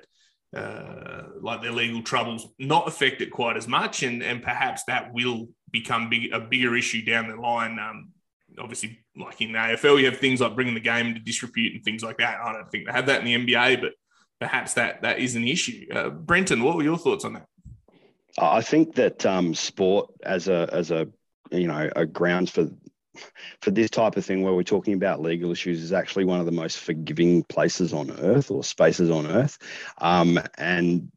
uh, 0.57 1.25
like 1.41 1.61
their 1.61 1.73
legal 1.73 2.03
troubles 2.03 2.49
not 2.59 2.89
affect 2.89 3.21
it 3.21 3.31
quite 3.31 3.57
as 3.57 3.69
much, 3.69 4.03
and 4.03 4.23
and 4.23 4.43
perhaps 4.43 4.85
that 4.85 5.13
will 5.13 5.49
become 5.71 6.09
big, 6.09 6.33
a 6.33 6.41
bigger 6.41 6.77
issue 6.77 7.05
down 7.05 7.29
the 7.29 7.37
line. 7.37 7.79
Um, 7.79 8.13
obviously, 8.59 9.01
like 9.17 9.41
in 9.41 9.53
the 9.53 9.59
AFL, 9.59 9.99
you 9.99 10.07
have 10.07 10.19
things 10.19 10.41
like 10.41 10.55
bringing 10.55 10.75
the 10.75 10.81
game 10.81 11.09
into 11.09 11.21
disrepute 11.21 11.75
and 11.75 11.85
things 11.85 12.03
like 12.03 12.19
that. 12.19 12.39
I 12.41 12.53
don't 12.53 12.71
think 12.71 12.87
they 12.87 12.93
have 12.93 13.07
that 13.07 13.21
in 13.21 13.27
the 13.27 13.53
NBA, 13.53 13.81
but 13.81 13.93
perhaps 14.41 14.75
that 14.75 15.03
that 15.03 15.19
is 15.19 15.35
an 15.35 15.47
issue. 15.47 15.87
Uh, 15.93 16.11
Brenton, 16.11 16.63
what 16.63 16.77
were 16.77 16.83
your 16.83 16.99
thoughts 16.99 17.25
on 17.25 17.35
that? 17.35 17.47
I 18.39 18.61
think 18.61 18.95
that 18.97 19.25
um, 19.25 19.55
sport 19.55 20.11
as 20.23 20.49
a 20.49 20.69
as 20.73 20.91
a 20.91 21.09
you 21.51 21.69
know 21.69 21.91
a 21.97 22.07
grounds 22.07 22.51
for 22.51 22.69
for 23.61 23.71
this 23.71 23.91
type 23.91 24.17
of 24.17 24.25
thing 24.27 24.43
where 24.43 24.53
we're 24.53 24.63
talking 24.63 24.93
about 24.95 25.23
legal 25.23 25.51
issues 25.51 25.83
is 25.83 25.93
actually 25.93 26.27
one 26.27 26.41
of 26.41 26.47
the 26.47 26.53
most 26.53 26.79
forgiving 26.79 27.43
places 27.45 27.95
on 27.95 28.11
earth 28.11 28.51
or 28.51 28.63
spaces 28.63 29.11
on 29.11 29.27
earth 29.27 29.59
um, 29.99 30.39
and 30.59 31.11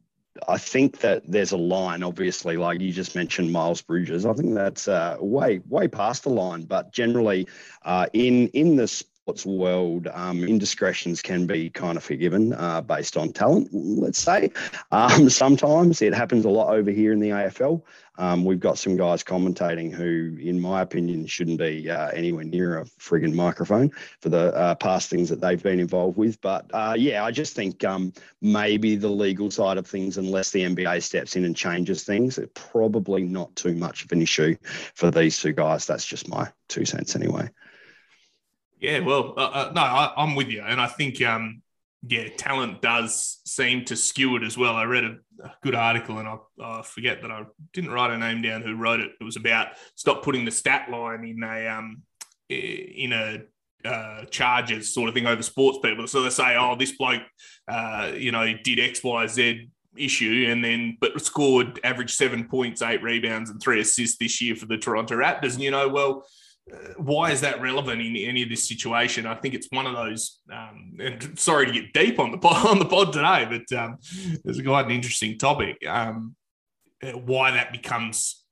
I 0.48 0.58
think 0.58 1.00
that 1.00 1.22
there's 1.26 1.52
a 1.52 1.56
line, 1.56 2.02
obviously, 2.02 2.56
like 2.56 2.80
you 2.80 2.92
just 2.92 3.14
mentioned, 3.14 3.52
Miles 3.52 3.82
Bridges. 3.82 4.24
I 4.24 4.32
think 4.32 4.54
that's 4.54 4.88
uh, 4.88 5.16
way 5.20 5.60
way 5.68 5.88
past 5.88 6.22
the 6.22 6.30
line. 6.30 6.62
But 6.62 6.92
generally, 6.92 7.48
uh, 7.82 8.06
in 8.12 8.48
in 8.48 8.76
the 8.76 9.04
sports 9.30 9.46
world, 9.46 10.08
um, 10.12 10.42
indiscretions 10.42 11.22
can 11.22 11.46
be 11.46 11.70
kind 11.70 11.96
of 11.96 12.02
forgiven 12.02 12.52
uh, 12.54 12.80
based 12.80 13.16
on 13.16 13.32
talent. 13.32 13.68
Let's 13.72 14.18
say 14.18 14.50
um, 14.90 15.30
sometimes 15.30 16.02
it 16.02 16.12
happens 16.12 16.44
a 16.44 16.50
lot 16.50 16.74
over 16.74 16.90
here 16.90 17.12
in 17.12 17.20
the 17.20 17.28
AFL. 17.28 17.80
Um, 18.18 18.44
we've 18.44 18.58
got 18.58 18.76
some 18.76 18.96
guys 18.96 19.22
commentating 19.22 19.92
who, 19.92 20.36
in 20.40 20.60
my 20.60 20.82
opinion, 20.82 21.26
shouldn't 21.26 21.58
be 21.58 21.88
uh, 21.88 22.08
anywhere 22.08 22.42
near 22.42 22.78
a 22.78 22.84
frigging 22.84 23.32
microphone 23.32 23.92
for 24.20 24.30
the 24.30 24.52
uh, 24.54 24.74
past 24.74 25.08
things 25.10 25.28
that 25.28 25.40
they've 25.40 25.62
been 25.62 25.78
involved 25.78 26.18
with. 26.18 26.40
But 26.40 26.66
uh, 26.74 26.96
yeah, 26.98 27.24
I 27.24 27.30
just 27.30 27.54
think 27.54 27.84
um, 27.84 28.12
maybe 28.42 28.96
the 28.96 29.08
legal 29.08 29.48
side 29.50 29.78
of 29.78 29.86
things, 29.86 30.18
unless 30.18 30.50
the 30.50 30.62
NBA 30.62 31.04
steps 31.04 31.36
in 31.36 31.44
and 31.44 31.56
changes 31.56 32.02
things, 32.02 32.36
it's 32.36 32.50
probably 32.54 33.22
not 33.22 33.54
too 33.54 33.74
much 33.74 34.04
of 34.04 34.10
an 34.10 34.20
issue 34.20 34.56
for 34.94 35.12
these 35.12 35.38
two 35.38 35.52
guys. 35.52 35.86
That's 35.86 36.04
just 36.04 36.28
my 36.28 36.50
two 36.68 36.84
cents 36.84 37.14
anyway. 37.14 37.48
Yeah, 38.80 39.00
well, 39.00 39.34
uh, 39.36 39.40
uh, 39.40 39.72
no, 39.74 39.82
I, 39.82 40.12
am 40.16 40.34
with 40.34 40.48
you, 40.48 40.62
and 40.62 40.80
I 40.80 40.86
think 40.86 41.20
um, 41.22 41.60
yeah, 42.08 42.28
talent 42.36 42.80
does 42.80 43.40
seem 43.44 43.84
to 43.86 43.96
skew 43.96 44.36
it 44.36 44.42
as 44.42 44.56
well. 44.56 44.74
I 44.74 44.84
read 44.84 45.04
a, 45.04 45.16
good 45.62 45.74
article, 45.74 46.18
and 46.18 46.26
I, 46.26 46.36
I, 46.62 46.82
forget 46.82 47.20
that 47.22 47.30
I 47.30 47.44
didn't 47.74 47.90
write 47.90 48.10
a 48.10 48.18
name 48.18 48.40
down 48.40 48.62
who 48.62 48.76
wrote 48.76 49.00
it. 49.00 49.12
It 49.20 49.24
was 49.24 49.36
about 49.36 49.68
stop 49.96 50.22
putting 50.22 50.46
the 50.46 50.50
stat 50.50 50.90
line 50.90 51.24
in 51.24 51.42
a 51.42 51.66
um 51.68 52.02
in 52.48 53.12
a 53.12 53.42
uh, 53.86 54.24
charges 54.26 54.92
sort 54.92 55.08
of 55.08 55.14
thing 55.14 55.26
over 55.26 55.42
sports 55.42 55.78
people. 55.82 56.06
So 56.06 56.22
they 56.22 56.30
say, 56.30 56.56
oh, 56.58 56.76
this 56.76 56.92
bloke, 56.92 57.22
uh, 57.68 58.12
you 58.14 58.32
know, 58.32 58.46
did 58.64 58.80
X, 58.80 59.02
Y, 59.04 59.26
Z 59.26 59.68
issue, 59.96 60.46
and 60.48 60.64
then 60.64 60.96
but 61.00 61.20
scored 61.20 61.80
average 61.84 62.14
seven 62.14 62.48
points, 62.48 62.80
eight 62.80 63.02
rebounds, 63.02 63.50
and 63.50 63.60
three 63.60 63.80
assists 63.80 64.16
this 64.18 64.40
year 64.40 64.56
for 64.56 64.66
the 64.66 64.78
Toronto 64.78 65.16
Raptors. 65.16 65.54
And 65.54 65.62
you 65.62 65.70
know, 65.70 65.88
well 65.88 66.24
why 66.96 67.30
is 67.30 67.40
that 67.40 67.60
relevant 67.60 68.00
in 68.00 68.16
any 68.16 68.42
of 68.42 68.48
this 68.48 68.68
situation? 68.68 69.26
I 69.26 69.34
think 69.34 69.54
it's 69.54 69.68
one 69.70 69.86
of 69.86 69.94
those. 69.94 70.40
Um, 70.52 70.96
and 71.00 71.38
sorry 71.38 71.66
to 71.66 71.72
get 71.72 71.92
deep 71.92 72.18
on 72.18 72.30
the 72.30 72.38
pod, 72.38 72.66
on 72.70 72.78
the 72.78 72.84
pod 72.84 73.12
today, 73.12 73.46
but 73.50 73.78
um, 73.78 73.98
it's 74.44 74.62
quite 74.62 74.86
an 74.86 74.92
interesting 74.92 75.38
topic. 75.38 75.76
Um, 75.86 76.36
why 77.14 77.52
that 77.52 77.72
becomes 77.72 78.44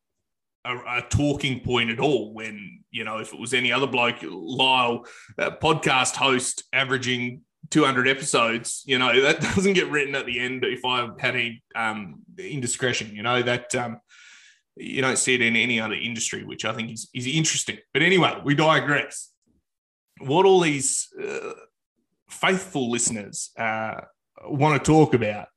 a, 0.64 0.76
a, 0.76 1.06
talking 1.08 1.60
point 1.60 1.90
at 1.90 2.00
all? 2.00 2.32
When 2.32 2.84
you 2.90 3.04
know, 3.04 3.18
if 3.18 3.32
it 3.32 3.38
was 3.38 3.54
any 3.54 3.72
other 3.72 3.86
bloke, 3.86 4.16
Lyle, 4.22 5.04
podcast 5.38 6.16
host, 6.16 6.64
averaging 6.72 7.42
200 7.70 8.08
episodes, 8.08 8.82
you 8.86 8.98
know, 8.98 9.20
that 9.20 9.40
doesn't 9.54 9.74
get 9.74 9.90
written 9.90 10.14
at 10.14 10.26
the 10.26 10.40
end. 10.40 10.64
If 10.64 10.84
I 10.84 11.08
had 11.18 11.34
any 11.34 11.62
um, 11.76 12.22
indiscretion, 12.38 13.14
you 13.14 13.22
know 13.22 13.42
that 13.42 13.74
um, 13.74 14.00
you 14.78 15.02
don't 15.02 15.18
see 15.18 15.34
it 15.34 15.42
in 15.42 15.56
any 15.56 15.80
other 15.80 15.94
industry, 15.94 16.44
which 16.44 16.64
I 16.64 16.72
think 16.72 16.92
is, 16.92 17.08
is 17.14 17.26
interesting. 17.26 17.78
But 17.92 18.02
anyway, 18.02 18.40
we 18.44 18.54
digress. 18.54 19.30
What 20.20 20.46
all 20.46 20.60
these 20.60 21.08
uh, 21.22 21.52
faithful 22.30 22.90
listeners 22.90 23.50
uh, 23.58 24.00
want 24.44 24.82
to 24.82 24.90
talk 24.90 25.14
about, 25.14 25.48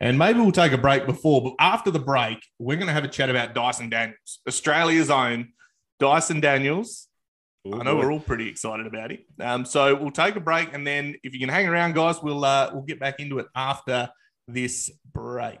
and 0.00 0.18
maybe 0.18 0.40
we'll 0.40 0.52
take 0.52 0.72
a 0.72 0.78
break 0.78 1.06
before, 1.06 1.42
but 1.42 1.54
after 1.58 1.90
the 1.90 1.98
break, 1.98 2.38
we're 2.58 2.76
going 2.76 2.86
to 2.86 2.92
have 2.92 3.04
a 3.04 3.08
chat 3.08 3.30
about 3.30 3.54
Dyson 3.54 3.90
Daniels, 3.90 4.40
Australia's 4.46 5.10
own 5.10 5.52
Dyson 5.98 6.40
Daniels. 6.40 7.08
Ooh, 7.66 7.80
I 7.80 7.82
know 7.82 7.96
boy. 7.96 8.00
we're 8.02 8.12
all 8.12 8.20
pretty 8.20 8.48
excited 8.48 8.86
about 8.86 9.10
it. 9.12 9.24
Um, 9.40 9.64
so 9.64 9.94
we'll 9.94 10.10
take 10.12 10.36
a 10.36 10.40
break, 10.40 10.72
and 10.72 10.86
then 10.86 11.16
if 11.22 11.34
you 11.34 11.40
can 11.40 11.48
hang 11.48 11.66
around, 11.66 11.94
guys, 11.94 12.22
we'll 12.22 12.44
uh, 12.44 12.70
we'll 12.72 12.84
get 12.84 13.00
back 13.00 13.18
into 13.18 13.40
it 13.40 13.46
after 13.54 14.08
this 14.46 14.90
break. 15.12 15.60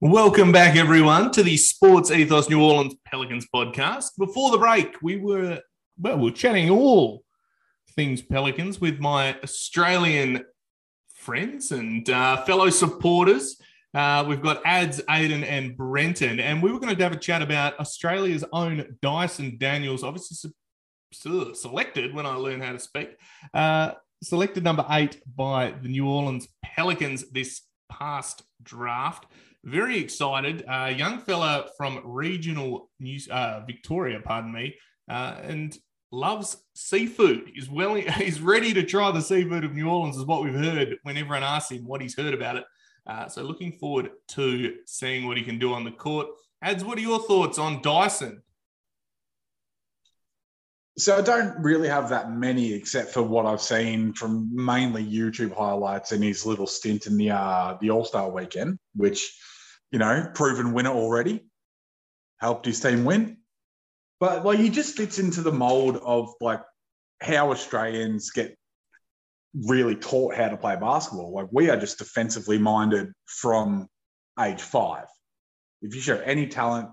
Welcome 0.00 0.50
back, 0.50 0.74
everyone, 0.74 1.30
to 1.30 1.44
the 1.44 1.56
Sports 1.56 2.10
Ethos 2.10 2.50
New 2.50 2.60
Orleans 2.60 2.96
Pelicans 3.06 3.46
podcast. 3.54 4.10
Before 4.18 4.50
the 4.50 4.58
break, 4.58 5.00
we 5.02 5.16
were 5.16 5.60
well, 5.96 6.18
we 6.18 6.30
are 6.30 6.34
chatting 6.34 6.68
all 6.68 7.22
things 7.94 8.20
Pelicans 8.20 8.80
with 8.80 8.98
my 8.98 9.38
Australian 9.44 10.44
friends 11.14 11.70
and 11.70 12.10
uh, 12.10 12.44
fellow 12.44 12.70
supporters. 12.70 13.56
Uh, 13.94 14.24
we've 14.28 14.42
got 14.42 14.60
Ads, 14.66 15.00
Aidan, 15.08 15.44
and 15.44 15.76
Brenton, 15.76 16.40
and 16.40 16.60
we 16.60 16.72
were 16.72 16.80
going 16.80 16.94
to 16.94 17.02
have 17.02 17.12
a 17.12 17.16
chat 17.16 17.40
about 17.40 17.78
Australia's 17.78 18.44
own 18.52 18.96
Dyson 19.00 19.58
Daniels, 19.58 20.02
obviously 20.02 20.50
selected 21.12 22.12
when 22.12 22.26
I 22.26 22.34
learn 22.34 22.60
how 22.60 22.72
to 22.72 22.80
speak. 22.80 23.16
Uh, 23.54 23.92
selected 24.24 24.64
number 24.64 24.84
eight 24.90 25.22
by 25.36 25.72
the 25.80 25.88
New 25.88 26.08
Orleans 26.08 26.48
Pelicans 26.64 27.30
this 27.30 27.62
past 27.88 28.42
draft. 28.60 29.26
Very 29.64 29.98
excited. 29.98 30.62
Uh, 30.68 30.92
young 30.94 31.20
fella 31.20 31.64
from 31.78 32.02
regional 32.04 32.90
News, 33.00 33.28
uh, 33.28 33.62
Victoria, 33.66 34.20
pardon 34.22 34.52
me, 34.52 34.74
uh, 35.08 35.36
and 35.42 35.76
loves 36.12 36.58
seafood. 36.74 37.50
Is 37.56 37.70
well, 37.70 37.94
he's 37.94 38.42
ready 38.42 38.74
to 38.74 38.82
try 38.82 39.10
the 39.10 39.22
seafood 39.22 39.64
of 39.64 39.72
New 39.72 39.88
Orleans, 39.88 40.18
is 40.18 40.26
what 40.26 40.44
we've 40.44 40.54
heard 40.54 40.98
when 41.02 41.16
everyone 41.16 41.42
asks 41.42 41.70
him 41.70 41.86
what 41.86 42.02
he's 42.02 42.16
heard 42.16 42.34
about 42.34 42.56
it. 42.56 42.64
Uh, 43.06 43.26
so 43.28 43.42
looking 43.42 43.72
forward 43.72 44.10
to 44.28 44.76
seeing 44.86 45.26
what 45.26 45.38
he 45.38 45.42
can 45.42 45.58
do 45.58 45.72
on 45.72 45.84
the 45.84 45.90
court. 45.90 46.26
Ads, 46.60 46.84
what 46.84 46.98
are 46.98 47.02
your 47.02 47.20
thoughts 47.20 47.58
on 47.58 47.80
Dyson? 47.80 48.42
So 50.96 51.16
I 51.16 51.22
don't 51.22 51.58
really 51.58 51.88
have 51.88 52.10
that 52.10 52.30
many, 52.30 52.72
except 52.74 53.12
for 53.12 53.22
what 53.22 53.46
I've 53.46 53.62
seen 53.62 54.12
from 54.12 54.48
mainly 54.52 55.04
YouTube 55.04 55.56
highlights 55.56 56.12
and 56.12 56.22
his 56.22 56.46
little 56.46 56.66
stint 56.66 57.06
in 57.06 57.16
the 57.16 57.30
uh, 57.30 57.76
the 57.80 57.90
All 57.90 58.04
Star 58.04 58.30
weekend, 58.30 58.78
which 58.94 59.36
you 59.90 59.98
know, 59.98 60.30
proven 60.34 60.72
winner 60.72 60.90
already, 60.90 61.44
helped 62.38 62.66
his 62.66 62.80
team 62.80 63.04
win. 63.04 63.38
But 64.20 64.44
like 64.44 64.58
he 64.58 64.70
just 64.70 64.96
fits 64.96 65.18
into 65.18 65.42
the 65.42 65.52
mold 65.52 65.96
of 65.96 66.32
like 66.40 66.62
how 67.20 67.50
Australians 67.50 68.30
get 68.30 68.56
really 69.54 69.96
taught 69.96 70.34
how 70.34 70.48
to 70.48 70.56
play 70.56 70.76
basketball. 70.76 71.32
Like 71.32 71.48
we 71.50 71.70
are 71.70 71.76
just 71.76 71.98
defensively 71.98 72.58
minded 72.58 73.12
from 73.26 73.88
age 74.40 74.60
five. 74.60 75.06
If 75.82 75.94
you 75.94 76.00
show 76.00 76.18
any 76.18 76.46
talent, 76.46 76.88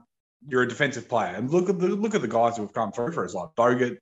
you're 0.47 0.63
a 0.63 0.67
defensive 0.67 1.07
player. 1.07 1.33
And 1.35 1.49
look 1.49 1.69
at 1.69 1.79
the 1.79 1.87
look 1.87 2.15
at 2.15 2.21
the 2.21 2.27
guys 2.27 2.57
who 2.57 2.63
have 2.63 2.73
come 2.73 2.91
through 2.91 3.13
for 3.13 3.25
us, 3.25 3.33
like 3.33 3.49
Bogut, 3.57 3.97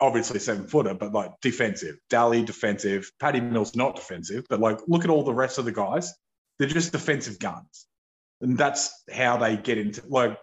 obviously 0.00 0.38
seven 0.38 0.66
footer, 0.66 0.94
but 0.94 1.12
like 1.12 1.32
defensive. 1.42 1.96
Delly 2.10 2.44
defensive. 2.44 3.10
Patty 3.20 3.40
Mills 3.40 3.74
not 3.74 3.96
defensive, 3.96 4.44
but 4.48 4.60
like 4.60 4.78
look 4.86 5.04
at 5.04 5.10
all 5.10 5.24
the 5.24 5.34
rest 5.34 5.58
of 5.58 5.64
the 5.64 5.72
guys. 5.72 6.12
They're 6.58 6.68
just 6.68 6.92
defensive 6.92 7.38
guns 7.38 7.86
and 8.40 8.58
that's 8.58 9.02
how 9.12 9.36
they 9.36 9.56
get 9.56 9.78
into 9.78 10.02
like 10.08 10.38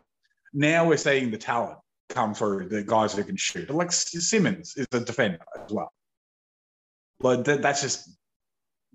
now 0.53 0.87
we're 0.87 0.97
seeing 0.97 1.31
the 1.31 1.37
talent 1.37 1.77
come 2.09 2.33
through 2.33 2.69
the 2.69 2.83
guys 2.83 3.13
who 3.13 3.23
can 3.23 3.35
shoot. 3.35 3.69
Like 3.69 3.91
Simmons 3.91 4.75
is 4.75 4.87
a 4.91 4.99
defender 4.99 5.39
as 5.63 5.71
well. 5.71 5.91
But 7.19 7.45
that, 7.45 7.61
that's 7.61 7.81
just 7.81 8.09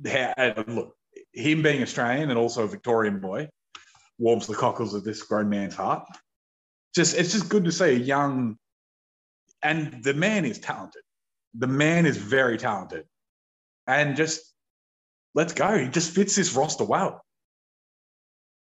how 0.07 0.55
look 0.67 0.95
him 1.33 1.63
being 1.63 1.83
Australian 1.83 2.31
and 2.31 2.39
also 2.39 2.65
a 2.65 2.69
Victorian 2.69 3.21
boy 3.21 3.49
warms 4.19 4.47
the 4.47 4.55
cockles 4.55 4.95
of 4.95 5.05
this 5.05 5.23
grown 5.23 5.49
man's 5.49 5.75
heart. 5.75 6.07
Just 6.95 7.17
it's 7.17 7.33
just 7.33 7.49
good 7.49 7.65
to 7.65 7.73
see 7.73 7.85
a 7.85 7.93
young 7.93 8.57
and 9.63 10.03
the 10.05 10.15
man 10.15 10.45
is 10.45 10.59
talented. 10.59 11.03
The 11.55 11.67
man 11.67 12.07
is 12.07 12.17
very 12.17 12.59
talented. 12.59 13.05
And 13.87 14.17
just 14.17 14.55
let's 15.35 15.53
go. 15.53 15.79
He 15.79 15.89
just 15.89 16.13
fits 16.13 16.37
this 16.37 16.55
roster 16.55 16.85
well. 16.85 17.25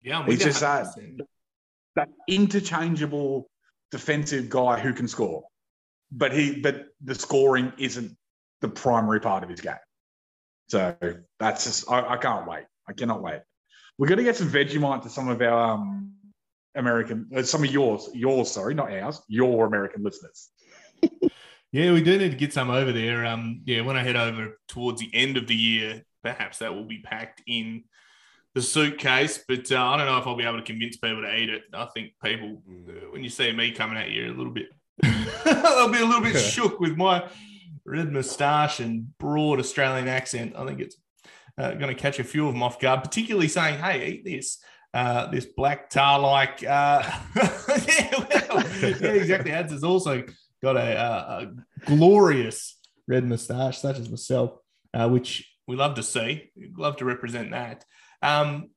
Yeah, 0.03 0.25
he's 0.25 0.43
just 0.43 0.61
that, 0.61 0.87
that 1.97 2.09
interchangeable 2.29 3.51
defensive 3.91 4.49
guy 4.49 4.79
who 4.79 4.93
can 4.93 5.09
score, 5.09 5.45
but 6.11 6.33
he 6.33 6.61
but 6.61 6.87
the 7.03 7.15
scoring 7.15 7.73
isn't 7.79 8.17
the 8.61 8.69
primary 8.69 9.21
part 9.21 9.43
of 9.43 9.51
his 9.51 9.61
game. 9.61 9.75
So 10.69 10.97
that's 11.39 11.65
just 11.65 11.91
I, 11.91 12.15
I 12.15 12.17
can't 12.17 12.47
wait. 12.47 12.65
I 12.89 12.93
cannot 12.93 13.23
wait. 13.23 13.41
We're 13.99 14.09
going 14.09 14.19
to 14.19 14.25
get 14.25 14.37
some 14.37 14.51
Vegemite 14.51 15.03
to 15.03 15.11
some 15.11 15.29
of 15.29 15.43
our 15.43 15.73
um, 15.75 16.15
American, 16.75 17.29
uh, 17.37 17.43
some 17.43 17.65
of 17.65 17.71
yours, 17.71 18.09
yours, 18.15 18.51
sorry, 18.51 18.75
not 18.75 18.93
ours, 18.93 19.21
your 19.29 19.67
American 19.67 20.03
listeners. 20.03 20.49
yeah, 21.73 21.93
we 21.93 22.03
do 22.03 22.17
need 22.17 22.31
to 22.31 22.37
get 22.37 22.53
some 22.53 22.71
over 22.71 22.93
there. 22.93 23.27
Um, 23.27 23.63
yeah, 23.67 23.83
when 23.83 23.97
I 23.97 24.03
head 24.03 24.17
over 24.17 24.59
towards 24.69 25.01
the 25.01 25.11
end 25.13 25.37
of 25.37 25.47
the 25.47 25.55
year, 25.55 26.03
perhaps 26.23 26.59
that 26.59 26.75
will 26.75 26.85
be 26.85 27.01
packed 27.01 27.43
in 27.47 27.85
the 28.55 28.63
suitcase. 28.63 29.43
But 29.47 29.71
uh, 29.71 29.83
I 29.83 29.97
don't 29.97 30.07
know 30.07 30.19
if 30.19 30.27
I'll 30.27 30.37
be 30.37 30.45
able 30.45 30.59
to 30.59 30.65
convince 30.65 30.97
people 30.97 31.23
to 31.23 31.37
eat 31.37 31.51
it. 31.51 31.63
I 31.73 31.87
think 31.87 32.13
people, 32.23 32.63
uh, 32.69 33.11
when 33.11 33.23
you 33.23 33.31
see 33.31 33.53
me 33.53 33.73
coming 33.73 33.99
at 33.99 34.11
you, 34.11 34.33
a 34.33 34.37
little 34.37 34.53
bit, 34.53 34.69
they'll 35.03 35.89
be 35.89 36.01
a 36.01 36.07
little 36.07 36.23
bit 36.23 36.37
shook 36.41 36.81
with 36.81 36.97
my 36.97 37.27
red 37.85 38.13
moustache 38.13 38.81
and 38.81 39.17
broad 39.19 39.59
Australian 39.59 40.09
accent. 40.09 40.55
I 40.57 40.67
think 40.67 40.81
it's 40.81 40.97
uh, 41.59 41.73
going 41.73 41.95
to 41.95 42.01
catch 42.01 42.19
a 42.19 42.25
few 42.25 42.47
of 42.47 42.55
them 42.55 42.63
off 42.63 42.81
guard, 42.81 43.03
particularly 43.03 43.49
saying, 43.49 43.79
"Hey, 43.79 44.07
eat 44.09 44.25
this." 44.25 44.59
Uh, 44.93 45.31
this 45.31 45.47
black 45.47 45.89
tar 45.89 46.19
like, 46.19 46.65
uh, 46.65 47.01
yeah, 47.37 48.11
well, 48.19 48.67
yeah, 48.81 49.11
exactly. 49.13 49.53
Ads 49.53 49.71
has 49.71 49.85
also 49.85 50.25
got 50.61 50.77
a, 50.77 50.97
a, 51.01 51.43
a, 51.45 51.53
glorious 51.87 52.77
red 53.07 53.25
moustache, 53.25 53.79
such 53.79 54.01
as 54.01 54.11
myself, 54.11 54.55
uh, 54.93 55.09
which 55.09 55.49
we 55.69 55.77
love 55.77 55.95
to 55.95 56.03
see. 56.03 56.51
We 56.57 56.73
love 56.77 56.97
to 56.97 57.05
represent 57.05 57.53
that. 57.53 57.85
Um, 58.22 58.70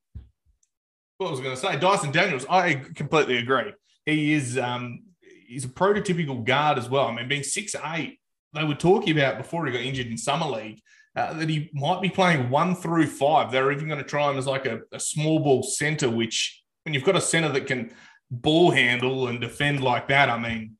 what 1.17 1.31
was 1.31 1.39
I 1.39 1.43
going 1.43 1.55
to 1.55 1.61
say? 1.61 1.77
Dyson 1.77 2.11
Daniels, 2.11 2.45
I 2.49 2.75
completely 2.95 3.37
agree. 3.37 3.73
He 4.05 4.33
is 4.33 4.57
um, 4.57 5.03
he's 5.47 5.65
a 5.65 5.69
prototypical 5.69 6.43
guard 6.43 6.77
as 6.77 6.89
well. 6.89 7.07
I 7.07 7.15
mean, 7.15 7.27
being 7.27 7.43
six 7.43 7.75
eight, 7.93 8.19
they 8.53 8.63
were 8.63 8.75
talking 8.75 9.17
about 9.17 9.37
before 9.37 9.65
he 9.65 9.71
got 9.71 9.81
injured 9.81 10.07
in 10.07 10.17
summer 10.17 10.47
league 10.47 10.81
uh, 11.15 11.33
that 11.33 11.49
he 11.49 11.69
might 11.73 12.01
be 12.01 12.09
playing 12.09 12.49
one 12.49 12.75
through 12.75 13.07
five. 13.07 13.51
They're 13.51 13.71
even 13.71 13.87
going 13.87 13.99
to 14.03 14.09
try 14.09 14.29
him 14.29 14.37
as 14.37 14.47
like 14.47 14.65
a, 14.65 14.81
a 14.91 14.99
small 14.99 15.39
ball 15.39 15.63
center, 15.63 16.09
which 16.09 16.63
when 16.83 16.93
you've 16.93 17.03
got 17.03 17.15
a 17.15 17.21
center 17.21 17.49
that 17.49 17.67
can 17.67 17.93
ball 18.29 18.71
handle 18.71 19.27
and 19.27 19.39
defend 19.39 19.83
like 19.83 20.07
that, 20.09 20.29
I 20.29 20.37
mean, 20.37 20.77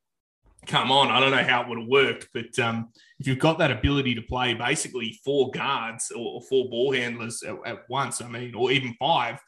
come 0.66 0.90
on, 0.90 1.10
I 1.10 1.20
don't 1.20 1.30
know 1.30 1.42
how 1.42 1.62
it 1.62 1.68
would 1.68 1.78
have 1.78 1.88
worked, 1.88 2.28
but 2.32 2.58
um, 2.58 2.90
if 3.18 3.26
you've 3.26 3.38
got 3.38 3.58
that 3.58 3.70
ability 3.70 4.14
to 4.14 4.22
play 4.22 4.54
basically 4.54 5.18
four 5.24 5.50
guards 5.50 6.10
or, 6.10 6.40
four 6.42 6.68
ball 6.68 6.92
handlers 6.92 7.42
at, 7.42 7.56
at, 7.64 7.78
once, 7.88 8.20
I 8.20 8.28
mean, 8.28 8.54
or 8.54 8.70
even 8.72 8.94
five, 8.98 9.40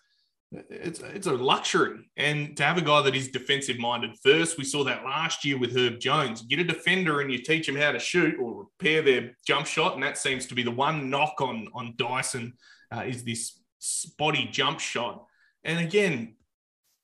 it's 0.53 1.01
it's 1.01 1.27
a 1.27 1.33
luxury. 1.33 2.09
And 2.17 2.57
to 2.57 2.63
have 2.63 2.79
a 2.79 2.83
guy 2.83 3.03
that 3.03 3.17
is 3.17 3.29
defensive 3.29 3.79
minded 3.79 4.17
first, 4.23 4.57
we 4.57 4.65
saw 4.65 4.85
that 4.85 5.05
last 5.05 5.45
year 5.45 5.59
with 5.59 5.77
Herb 5.77 5.99
Jones. 5.99 6.43
Get 6.43 6.61
a 6.61 6.65
defender 6.65 7.21
and 7.21 7.33
you 7.33 7.39
teach 7.39 7.67
them 7.67 7.77
how 7.77 7.93
to 7.93 7.99
shoot 7.99 8.37
or 8.41 8.61
repair 8.79 9.03
their 9.03 9.37
jump 9.47 9.67
shot, 9.67 9.95
and 9.95 10.03
that 10.03 10.19
seems 10.19 10.47
to 10.47 10.55
be 10.55 10.63
the 10.63 10.71
one 10.71 11.11
knock 11.11 11.41
on 11.41 11.69
on 11.75 11.95
Dyson 11.97 12.55
uh, 12.95 13.03
is 13.07 13.25
this 13.25 13.61
spotty 13.81 14.49
jump 14.51 14.79
shot. 14.81 15.27
And 15.65 15.85
again, 15.85 16.37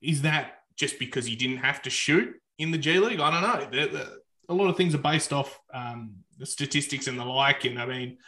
is 0.00 0.22
that 0.22 0.60
just 0.76 0.98
because 0.98 1.26
he 1.26 1.36
didn't 1.36 1.58
have 1.58 1.82
to 1.82 1.90
shoot 1.90 2.34
in 2.58 2.70
the 2.70 2.78
G 2.78 2.98
League? 2.98 3.20
I 3.20 3.30
don't 3.30 3.42
know. 3.42 3.68
They're, 3.70 3.88
they're, 3.88 4.08
a 4.48 4.54
lot 4.54 4.68
of 4.68 4.76
things 4.76 4.94
are 4.94 4.98
based 4.98 5.32
off 5.32 5.58
um, 5.72 6.16
the 6.38 6.46
statistics 6.46 7.06
and 7.06 7.18
the 7.18 7.24
like. 7.24 7.64
And 7.64 7.78
I 7.80 7.86
mean, 7.86 8.18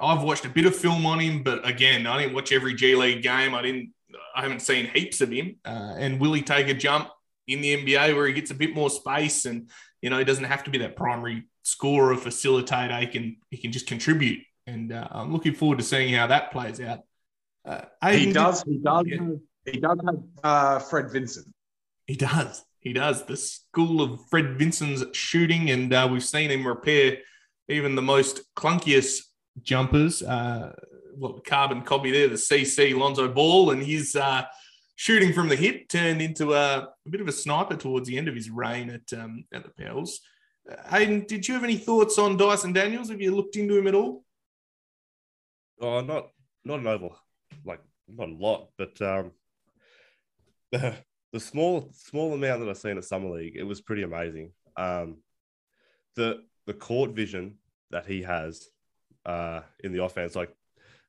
I've 0.00 0.22
watched 0.22 0.44
a 0.44 0.48
bit 0.48 0.66
of 0.66 0.76
film 0.76 1.06
on 1.06 1.20
him, 1.20 1.42
but 1.42 1.66
again, 1.66 2.06
I 2.06 2.20
didn't 2.20 2.34
watch 2.34 2.52
every 2.52 2.74
G 2.74 2.94
League 2.94 3.22
game. 3.22 3.54
I 3.54 3.62
didn't 3.62 3.92
I 4.34 4.42
haven't 4.42 4.60
seen 4.60 4.86
heaps 4.86 5.20
of 5.20 5.30
him. 5.30 5.56
Uh, 5.64 5.94
and 5.98 6.20
will 6.20 6.32
he 6.32 6.42
take 6.42 6.68
a 6.68 6.74
jump 6.74 7.08
in 7.46 7.60
the 7.60 7.76
NBA 7.76 8.14
where 8.14 8.26
he 8.26 8.32
gets 8.32 8.50
a 8.50 8.54
bit 8.54 8.74
more 8.74 8.90
space 8.90 9.44
and 9.44 9.70
you 10.02 10.10
know 10.10 10.18
he 10.18 10.24
doesn't 10.24 10.44
have 10.44 10.64
to 10.64 10.70
be 10.70 10.78
that 10.78 10.96
primary 10.96 11.44
scorer, 11.62 12.14
facilitator. 12.14 12.98
He 13.00 13.06
can 13.06 13.36
he 13.50 13.56
can 13.56 13.72
just 13.72 13.86
contribute. 13.86 14.42
And 14.66 14.92
uh, 14.92 15.08
I'm 15.10 15.32
looking 15.32 15.54
forward 15.54 15.78
to 15.78 15.84
seeing 15.84 16.12
how 16.12 16.26
that 16.26 16.52
plays 16.52 16.80
out. 16.80 17.00
Uh, 17.64 17.82
he 18.10 18.32
does. 18.32 18.62
He 18.62 18.78
does. 18.78 19.04
Yeah. 19.06 19.28
He 19.64 19.80
does 19.80 19.98
have 20.04 20.22
uh, 20.44 20.78
Fred 20.80 21.10
Vinson. 21.10 21.52
He 22.06 22.14
does. 22.14 22.64
He 22.86 22.92
does. 22.92 23.24
The 23.24 23.36
school 23.36 24.00
of 24.00 24.20
Fred 24.30 24.60
Vinson's 24.60 25.04
shooting, 25.10 25.70
and 25.70 25.92
uh, 25.92 26.08
we've 26.08 26.22
seen 26.22 26.52
him 26.52 26.64
repair 26.64 27.18
even 27.68 27.96
the 27.96 28.02
most 28.02 28.42
clunkiest 28.54 29.22
jumpers. 29.60 30.22
Uh, 30.22 30.72
what 31.16 31.44
carbon 31.44 31.82
copy 31.82 32.12
there, 32.12 32.28
the 32.28 32.36
CC 32.36 32.96
Lonzo 32.96 33.26
Ball, 33.26 33.72
and 33.72 33.82
his 33.82 34.14
uh, 34.14 34.44
shooting 34.94 35.32
from 35.32 35.48
the 35.48 35.56
hip 35.56 35.88
turned 35.88 36.22
into 36.22 36.54
a, 36.54 36.76
a, 36.76 37.10
bit 37.10 37.20
of 37.20 37.26
a 37.26 37.32
sniper 37.32 37.74
towards 37.74 38.06
the 38.06 38.16
end 38.16 38.28
of 38.28 38.36
his 38.36 38.50
reign 38.50 38.88
at 38.90 39.18
um, 39.18 39.44
at 39.52 39.64
the 39.64 39.70
Pels. 39.70 40.20
Uh, 40.70 40.76
Hayden, 40.88 41.24
did 41.26 41.48
you 41.48 41.54
have 41.54 41.64
any 41.64 41.78
thoughts 41.78 42.20
on 42.20 42.36
Dyson 42.36 42.72
Daniels? 42.72 43.10
Have 43.10 43.20
you 43.20 43.34
looked 43.34 43.56
into 43.56 43.76
him 43.76 43.88
at 43.88 43.96
all? 43.96 44.22
Oh, 45.80 46.02
not 46.02 46.28
not 46.64 46.78
an 46.78 46.86
oval, 46.86 47.18
like 47.64 47.80
not 48.06 48.28
a 48.28 48.32
lot, 48.32 48.68
but 48.78 49.02
um, 49.02 49.32
the, 51.32 51.40
small 51.40 51.90
small 51.92 52.32
amount 52.32 52.60
that 52.60 52.68
I've 52.68 52.78
seen 52.78 52.98
at 52.98 53.04
summer 53.04 53.30
league, 53.30 53.56
it 53.56 53.64
was 53.64 53.80
pretty 53.80 54.02
amazing. 54.02 54.52
Um, 54.76 55.18
the 56.14 56.42
the 56.66 56.74
court 56.74 57.10
vision 57.10 57.58
that 57.90 58.06
he 58.06 58.22
has 58.22 58.68
uh, 59.24 59.60
in 59.82 59.92
the 59.92 60.02
offense, 60.02 60.34
like 60.34 60.54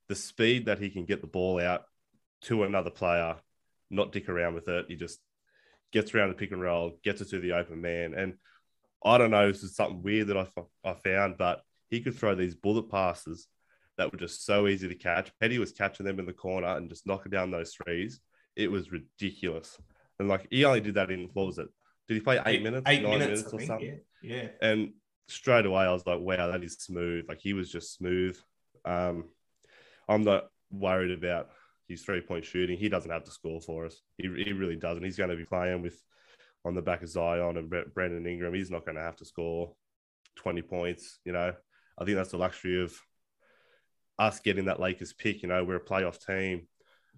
the 0.08 0.16
speed 0.16 0.66
that 0.66 0.80
he 0.80 0.90
can 0.90 1.06
get 1.06 1.22
the 1.22 1.28
ball 1.28 1.60
out 1.60 1.84
to 2.44 2.64
another 2.64 2.90
player, 2.90 3.36
not 3.90 4.12
dick 4.12 4.30
around 4.30 4.54
with 4.54 4.68
it. 4.68 4.86
He 4.88 4.96
just 4.96 5.20
gets 5.92 6.14
around 6.14 6.30
the 6.30 6.36
pick 6.36 6.52
and 6.52 6.62
roll, 6.62 7.00
gets 7.04 7.22
it 7.22 7.30
to 7.30 7.40
the 7.40 7.54
open 7.54 7.82
man. 7.82 8.14
And 8.14 8.36
I 9.04 9.18
don't 9.18 9.32
know, 9.32 9.52
this 9.52 9.64
is 9.64 9.76
something 9.76 10.04
weird 10.04 10.28
that 10.28 10.38
I, 10.38 10.48
I 10.84 10.94
found, 10.94 11.38
but 11.38 11.62
he 11.90 12.02
could 12.02 12.16
throw 12.16 12.36
these 12.36 12.56
bullet 12.56 12.90
passes 12.90 13.48
that 13.98 14.12
were 14.12 14.20
just 14.20 14.46
so 14.46 14.68
easy 14.68 14.88
to 14.88 14.96
catch. 14.96 15.32
Petty 15.40 15.60
was 15.60 15.72
catching 15.72 16.06
them 16.06 16.20
in 16.20 16.26
the 16.26 16.34
corner 16.34 16.68
and 16.68 16.90
just 16.90 17.08
knocking 17.08 17.32
down 17.32 17.52
those 17.52 17.74
threes. 17.74 18.20
It 18.56 18.72
was 18.72 18.92
ridiculous. 18.92 19.78
And 20.20 20.28
like 20.28 20.48
he 20.50 20.66
only 20.66 20.82
did 20.82 20.96
that 20.96 21.12
in 21.12 21.30
what 21.34 21.46
was 21.46 21.58
it? 21.58 21.68
Did 22.08 22.16
he 22.16 22.20
play 22.22 22.38
eight, 22.38 22.48
eight 22.48 22.64
minutes, 22.64 22.86
eight 22.88 23.04
minutes, 23.04 23.20
minutes 23.20 23.54
or 23.54 23.58
think, 23.58 23.68
something? 23.68 24.00
Yeah. 24.22 24.36
yeah. 24.36 24.48
And 24.62 24.94
straight 25.28 25.66
away 25.66 25.84
I 25.84 25.92
was 25.92 26.06
like, 26.06 26.20
wow, 26.20 26.52
that 26.52 26.64
is 26.64 26.76
smooth. 26.76 27.26
Like 27.28 27.40
he 27.40 27.54
was 27.54 27.72
just 27.72 27.96
smooth. 27.96 28.38
Um, 28.86 29.26
I'm 30.08 30.24
not 30.24 30.46
worried 30.72 31.12
about 31.12 31.50
his 31.88 32.02
three 32.02 32.22
point 32.22 32.46
shooting. 32.46 32.78
He 32.78 32.90
doesn't 32.90 33.12
have 33.12 33.24
to 33.26 33.32
score 33.32 33.62
for 33.62 33.86
us. 33.86 34.02
He, 34.18 34.24
he 34.24 34.54
really 34.54 34.76
doesn't. 34.76 35.04
He's 35.04 35.18
going 35.18 35.30
to 35.30 35.36
be 35.36 35.46
playing 35.46 35.82
with 35.82 36.02
on 36.66 36.76
the 36.76 36.82
back 36.82 37.02
of 37.02 37.10
Zion 37.10 37.58
and 37.58 37.74
Brandon 37.94 38.26
Ingram. 38.26 38.54
He's 38.54 38.72
not 38.72 38.86
going 38.86 38.96
to 38.96 39.02
have 39.02 39.16
to 39.18 39.26
score 39.26 39.74
20 40.36 40.62
points. 40.64 41.20
You 41.24 41.34
know, 41.34 41.54
I 41.98 42.06
think 42.06 42.18
that's 42.18 42.32
the 42.32 42.38
luxury 42.38 42.84
of 42.84 42.98
us 44.20 44.40
getting 44.40 44.66
that 44.66 44.80
Lakers 44.80 45.14
pick. 45.14 45.42
You 45.42 45.50
know, 45.50 45.64
we're 45.64 45.78
a 45.78 45.86
playoff 45.86 46.26
team. 46.26 46.68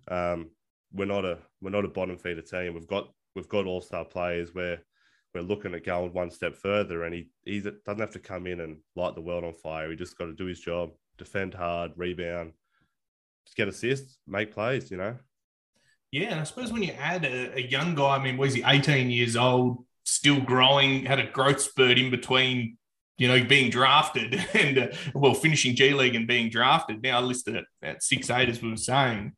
Um, 0.10 0.52
we're 0.93 1.06
not 1.06 1.25
a 1.25 1.39
we're 1.62 1.69
not 1.69 1.86
a 1.86 1.89
bottom 1.89 2.17
feeder 2.17 2.41
team. 2.41 2.73
We've 2.73 2.88
got 2.88 3.10
we've 3.36 3.49
got 3.49 3.65
all 3.65 3.82
star 3.82 4.06
players 4.06 4.54
where 4.54 4.84
we're 5.34 5.41
looking 5.41 5.75
at 5.75 5.86
going 5.86 6.13
one 6.13 6.32
step 6.32 6.56
further, 6.56 7.04
and 7.04 7.13
he 7.13 7.30
he 7.45 7.60
doesn't 7.60 7.99
have 7.99 8.12
to 8.12 8.19
come 8.19 8.47
in 8.47 8.60
and 8.62 8.78
light 8.95 9.15
the 9.15 9.21
world 9.21 9.43
on 9.43 9.54
fire. 9.54 9.89
He 9.89 9.95
just 9.95 10.17
got 10.17 10.25
to 10.25 10.34
do 10.34 10.45
his 10.45 10.60
job, 10.60 10.91
defend 11.17 11.54
hard, 11.54 11.91
rebound, 11.95 12.54
just 13.45 13.58
get 13.58 13.67
assists, 13.67 14.17
make 14.28 14.54
plays, 14.54 14.91
you 14.91 14.97
know? 14.97 15.17
Yeah, 16.12 16.32
and 16.32 16.39
I 16.39 16.43
suppose 16.43 16.71
when 16.71 16.84
you 16.84 16.91
add 16.93 17.25
a, 17.25 17.58
a 17.58 17.62
young 17.62 17.95
guy, 17.95 18.15
I 18.15 18.23
mean, 18.23 18.38
was 18.38 18.54
he 18.54 18.63
18 18.65 19.10
years 19.10 19.36
old, 19.36 19.86
still 20.04 20.39
growing, 20.39 21.06
had 21.06 21.19
a 21.19 21.30
growth 21.30 21.62
spurt 21.62 21.99
in 21.99 22.10
between, 22.10 22.78
you 23.17 23.28
know, 23.28 23.43
being 23.43 23.69
drafted 23.69 24.34
and, 24.54 24.78
uh, 24.78 24.88
well, 25.13 25.34
finishing 25.34 25.75
G 25.75 25.93
League 25.93 26.15
and 26.15 26.28
being 26.28 26.49
drafted, 26.49 27.02
now 27.02 27.21
listed 27.21 27.56
at, 27.56 27.65
at 27.82 28.04
six 28.04 28.30
eight, 28.30 28.49
as 28.49 28.62
we 28.62 28.69
were 28.69 28.78
saying. 28.78 29.34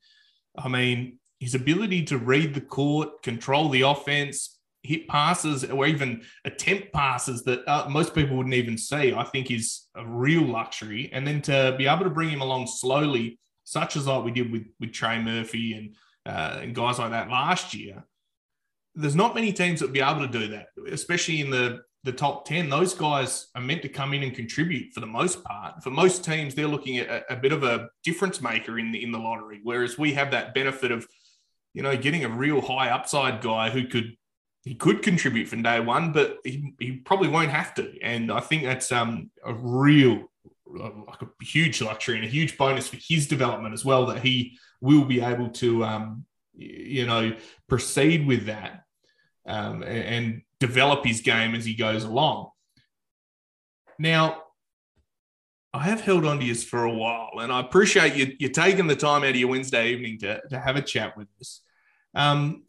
I 0.58 0.68
mean, 0.68 1.20
his 1.42 1.56
ability 1.56 2.04
to 2.04 2.20
read 2.20 2.54
the 2.54 2.62
court, 2.62 3.24
control 3.24 3.68
the 3.68 3.82
offense, 3.82 4.60
hit 4.84 5.08
passes, 5.08 5.64
or 5.66 5.88
even 5.88 6.22
attempt 6.46 6.94
passes 6.94 7.44
that 7.44 7.68
uh, 7.68 7.90
most 7.90 8.14
people 8.14 8.38
wouldn't 8.38 8.54
even 8.54 8.78
see, 8.78 9.12
I 9.12 9.24
think 9.24 9.50
is 9.50 9.88
a 9.96 10.06
real 10.06 10.44
luxury. 10.44 11.10
And 11.12 11.26
then 11.26 11.42
to 11.44 11.74
be 11.80 11.88
able 11.88 12.04
to 12.04 12.12
bring 12.12 12.30
him 12.30 12.42
along 12.42 12.68
slowly 12.68 13.40
such 13.64 13.96
as 13.96 14.06
like 14.06 14.24
we 14.24 14.32
did 14.32 14.52
with 14.52 14.68
with 14.80 14.94
Trey 14.94 15.20
Murphy 15.20 15.74
and 15.74 15.96
uh, 16.28 16.60
and 16.62 16.76
guys 16.76 17.00
like 17.00 17.10
that 17.10 17.30
last 17.30 17.74
year. 17.74 18.06
There's 18.94 19.16
not 19.16 19.34
many 19.34 19.52
teams 19.52 19.80
that 19.80 19.88
would 19.88 19.94
be 19.94 20.02
able 20.02 20.28
to 20.28 20.40
do 20.40 20.50
that, 20.50 20.68
especially 20.92 21.42
in 21.42 21.50
the 21.50 21.82
the 22.04 22.12
top 22.12 22.46
10 22.46 22.68
those 22.68 22.96
guys 22.96 23.50
are 23.54 23.62
meant 23.62 23.84
to 23.84 23.88
come 23.88 24.14
in 24.16 24.24
and 24.24 24.34
contribute 24.34 24.92
for 24.92 25.02
the 25.02 25.06
most 25.06 25.44
part 25.44 25.84
for 25.84 25.92
most 25.92 26.26
teams 26.26 26.56
they're 26.56 26.68
looking 26.68 26.98
at 26.98 27.08
a, 27.08 27.34
a, 27.34 27.36
bit 27.36 27.52
of 27.52 27.64
a 27.64 27.90
difference 28.04 28.42
maker 28.42 28.80
in 28.80 28.92
the 28.92 29.04
in 29.04 29.12
the 29.12 29.20
lottery 29.20 29.60
whereas 29.62 30.00
we 30.00 30.12
have 30.12 30.32
that 30.32 30.56
benefit 30.56 30.92
of 30.92 31.08
you 31.74 31.82
know 31.82 31.96
getting 31.96 32.26
a 32.26 32.30
real 32.30 32.62
high 32.62 32.90
upside 32.90 33.42
guy 33.42 33.70
who 33.70 33.88
could 33.88 34.16
he 34.64 34.76
could 34.76 35.02
contribute 35.02 35.48
from 35.48 35.64
day 35.64 35.80
one 35.80 36.12
but 36.12 36.38
he, 36.44 36.74
he 36.80 36.98
probably 36.98 37.28
won't 37.28 37.50
have 37.50 37.74
to. 37.76 37.94
And 38.02 38.32
i 38.32 38.40
think 38.40 38.64
that's 38.64 38.92
um 38.92 39.32
a 39.44 39.54
real 39.54 40.30
like 40.74 41.22
a 41.22 41.44
huge 41.44 41.82
luxury 41.82 42.16
and 42.16 42.26
a 42.26 42.30
huge 42.30 42.58
bonus 42.58 42.88
for 42.88 42.98
his 42.98 43.28
development 43.28 43.74
as 43.74 43.84
well 43.84 44.06
that 44.06 44.24
he 44.24 44.58
will 44.80 45.06
be 45.06 45.22
able 45.22 45.50
to 45.50 45.84
um, 45.84 46.26
you 46.56 47.06
know 47.06 47.36
proceed 47.68 48.26
with 48.26 48.46
that 48.46 48.84
um, 49.46 49.84
and, 49.84 50.04
and 50.04 50.42
develop 50.60 51.06
his 51.06 51.22
game 51.22 51.56
as 51.56 51.66
he 51.66 51.74
goes 51.74 52.04
along. 52.04 52.50
Now 54.00 54.41
I 55.74 55.84
have 55.86 56.02
held 56.02 56.26
on 56.26 56.40
to 56.40 56.46
you 56.46 56.56
for 56.56 56.84
a 56.84 56.94
while, 56.94 57.32
and 57.40 57.52
I 57.52 57.62
appreciate 57.62 58.16
you 58.16 58.36
you 58.40 58.50
taking 58.50 58.88
the 58.88 58.96
time 58.96 59.24
out 59.24 59.30
of 59.30 59.36
your 59.36 59.50
Wednesday 59.50 59.92
evening 59.92 60.20
to, 60.20 60.42
to 60.50 60.60
have 60.60 60.76
a 60.76 60.82
chat 60.82 61.16
with 61.16 61.28
us. 61.40 61.62
Um, 62.14 62.64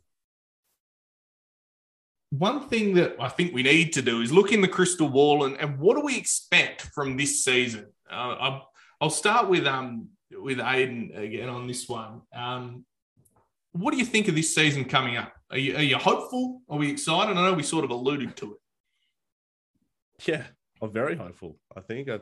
one 2.31 2.69
thing 2.69 2.95
that 2.95 3.17
I 3.21 3.29
think 3.29 3.53
we 3.53 3.63
need 3.63 3.93
to 3.95 4.03
do 4.03 4.23
is 4.23 4.33
look 4.33 4.53
in 4.53 4.63
the 4.63 4.69
crystal 4.69 5.09
ball 5.09 5.45
and, 5.45 5.57
and 5.59 5.79
what 5.79 5.97
do 5.97 6.03
we 6.03 6.17
expect 6.17 6.83
from 6.95 7.17
this 7.19 7.45
season? 7.45 7.89
Uh, 8.11 8.15
I'll, 8.15 8.71
I'll, 9.03 9.11
start 9.11 9.51
with 9.51 9.67
um 9.67 10.09
with 10.31 10.59
Aidan 10.59 11.11
again 11.15 11.51
on 11.51 11.67
this 11.67 11.87
one. 11.89 12.23
Um, 12.35 12.87
what 13.73 13.91
do 13.91 13.99
you 13.99 14.07
think 14.07 14.29
of 14.29 14.35
this 14.35 14.55
season 14.55 14.87
coming 14.87 15.17
up? 15.17 15.33
Are 15.51 15.59
you, 15.59 15.77
are 15.77 15.83
you 15.83 15.99
hopeful? 15.99 16.63
Are 16.71 16.79
we 16.79 16.91
excited? 16.91 17.37
I 17.37 17.43
know 17.43 17.53
we 17.53 17.63
sort 17.63 17.85
of 17.85 17.91
alluded 17.91 18.37
to 18.39 18.53
it. 18.53 18.59
Yeah, 20.27 20.45
I'm 20.81 20.93
very 20.93 21.17
hopeful. 21.17 21.59
I 21.77 21.81
think 21.81 22.09
I, 22.09 22.21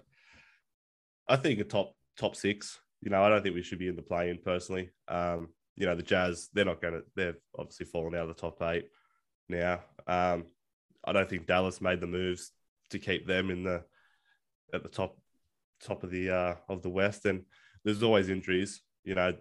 I 1.31 1.37
think 1.37 1.61
a 1.61 1.65
top 1.65 1.95
top 2.19 2.35
six. 2.35 2.79
You 3.01 3.11
know, 3.11 3.23
I 3.23 3.29
don't 3.29 3.43
think 3.43 3.55
we 3.55 3.63
should 3.63 3.79
be 3.79 3.89
in 3.89 3.97
the 3.97 4.03
play-in 4.03 4.39
personally. 4.45 4.91
Um, 5.09 5.49
you 5.77 5.87
know, 5.87 5.95
the 5.95 6.03
Jazz, 6.03 6.51
they're 6.53 6.65
not 6.67 6.83
going 6.83 6.95
to. 6.95 7.03
They've 7.17 7.41
obviously 7.57 7.87
fallen 7.87 8.15
out 8.15 8.29
of 8.29 8.37
the 8.37 8.41
top 8.41 8.61
eight 8.63 8.89
now. 9.49 9.81
Um, 10.07 10.45
I 11.05 11.13
don't 11.13 11.31
think 11.31 11.47
Dallas 11.47 11.81
made 11.81 12.01
the 12.01 12.07
moves 12.07 12.51
to 12.91 12.99
keep 12.99 13.27
them 13.27 13.51
in 13.51 13.63
the 13.63 13.85
at 14.75 14.83
the 14.83 14.89
top 14.89 15.17
top 15.83 16.03
of 16.03 16.11
the 16.11 16.31
uh, 16.31 16.55
of 16.69 16.83
the 16.83 16.91
West. 16.91 17.25
And 17.25 17.45
there's 17.85 18.03
always 18.03 18.29
injuries. 18.29 18.83
You 19.05 19.15
know, 19.15 19.33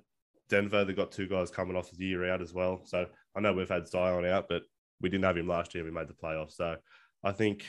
Denver, 0.47 0.85
they've 0.85 0.95
got 0.95 1.11
two 1.11 1.27
guys 1.27 1.51
coming 1.51 1.75
off 1.75 1.91
the 1.91 2.05
year 2.05 2.31
out 2.31 2.41
as 2.41 2.53
well. 2.53 2.81
So 2.85 3.07
I 3.35 3.39
know 3.39 3.51
we've 3.51 3.67
had 3.67 3.87
Zion 3.87 4.25
out, 4.25 4.45
but 4.47 4.61
we 5.01 5.09
didn't 5.09 5.25
have 5.25 5.37
him 5.37 5.47
last 5.47 5.75
year. 5.75 5.83
We 5.83 5.91
made 5.91 6.07
the 6.07 6.13
playoffs. 6.13 6.53
So 6.53 6.77
I 7.23 7.31
think, 7.31 7.65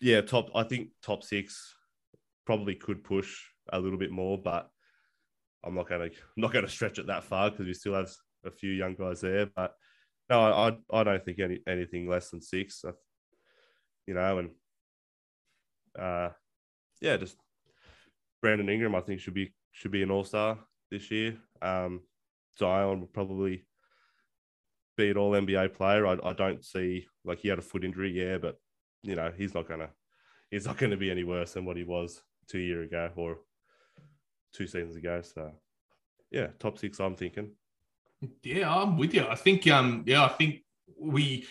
yeah, 0.00 0.20
top. 0.20 0.50
I 0.54 0.64
think 0.64 0.88
top 1.02 1.22
six 1.22 1.74
probably 2.44 2.74
could 2.74 3.04
push 3.04 3.42
a 3.72 3.78
little 3.78 3.98
bit 3.98 4.10
more, 4.10 4.38
but 4.38 4.68
I'm 5.64 5.74
not 5.74 5.88
going 5.88 6.10
to 6.10 6.16
not 6.36 6.52
going 6.52 6.64
to 6.64 6.70
stretch 6.70 6.98
it 6.98 7.06
that 7.06 7.24
far 7.24 7.50
because 7.50 7.66
we 7.66 7.74
still 7.74 7.94
have 7.94 8.10
a 8.44 8.50
few 8.50 8.70
young 8.70 8.94
guys 8.94 9.20
there. 9.20 9.46
But 9.46 9.74
no, 10.28 10.40
I 10.40 10.76
I 10.92 11.04
don't 11.04 11.24
think 11.24 11.38
any 11.38 11.60
anything 11.66 12.08
less 12.08 12.30
than 12.30 12.40
six. 12.40 12.84
You 14.06 14.14
know, 14.14 14.38
and 14.38 14.50
uh, 15.98 16.30
yeah, 17.00 17.16
just 17.16 17.36
Brandon 18.40 18.68
Ingram. 18.68 18.94
I 18.94 19.00
think 19.00 19.20
should 19.20 19.34
be 19.34 19.54
should 19.72 19.92
be 19.92 20.02
an 20.02 20.10
all 20.10 20.24
star 20.24 20.58
this 20.90 21.10
year. 21.10 21.36
Um, 21.60 22.00
Zion 22.58 23.00
will 23.00 23.06
probably 23.06 23.64
be 24.96 25.10
an 25.10 25.16
all 25.16 25.32
NBA 25.32 25.74
player. 25.74 26.06
I, 26.06 26.18
I 26.22 26.32
don't 26.32 26.64
see 26.64 27.06
like 27.24 27.38
he 27.38 27.48
had 27.48 27.58
a 27.58 27.62
foot 27.62 27.84
injury, 27.84 28.10
yeah, 28.12 28.38
but 28.38 28.56
you 29.02 29.14
know 29.14 29.32
he's 29.36 29.54
not 29.54 29.68
gonna 29.68 29.90
he's 30.50 30.66
not 30.66 30.78
gonna 30.78 30.96
be 30.96 31.10
any 31.10 31.24
worse 31.24 31.52
than 31.52 31.64
what 31.64 31.76
he 31.76 31.84
was 31.84 32.22
two 32.48 32.58
year 32.58 32.82
ago 32.82 33.10
or 33.16 33.38
two 34.52 34.66
seasons 34.66 34.96
ago. 34.96 35.22
So 35.22 35.52
yeah, 36.30 36.48
top 36.58 36.78
six. 36.78 37.00
I'm 37.00 37.16
thinking. 37.16 37.50
Yeah, 38.42 38.74
I'm 38.74 38.96
with 38.96 39.14
you. 39.14 39.26
I 39.26 39.34
think 39.34 39.66
um 39.68 40.04
yeah, 40.06 40.24
I 40.24 40.28
think 40.28 40.60
we 40.98 41.46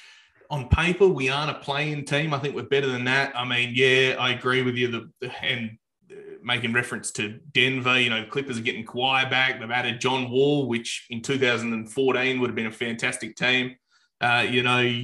on 0.49 0.67
paper 0.67 1.07
we 1.07 1.29
aren't 1.29 1.51
a 1.51 1.59
playing 1.59 2.05
team. 2.05 2.33
I 2.33 2.39
think 2.39 2.55
we're 2.55 2.63
better 2.63 2.87
than 2.87 3.05
that. 3.05 3.33
I 3.35 3.45
mean, 3.45 3.71
yeah, 3.73 4.15
I 4.19 4.31
agree 4.31 4.63
with 4.63 4.75
you. 4.75 4.87
The 5.21 5.31
and 5.41 5.77
uh, 6.11 6.15
making 6.43 6.73
reference 6.73 7.11
to 7.11 7.39
Denver, 7.53 7.99
you 7.99 8.09
know, 8.09 8.25
Clippers 8.29 8.57
are 8.57 8.63
getting 8.63 8.85
Kawhi 8.85 9.29
back. 9.29 9.59
They've 9.59 9.71
added 9.71 10.01
John 10.01 10.29
Wall, 10.29 10.67
which 10.67 11.07
in 11.09 11.21
2014 11.21 12.39
would 12.39 12.49
have 12.49 12.55
been 12.55 12.67
a 12.67 12.71
fantastic 12.71 13.35
team. 13.35 13.75
Uh, 14.19 14.45
you 14.47 14.61
know, 14.61 15.03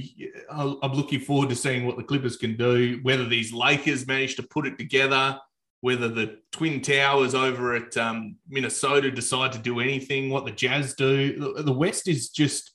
I'm 0.50 0.92
looking 0.92 1.18
forward 1.18 1.48
to 1.48 1.56
seeing 1.56 1.84
what 1.86 1.96
the 1.96 2.04
Clippers 2.04 2.36
can 2.36 2.56
do. 2.56 3.00
Whether 3.02 3.26
these 3.26 3.52
Lakers 3.52 4.06
manage 4.06 4.36
to 4.36 4.44
put 4.44 4.64
it 4.64 4.78
together, 4.78 5.40
whether 5.80 6.08
the 6.08 6.38
Twin 6.50 6.80
Towers 6.80 7.34
over 7.34 7.74
at 7.74 7.96
um, 7.96 8.36
Minnesota 8.48 9.10
decide 9.10 9.52
to 9.52 9.58
do 9.58 9.80
anything, 9.80 10.30
what 10.30 10.44
the 10.44 10.50
Jazz 10.50 10.94
do. 10.94 11.54
The 11.62 11.72
West 11.72 12.08
is 12.08 12.30
just 12.30 12.72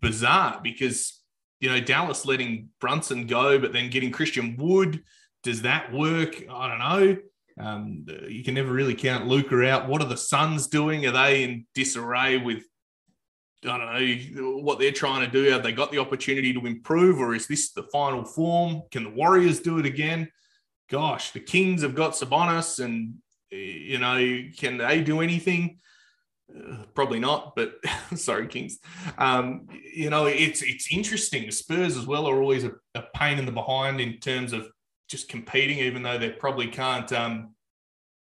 bizarre 0.00 0.60
because, 0.62 1.20
you 1.60 1.70
know, 1.70 1.80
Dallas 1.80 2.26
letting 2.26 2.70
Brunson 2.80 3.26
go, 3.26 3.58
but 3.58 3.72
then 3.72 3.90
getting 3.90 4.10
Christian 4.10 4.56
Wood. 4.58 5.02
Does 5.44 5.62
that 5.62 5.92
work? 5.92 6.42
I 6.50 6.68
don't 6.68 6.78
know. 6.78 7.16
Um, 7.60 8.06
you 8.28 8.42
can 8.42 8.54
never 8.54 8.72
really 8.72 8.94
count 8.94 9.26
Luka 9.26 9.68
out. 9.68 9.88
What 9.88 10.02
are 10.02 10.08
the 10.08 10.16
Suns 10.16 10.66
doing? 10.66 11.06
Are 11.06 11.12
they 11.12 11.44
in 11.44 11.66
disarray 11.74 12.36
with, 12.36 12.64
I 13.64 13.78
don't 13.78 14.34
know, 14.34 14.58
what 14.58 14.78
they're 14.78 14.92
trying 14.92 15.24
to 15.24 15.30
do? 15.30 15.50
Have 15.50 15.62
they 15.62 15.72
got 15.72 15.92
the 15.92 15.98
opportunity 15.98 16.52
to 16.52 16.66
improve, 16.66 17.20
or 17.20 17.34
is 17.34 17.46
this 17.46 17.72
the 17.72 17.84
final 17.84 18.24
form? 18.24 18.82
Can 18.90 19.04
the 19.04 19.10
Warriors 19.10 19.60
do 19.60 19.78
it 19.78 19.86
again? 19.86 20.28
Gosh, 20.88 21.32
the 21.32 21.40
Kings 21.40 21.82
have 21.82 21.94
got 21.94 22.12
Sabonis, 22.12 22.82
and 22.82 23.14
you 23.50 23.98
know, 23.98 24.42
can 24.56 24.78
they 24.78 25.02
do 25.02 25.20
anything? 25.20 25.78
Uh, 26.54 26.84
probably 26.94 27.20
not, 27.20 27.54
but 27.54 27.74
sorry, 28.14 28.46
Kings. 28.46 28.78
Um, 29.18 29.68
you 29.94 30.10
know, 30.10 30.26
it's 30.26 30.62
it's 30.62 30.92
interesting. 30.92 31.50
Spurs 31.50 31.96
as 31.96 32.06
well 32.06 32.26
are 32.26 32.40
always 32.40 32.64
a, 32.64 32.72
a, 32.94 33.02
pain 33.14 33.38
in 33.38 33.46
the 33.46 33.52
behind 33.52 34.00
in 34.00 34.18
terms 34.18 34.52
of 34.52 34.68
just 35.08 35.28
competing, 35.28 35.78
even 35.78 36.02
though 36.02 36.18
they 36.18 36.30
probably 36.30 36.68
can't. 36.68 37.12
Um, 37.12 37.54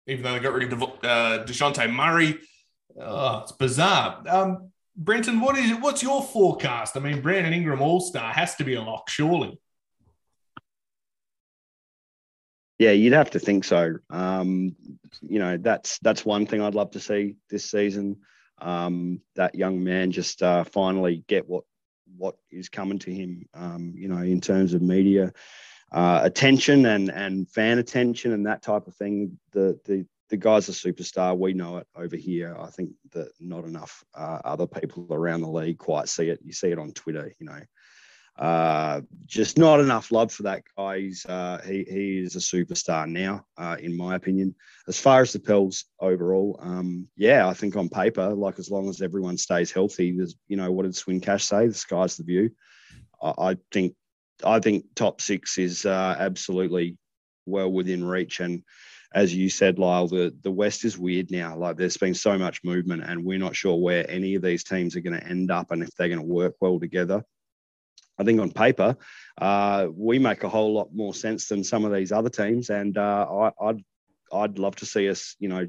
even 0.07 0.23
though 0.23 0.33
they 0.33 0.39
got 0.39 0.53
rid 0.53 0.73
of 0.73 0.83
uh, 0.83 1.45
Dejounte 1.45 1.93
Murray, 1.93 2.37
oh, 2.99 3.39
it's 3.39 3.53
bizarre. 3.53 4.21
Um, 4.27 4.71
Brenton, 4.95 5.39
what 5.39 5.57
is 5.57 5.71
what's 5.79 6.03
your 6.03 6.21
forecast? 6.21 6.95
I 6.95 6.99
mean, 6.99 7.21
Brandon 7.21 7.53
Ingram 7.53 7.81
All 7.81 7.99
Star 7.99 8.31
has 8.33 8.55
to 8.55 8.63
be 8.63 8.75
a 8.75 8.81
lock, 8.81 9.09
surely. 9.09 9.59
Yeah, 12.79 12.91
you'd 12.91 13.13
have 13.13 13.31
to 13.31 13.39
think 13.39 13.63
so. 13.63 13.95
Um, 14.09 14.75
you 15.21 15.39
know, 15.39 15.57
that's 15.57 15.99
that's 15.99 16.25
one 16.25 16.45
thing 16.45 16.61
I'd 16.61 16.75
love 16.75 16.91
to 16.91 16.99
see 16.99 17.35
this 17.49 17.69
season. 17.69 18.17
Um, 18.59 19.21
that 19.35 19.55
young 19.55 19.83
man 19.83 20.11
just 20.11 20.41
uh, 20.41 20.63
finally 20.63 21.23
get 21.27 21.47
what 21.47 21.63
what 22.17 22.35
is 22.51 22.69
coming 22.69 22.99
to 22.99 23.13
him. 23.13 23.45
Um, 23.53 23.93
you 23.95 24.07
know, 24.07 24.21
in 24.21 24.41
terms 24.41 24.73
of 24.73 24.81
media 24.81 25.33
uh, 25.93 26.21
attention 26.23 26.85
and 26.87 27.09
and 27.09 27.47
fan 27.49 27.77
attention 27.77 28.33
and 28.33 28.47
that 28.47 28.61
type 28.61 28.87
of 28.87 28.95
thing. 28.95 29.37
The 29.51 29.79
the 29.85 30.05
the 30.29 30.37
guy's 30.37 30.67
a 30.67 30.71
superstar. 30.71 31.37
We 31.37 31.53
know 31.53 31.77
it 31.77 31.87
over 31.95 32.15
here. 32.15 32.57
I 32.59 32.67
think 32.67 32.91
that 33.11 33.31
not 33.39 33.65
enough 33.65 34.03
uh, 34.15 34.39
other 34.43 34.65
people 34.65 35.07
around 35.11 35.41
the 35.41 35.49
league 35.49 35.77
quite 35.77 36.09
see 36.09 36.29
it. 36.29 36.39
You 36.43 36.51
see 36.51 36.69
it 36.69 36.79
on 36.79 36.91
Twitter. 36.93 37.31
You 37.39 37.45
know, 37.45 37.59
uh, 38.37 39.01
just 39.27 39.57
not 39.59 39.79
enough 39.79 40.11
love 40.11 40.31
for 40.31 40.43
that 40.43 40.63
guy. 40.75 40.99
He's 40.99 41.25
uh, 41.25 41.61
he 41.65 41.85
he 41.87 42.19
is 42.19 42.35
a 42.35 42.39
superstar 42.39 43.07
now, 43.07 43.45
uh, 43.57 43.77
in 43.79 43.95
my 43.95 44.15
opinion. 44.15 44.55
As 44.87 44.99
far 44.99 45.21
as 45.21 45.33
the 45.33 45.39
Pels 45.39 45.85
overall, 45.99 46.59
um, 46.61 47.07
yeah, 47.15 47.47
I 47.47 47.53
think 47.53 47.75
on 47.75 47.89
paper, 47.89 48.33
like 48.33 48.57
as 48.57 48.71
long 48.71 48.89
as 48.89 49.01
everyone 49.01 49.37
stays 49.37 49.71
healthy, 49.71 50.17
there's 50.17 50.35
you 50.47 50.57
know 50.57 50.71
what 50.71 50.83
did 50.83 50.95
Swin 50.95 51.19
Cash 51.19 51.45
say? 51.45 51.67
The 51.67 51.73
sky's 51.73 52.17
the 52.17 52.23
view. 52.23 52.51
I, 53.21 53.33
I 53.37 53.57
think 53.71 53.95
I 54.43 54.59
think 54.59 54.85
top 54.95 55.21
six 55.21 55.59
is 55.59 55.85
uh, 55.85 56.15
absolutely 56.17 56.97
well 57.45 57.71
within 57.71 58.03
reach 58.03 58.39
and. 58.39 58.63
As 59.15 59.31
you 59.31 59.47
said, 59.47 59.77
Lyle, 59.77 60.07
the, 60.07 60.35
the 60.41 60.49
West 60.49 60.85
is 60.85 60.97
weird 60.97 61.29
now. 61.29 61.55
Like 61.55 61.77
there's 61.77 61.97
been 61.97 62.15
so 62.15 62.35
much 62.35 62.63
movement, 62.63 63.03
and 63.05 63.23
we're 63.23 63.37
not 63.37 63.55
sure 63.55 63.77
where 63.77 64.09
any 64.09 64.33
of 64.33 64.41
these 64.41 64.63
teams 64.63 64.95
are 64.95 65.01
going 65.01 65.19
to 65.19 65.27
end 65.27 65.51
up 65.51 65.69
and 65.69 65.83
if 65.83 65.93
they're 65.93 66.07
going 66.07 66.19
to 66.19 66.25
work 66.25 66.55
well 66.59 66.79
together. 66.79 67.23
I 68.17 68.23
think 68.23 68.39
on 68.39 68.51
paper, 68.51 68.95
uh, 69.39 69.87
we 69.91 70.19
make 70.19 70.43
a 70.43 70.49
whole 70.49 70.73
lot 70.73 70.89
more 70.93 71.13
sense 71.13 71.47
than 71.47 71.63
some 71.63 71.85
of 71.85 71.93
these 71.93 72.11
other 72.11 72.29
teams, 72.29 72.69
and 72.69 72.97
uh, 72.97 73.27
I, 73.29 73.65
would 73.65 73.83
I'd 74.31 74.59
love 74.59 74.75
to 74.77 74.85
see 74.85 75.09
us, 75.09 75.35
you 75.39 75.49
know, 75.49 75.67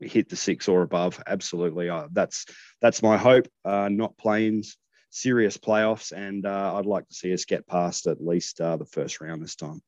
hit 0.00 0.28
the 0.28 0.36
six 0.36 0.68
or 0.68 0.82
above. 0.82 1.22
Absolutely, 1.26 1.88
uh, 1.88 2.08
that's 2.12 2.46
that's 2.80 3.02
my 3.02 3.16
hope. 3.16 3.48
Uh, 3.64 3.88
not 3.90 4.16
planes, 4.16 4.76
serious 5.10 5.56
playoffs, 5.56 6.12
and 6.12 6.46
uh, 6.46 6.76
I'd 6.76 6.86
like 6.86 7.08
to 7.08 7.14
see 7.14 7.32
us 7.32 7.44
get 7.44 7.66
past 7.66 8.06
at 8.06 8.24
least 8.24 8.60
uh, 8.60 8.76
the 8.76 8.86
first 8.86 9.20
round 9.20 9.42
this 9.42 9.56
time. 9.56 9.82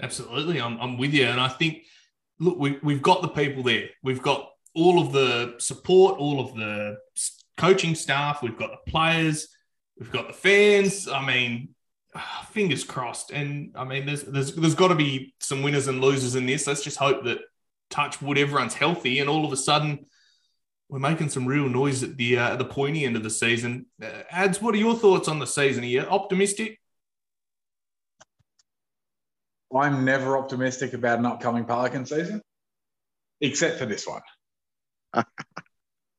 Absolutely, 0.00 0.60
I'm, 0.60 0.78
I'm 0.80 0.98
with 0.98 1.12
you, 1.12 1.26
and 1.26 1.40
I 1.40 1.48
think 1.48 1.84
look, 2.38 2.58
we, 2.58 2.78
we've 2.82 3.02
got 3.02 3.22
the 3.22 3.28
people 3.28 3.62
there. 3.62 3.88
We've 4.02 4.22
got 4.22 4.50
all 4.74 5.00
of 5.00 5.12
the 5.12 5.54
support, 5.58 6.18
all 6.18 6.40
of 6.40 6.54
the 6.54 6.98
coaching 7.56 7.94
staff. 7.94 8.42
We've 8.42 8.58
got 8.58 8.70
the 8.70 8.90
players 8.90 9.48
We've 9.98 10.12
got 10.12 10.28
the 10.28 10.34
fans. 10.34 11.08
I 11.08 11.24
mean, 11.24 11.74
fingers 12.50 12.84
crossed. 12.84 13.30
And 13.30 13.72
I 13.76 13.84
mean, 13.84 14.06
there's 14.06 14.22
there's 14.22 14.54
there's 14.54 14.74
got 14.74 14.88
to 14.88 14.94
be 14.94 15.34
some 15.40 15.62
winners 15.62 15.88
and 15.88 16.00
losers 16.00 16.34
in 16.34 16.46
this. 16.46 16.66
Let's 16.66 16.82
just 16.82 16.98
hope 16.98 17.24
that 17.24 17.38
touch 17.90 18.20
wood 18.20 18.38
everyone's 18.38 18.74
healthy, 18.74 19.18
and 19.20 19.28
all 19.28 19.44
of 19.44 19.52
a 19.52 19.56
sudden 19.56 20.06
we're 20.88 20.98
making 20.98 21.28
some 21.28 21.46
real 21.46 21.68
noise 21.68 22.02
at 22.02 22.16
the 22.16 22.38
uh, 22.38 22.56
the 22.56 22.64
pointy 22.64 23.04
end 23.04 23.16
of 23.16 23.22
the 23.22 23.30
season. 23.30 23.86
Uh, 24.02 24.22
Ads, 24.30 24.60
what 24.62 24.74
are 24.74 24.78
your 24.78 24.94
thoughts 24.94 25.28
on 25.28 25.38
the 25.38 25.46
season? 25.46 25.84
Are 25.84 25.88
you 25.88 26.00
optimistic? 26.02 26.80
I'm 29.74 30.04
never 30.04 30.38
optimistic 30.38 30.92
about 30.92 31.18
an 31.18 31.26
upcoming 31.26 31.64
Pelican 31.64 32.06
season, 32.06 32.40
except 33.40 33.78
for 33.78 33.86
this 33.86 34.06
one. 34.06 34.22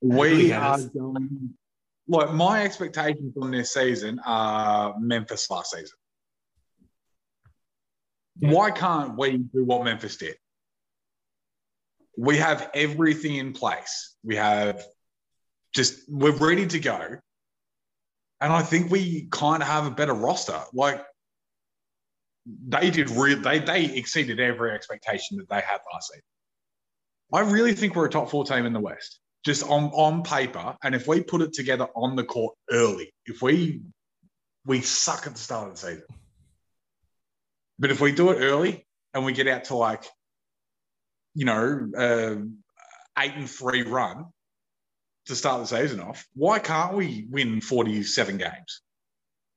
we 0.01 0.51
are 0.51 0.79
going 0.79 1.55
Look, 2.07 2.31
my 2.33 2.63
expectations 2.63 3.35
on 3.41 3.51
this 3.51 3.73
season 3.73 4.19
are 4.25 4.95
Memphis 4.99 5.49
last 5.49 5.71
season. 5.71 5.97
Yeah. 8.39 8.51
Why 8.51 8.71
can't 8.71 9.17
we 9.17 9.37
do 9.37 9.65
what 9.65 9.83
Memphis 9.83 10.17
did? 10.17 10.35
we 12.17 12.37
have 12.37 12.69
everything 12.73 13.35
in 13.35 13.53
place. 13.53 14.15
We 14.23 14.35
have 14.35 14.83
just 15.73 15.99
we're 16.09 16.31
ready 16.31 16.65
to 16.65 16.79
go. 16.79 17.17
And 18.41 18.53
I 18.53 18.63
think 18.63 18.91
we 18.91 19.27
kind 19.31 19.61
of 19.61 19.69
have 19.69 19.85
a 19.85 19.91
better 19.91 20.13
roster. 20.13 20.59
Like 20.73 21.05
they 22.67 22.89
did 22.89 23.11
real 23.11 23.39
they 23.39 23.59
they 23.59 23.85
exceeded 23.85 24.39
every 24.39 24.71
expectation 24.71 25.37
that 25.37 25.49
they 25.49 25.61
had 25.61 25.79
last 25.93 26.09
season. 26.11 26.23
I 27.31 27.41
really 27.41 27.73
think 27.73 27.95
we're 27.95 28.05
a 28.05 28.09
top 28.09 28.31
four 28.31 28.45
team 28.45 28.65
in 28.65 28.73
the 28.73 28.79
West, 28.79 29.19
just 29.47 29.63
on, 29.63 29.85
on 29.93 30.23
paper. 30.23 30.75
And 30.83 30.93
if 30.93 31.07
we 31.07 31.23
put 31.23 31.41
it 31.41 31.53
together 31.53 31.87
on 31.95 32.17
the 32.17 32.25
court 32.25 32.53
early, 32.69 33.13
if 33.25 33.41
we 33.41 33.81
we 34.65 34.81
suck 34.81 35.25
at 35.25 35.33
the 35.33 35.39
start 35.39 35.69
of 35.69 35.75
the 35.75 35.87
season. 35.87 36.03
But 37.79 37.89
if 37.89 38.01
we 38.01 38.11
do 38.11 38.31
it 38.31 38.39
early 38.41 38.85
and 39.13 39.23
we 39.23 39.31
get 39.31 39.47
out 39.47 39.63
to 39.65 39.75
like, 39.75 40.03
you 41.33 41.45
know, 41.45 41.89
uh, 41.97 42.35
eight 43.23 43.33
and 43.35 43.49
three 43.49 43.83
run 43.83 44.25
to 45.27 45.35
start 45.35 45.61
the 45.61 45.67
season 45.67 46.01
off, 46.01 46.27
why 46.33 46.59
can't 46.59 46.95
we 46.95 47.25
win 47.29 47.61
47 47.61 48.37
games? 48.37 48.81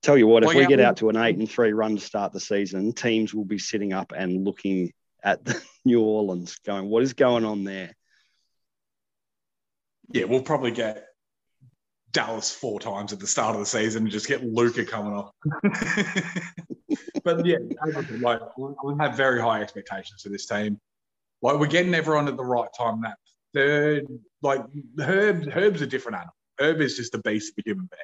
Tell 0.03 0.17
you 0.17 0.29
what, 0.29 0.45
if 0.45 0.55
we 0.55 0.67
get 0.67 0.79
out 0.79 0.99
to 0.99 1.09
an 1.09 1.17
eight 1.17 1.37
and 1.37 1.51
three 1.51 1.73
run 1.73 1.97
to 1.97 2.01
start 2.01 2.33
the 2.33 2.39
season, 2.39 2.93
teams 2.93 3.35
will 3.35 3.45
be 3.45 3.59
sitting 3.59 3.93
up 3.93 4.13
and 4.17 4.45
looking 4.45 4.93
at 5.25 5.45
the 5.45 5.61
New 5.85 6.01
Orleans, 6.01 6.57
going, 6.65 6.89
"What 6.89 7.03
is 7.03 7.13
going 7.13 7.45
on 7.45 7.65
there?" 7.65 7.93
Yeah, 10.13 10.25
we'll 10.25 10.43
probably 10.43 10.73
get 10.73 11.07
Dallas 12.13 12.51
four 12.51 12.81
times 12.81 13.13
at 13.13 13.21
the 13.21 13.27
start 13.27 13.55
of 13.55 13.61
the 13.61 13.67
season 13.67 14.03
and 14.03 14.11
just 14.11 14.27
get 14.27 14.45
Luka 14.45 14.85
coming 14.85 15.13
off. 15.13 15.31
but 17.25 17.47
yeah, 17.47 17.59
like 18.21 18.41
I 18.41 19.05
have 19.05 19.17
very 19.17 19.41
high 19.41 19.63
expectations 19.63 20.23
for 20.23 20.29
this 20.29 20.47
team. 20.47 20.79
Like 21.43 21.59
we're 21.59 21.67
getting 21.67 21.95
everyone 21.95 22.29
at 22.29 22.37
the 22.37 22.45
right 22.45 22.69
time. 22.77 23.03
That 23.03 23.17
third, 23.55 24.07
like 24.43 24.63
Herb, 24.99 25.49
Herb's 25.51 25.83
a 25.83 25.87
different 25.87 26.17
animal. 26.17 26.35
Herb 26.59 26.81
is 26.81 26.97
just 26.97 27.15
a 27.15 27.19
beast 27.19 27.53
of 27.53 27.63
a 27.65 27.69
human 27.69 27.89
being. 27.91 28.01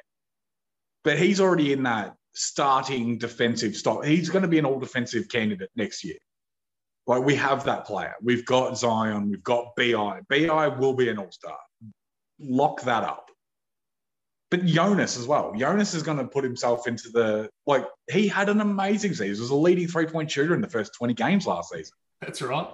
But 1.03 1.19
he's 1.19 1.39
already 1.39 1.73
in 1.73 1.83
that 1.83 2.15
starting 2.33 3.17
defensive 3.17 3.75
stop. 3.75 4.05
He's 4.05 4.29
going 4.29 4.41
to 4.41 4.47
be 4.47 4.59
an 4.59 4.65
all 4.65 4.79
defensive 4.79 5.29
candidate 5.29 5.69
next 5.75 6.03
year. 6.03 6.17
Like 7.05 7.23
we 7.23 7.35
have 7.35 7.63
that 7.65 7.85
player. 7.85 8.13
We've 8.21 8.45
got 8.45 8.77
Zion. 8.77 9.29
We've 9.29 9.43
got 9.43 9.75
Bi. 9.75 10.21
Bi 10.29 10.67
will 10.67 10.93
be 10.93 11.09
an 11.09 11.17
all 11.17 11.31
star. 11.31 11.57
Lock 12.39 12.81
that 12.83 13.03
up. 13.03 13.29
But 14.49 14.65
Jonas 14.65 15.17
as 15.17 15.27
well. 15.27 15.53
Jonas 15.57 15.93
is 15.93 16.03
going 16.03 16.19
to 16.19 16.25
put 16.25 16.43
himself 16.43 16.87
into 16.87 17.09
the 17.09 17.49
like. 17.65 17.85
He 18.09 18.27
had 18.27 18.47
an 18.47 18.61
amazing 18.61 19.11
season. 19.11 19.25
He 19.35 19.41
was 19.41 19.49
a 19.49 19.55
leading 19.55 19.87
three 19.87 20.05
point 20.05 20.31
shooter 20.31 20.53
in 20.53 20.61
the 20.61 20.69
first 20.69 20.93
twenty 20.93 21.13
games 21.13 21.45
last 21.45 21.71
season. 21.71 21.93
That's 22.21 22.41
right. 22.41 22.69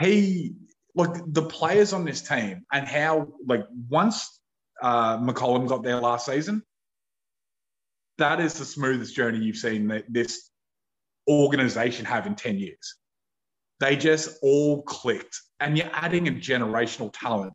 He 0.00 0.54
like 0.94 1.10
the 1.26 1.42
players 1.42 1.92
on 1.92 2.04
this 2.04 2.20
team 2.20 2.64
and 2.72 2.86
how 2.86 3.28
like 3.46 3.64
once 3.88 4.40
uh, 4.82 5.18
McCollum 5.18 5.68
got 5.68 5.84
there 5.84 6.00
last 6.00 6.26
season, 6.26 6.62
that 8.18 8.40
is 8.40 8.54
the 8.54 8.64
smoothest 8.64 9.14
journey 9.14 9.38
you've 9.38 9.56
seen 9.56 9.86
that 9.88 10.04
this 10.08 10.50
organization 11.28 12.04
have 12.04 12.26
in 12.26 12.34
ten 12.34 12.58
years. 12.58 12.96
They 13.78 13.94
just 13.96 14.38
all 14.42 14.82
clicked, 14.82 15.40
and 15.60 15.78
you're 15.78 15.90
adding 15.92 16.26
a 16.26 16.32
generational 16.32 17.14
talent 17.14 17.52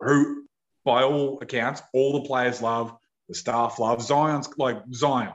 who, 0.00 0.44
by 0.84 1.02
all 1.02 1.38
accounts, 1.40 1.82
all 1.92 2.20
the 2.20 2.28
players 2.28 2.62
love, 2.62 2.96
the 3.28 3.34
staff 3.34 3.78
love. 3.78 4.02
Zion's 4.02 4.48
like 4.56 4.78
Zion 4.92 5.32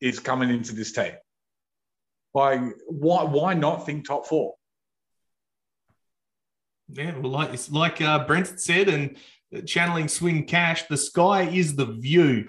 is 0.00 0.20
coming 0.20 0.50
into 0.50 0.74
this 0.74 0.92
team. 0.92 1.12
Like, 2.34 2.60
why 2.86 3.24
why 3.24 3.54
not 3.54 3.86
think 3.86 4.06
top 4.06 4.26
four? 4.26 4.54
Yeah, 6.88 7.16
well, 7.18 7.30
like 7.30 7.58
like 7.70 8.00
uh, 8.00 8.26
Brent 8.26 8.60
said, 8.60 8.88
and 8.88 9.16
channeling 9.66 10.08
Swin 10.08 10.44
Cash, 10.44 10.84
the 10.84 10.96
sky 10.96 11.42
is 11.42 11.76
the 11.76 11.86
view. 11.86 12.48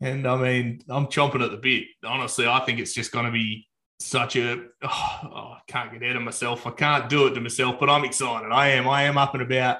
And 0.00 0.26
I 0.26 0.36
mean, 0.36 0.80
I'm 0.88 1.06
chomping 1.06 1.42
at 1.42 1.50
the 1.50 1.56
bit. 1.56 1.84
Honestly, 2.04 2.46
I 2.46 2.60
think 2.60 2.78
it's 2.78 2.94
just 2.94 3.12
going 3.12 3.26
to 3.26 3.32
be 3.32 3.66
such 3.98 4.36
a. 4.36 4.64
Oh, 5.36 5.54
I 5.56 5.60
can't 5.66 5.92
get 5.92 6.08
out 6.10 6.16
of 6.16 6.22
myself. 6.22 6.66
I 6.66 6.70
can't 6.70 7.08
do 7.08 7.26
it 7.26 7.34
to 7.34 7.40
myself, 7.40 7.80
but 7.80 7.90
I'm 7.90 8.04
excited. 8.04 8.52
I 8.52 8.68
am. 8.68 8.86
I 8.86 9.04
am 9.04 9.18
up 9.18 9.34
and 9.34 9.42
about. 9.42 9.78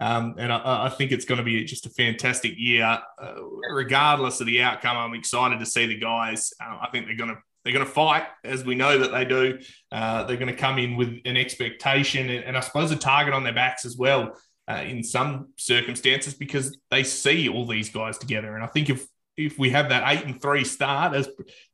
Um, 0.00 0.34
and 0.38 0.52
I, 0.52 0.86
I 0.86 0.88
think 0.88 1.12
it's 1.12 1.24
going 1.24 1.38
to 1.38 1.44
be 1.44 1.64
just 1.64 1.86
a 1.86 1.90
fantastic 1.90 2.54
year, 2.56 2.98
uh, 3.20 3.34
regardless 3.70 4.40
of 4.40 4.46
the 4.46 4.62
outcome. 4.62 4.96
I'm 4.96 5.14
excited 5.14 5.58
to 5.58 5.66
see 5.66 5.86
the 5.86 5.98
guys. 5.98 6.52
Uh, 6.60 6.78
I 6.80 6.88
think 6.90 7.06
they're 7.06 7.16
going 7.16 7.30
to 7.30 7.38
they're 7.64 7.72
going 7.72 7.86
to 7.86 7.92
fight, 7.92 8.24
as 8.42 8.64
we 8.64 8.74
know 8.74 8.98
that 8.98 9.12
they 9.12 9.24
do. 9.24 9.58
Uh, 9.92 10.24
they're 10.24 10.36
going 10.36 10.48
to 10.48 10.56
come 10.56 10.78
in 10.78 10.96
with 10.96 11.20
an 11.24 11.36
expectation 11.36 12.28
and, 12.28 12.44
and 12.44 12.56
I 12.56 12.60
suppose 12.60 12.90
a 12.90 12.96
target 12.96 13.34
on 13.34 13.44
their 13.44 13.52
backs 13.52 13.84
as 13.84 13.96
well 13.96 14.36
uh, 14.68 14.82
in 14.84 15.02
some 15.04 15.50
circumstances 15.56 16.34
because 16.34 16.76
they 16.90 17.04
see 17.04 17.48
all 17.48 17.66
these 17.66 17.90
guys 17.90 18.18
together. 18.18 18.54
And 18.54 18.64
I 18.64 18.68
think 18.68 18.90
if 18.90 19.06
if 19.36 19.58
we 19.58 19.70
have 19.70 19.88
that 19.88 20.02
eight 20.06 20.26
and 20.26 20.40
three 20.42 20.64
start 20.64 21.14
as 21.14 21.28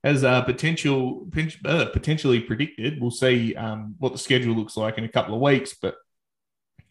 as 0.05 0.25
uh, 0.25 0.43
potential 0.43 1.27
uh, 1.65 1.87
potentially 1.87 2.41
predicted, 2.41 3.01
we'll 3.01 3.11
see 3.11 3.55
um, 3.57 3.95
what 3.99 4.13
the 4.13 4.19
schedule 4.19 4.55
looks 4.55 4.77
like 4.77 4.99
in 4.99 5.05
a 5.05 5.09
couple 5.09 5.35
of 5.35 5.41
weeks. 5.41 5.75
But 5.81 5.97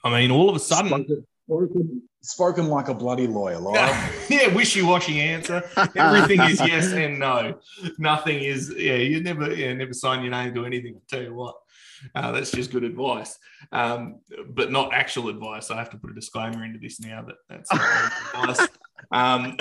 I 0.04 0.10
mean, 0.10 0.32
all 0.32 0.50
of 0.50 0.56
a 0.56 0.60
sudden, 0.60 0.90
Spoken, 0.90 1.28
spoken, 1.46 2.02
spoken 2.22 2.68
like 2.68 2.88
a 2.90 2.94
bloody 2.94 3.28
lawyer, 3.28 3.60
Lyle. 3.60 4.10
yeah, 4.30 4.54
wishy-washy 4.54 5.20
answer. 5.22 5.64
Everything 5.96 6.42
is 6.42 6.60
yes 6.60 6.92
and 6.92 7.20
no. 7.20 7.60
Nothing 7.98 8.44
is. 8.44 8.74
Yeah, 8.78 8.96
you 8.96 9.22
never. 9.22 9.54
Yeah, 9.54 9.74
never 9.74 9.94
sign 9.94 10.22
your 10.22 10.32
name 10.32 10.54
to 10.54 10.66
anything. 10.66 10.96
I 10.96 11.00
tell 11.08 11.24
you 11.24 11.34
what, 11.34 11.56
uh, 12.16 12.32
that's 12.32 12.52
just 12.52 12.72
good 12.72 12.84
advice, 12.84 13.38
um, 13.72 14.20
but 14.50 14.72
not 14.72 14.94
actual 14.94 15.30
advice. 15.30 15.72
I 15.72 15.78
have 15.78 15.90
to 15.92 15.98
put 15.98 16.12
a 16.12 16.14
disclaimer 16.14 16.64
into 16.64 16.80
this 16.80 17.00
now 17.00 17.24
that 17.24 17.36
that's 17.50 17.74
not 17.74 18.12
advice. 18.36 18.68
Um, 19.12 19.58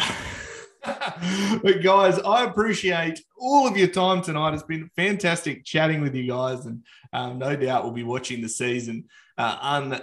but 1.62 1.82
guys, 1.82 2.18
I 2.20 2.45
appreciate 2.45 3.20
all 3.39 3.66
of 3.66 3.76
your 3.76 3.89
time 3.89 4.22
tonight. 4.22 4.55
It's 4.55 4.62
been 4.62 4.91
fantastic 4.97 5.64
chatting 5.64 6.01
with 6.01 6.14
you 6.14 6.28
guys, 6.28 6.66
and 6.66 6.84
um, 7.12 7.39
no 7.39 7.55
doubt 7.57 7.84
we'll 7.84 7.93
be 7.93 8.03
watching 8.03 8.43
the 8.43 8.49
season 8.49 9.05
uh, 9.39 9.59
un, 9.61 10.01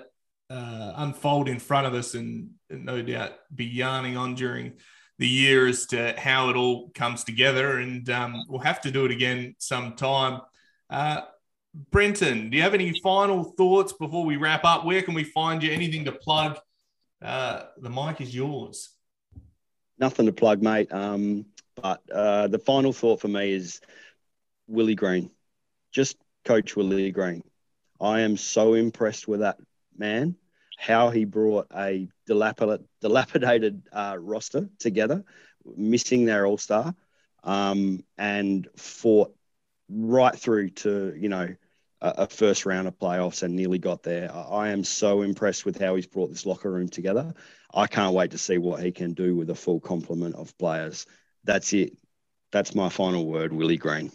uh, 0.50 0.94
unfold 0.98 1.50
in 1.50 1.60
front 1.60 1.88
of 1.88 1.94
us, 1.94 2.14
and, 2.14 2.50
no 2.70 3.02
doubt 3.02 3.34
be 3.54 3.66
yarning 3.66 4.18
on 4.18 4.34
during 4.34 4.74
the 5.20 5.28
year 5.28 5.68
as 5.68 5.86
to 5.86 6.16
how 6.18 6.50
it 6.50 6.56
all 6.56 6.90
comes 6.96 7.24
together. 7.24 7.78
And 7.78 8.10
um, 8.10 8.44
we'll 8.50 8.62
have 8.62 8.82
to 8.82 8.92
do 8.92 9.06
it 9.06 9.12
again 9.12 9.56
sometime. 9.60 10.42
Uh, 10.90 11.22
Brenton, 11.92 12.50
do 12.50 12.58
you 12.58 12.64
have 12.64 12.74
any 12.74 13.00
final 13.02 13.44
thoughts 13.44 13.94
before 13.94 14.26
we 14.26 14.38
wrap 14.38 14.64
up? 14.66 14.86
Where 14.86 15.02
can 15.02 15.14
we 15.14 15.24
find 15.24 15.62
you? 15.62 15.72
Anything 15.72 16.06
to 16.06 16.12
plug? 16.12 16.58
Uh, 17.22 17.64
the 17.78 17.90
mic 17.90 18.22
is 18.22 18.36
yours. 18.36 18.90
Nothing 19.98 20.26
to 20.26 20.34
plug, 20.34 20.62
mate. 20.62 20.92
Um, 20.92 21.46
but 21.76 22.02
uh, 22.12 22.48
the 22.48 22.60
final 22.60 22.94
thought 22.94 23.22
for 23.22 23.28
me 23.28 23.54
is 23.54 23.82
Willie 24.68 24.96
Green. 24.96 25.32
Just 25.92 26.18
coach 26.46 26.76
Willie 26.76 27.12
Green. 27.12 27.44
I 28.02 28.22
am 28.22 28.38
so 28.38 28.74
impressed 28.74 29.28
with 29.28 29.40
that 29.40 29.58
man. 29.98 30.36
How 30.78 31.10
he 31.12 31.26
brought 31.26 31.68
a 31.76 32.10
dilapidate, 32.28 32.82
dilapidated 33.02 33.84
uh, 33.92 34.18
roster 34.20 34.70
together, 34.80 35.24
missing 35.78 36.26
their 36.26 36.46
all 36.46 36.58
star, 36.58 36.96
um, 37.44 38.04
and 38.18 38.68
fought 38.76 39.36
right 39.90 40.36
through 40.36 40.70
to 40.70 41.14
you 41.16 41.30
know 41.30 41.56
a, 42.02 42.10
a 42.18 42.28
first 42.28 42.66
round 42.66 42.88
of 42.88 42.98
playoffs 42.98 43.44
and 43.44 43.56
nearly 43.56 43.80
got 43.80 44.04
there. 44.04 44.32
I, 44.34 44.42
I 44.42 44.70
am 44.70 44.84
so 44.84 45.22
impressed 45.22 45.66
with 45.66 45.80
how 45.80 45.96
he's 45.96 46.08
brought 46.08 46.30
this 46.30 46.46
locker 46.46 46.72
room 46.72 46.90
together. 46.90 47.34
I 47.74 47.88
can't 47.88 48.14
wait 48.14 48.32
to 48.32 48.38
see 48.38 48.58
what 48.58 48.84
he 48.84 48.92
can 48.92 49.14
do 49.14 49.36
with 49.36 49.50
a 49.50 49.56
full 49.56 49.80
complement 49.80 50.36
of 50.36 50.58
players. 50.58 51.06
That's 51.44 51.74
it. 51.74 51.98
That's 52.52 52.76
my 52.76 52.90
final 52.90 53.26
word, 53.26 53.52
Willie 53.52 53.78
Green. 53.78 54.12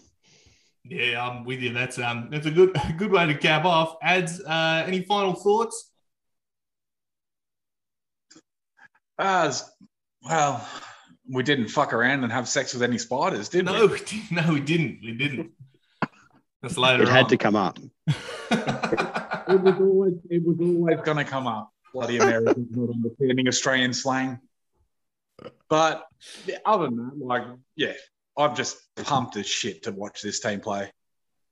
Yeah, 0.84 1.26
I'm 1.26 1.44
with 1.44 1.60
you. 1.60 1.72
That's 1.72 1.98
um, 1.98 2.28
that's 2.30 2.46
a 2.46 2.50
good 2.50 2.70
a 2.88 2.92
good 2.92 3.10
way 3.12 3.26
to 3.26 3.34
cap 3.34 3.64
off. 3.64 3.96
Ads, 4.02 4.40
uh, 4.42 4.84
any 4.86 5.02
final 5.02 5.34
thoughts? 5.34 5.90
As 9.18 9.68
well, 10.22 10.66
we 11.28 11.42
didn't 11.42 11.68
fuck 11.68 11.92
around 11.92 12.22
and 12.22 12.32
have 12.32 12.48
sex 12.48 12.72
with 12.72 12.82
any 12.82 12.98
spiders, 12.98 13.48
did 13.48 13.64
No, 13.64 13.86
we? 13.86 13.92
we 13.92 13.98
didn't. 13.98 14.30
no, 14.32 14.52
we 14.52 14.60
didn't. 14.60 15.00
We 15.02 15.12
didn't. 15.12 15.50
That's 16.62 16.78
later. 16.78 17.02
It 17.02 17.08
had 17.08 17.24
on. 17.24 17.30
to 17.30 17.36
come 17.36 17.56
up. 17.56 17.78
It 19.50 19.62
was 19.62 19.76
always, 19.80 20.12
it 20.28 20.44
was 20.44 20.58
always 20.60 21.00
going 21.00 21.16
to 21.16 21.24
come 21.24 21.46
up. 21.46 21.72
Bloody 21.94 22.18
Americans 22.18 22.68
not 22.70 22.90
understanding 22.90 23.48
Australian 23.48 23.94
slang. 23.94 24.40
But 25.70 26.04
other 26.66 26.84
than 26.84 26.96
that, 26.98 27.12
like, 27.18 27.44
yeah, 27.74 27.94
I've 28.38 28.56
just 28.56 28.76
pumped 28.96 29.36
as 29.36 29.46
shit 29.46 29.82
to 29.82 29.92
watch 29.92 30.22
this 30.22 30.40
team 30.40 30.60
play. 30.60 30.90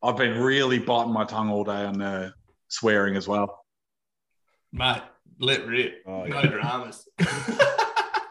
I've 0.02 0.16
been 0.16 0.38
really 0.38 0.78
biting 0.78 1.12
my 1.12 1.24
tongue 1.24 1.50
all 1.50 1.64
day 1.64 1.84
on 1.84 1.98
the 1.98 2.32
swearing 2.68 3.16
as 3.16 3.26
well. 3.26 3.64
Mate, 4.72 5.02
let 5.40 5.66
rip. 5.66 6.02
Oh, 6.06 6.24
no 6.24 6.42
dramas. 6.42 7.08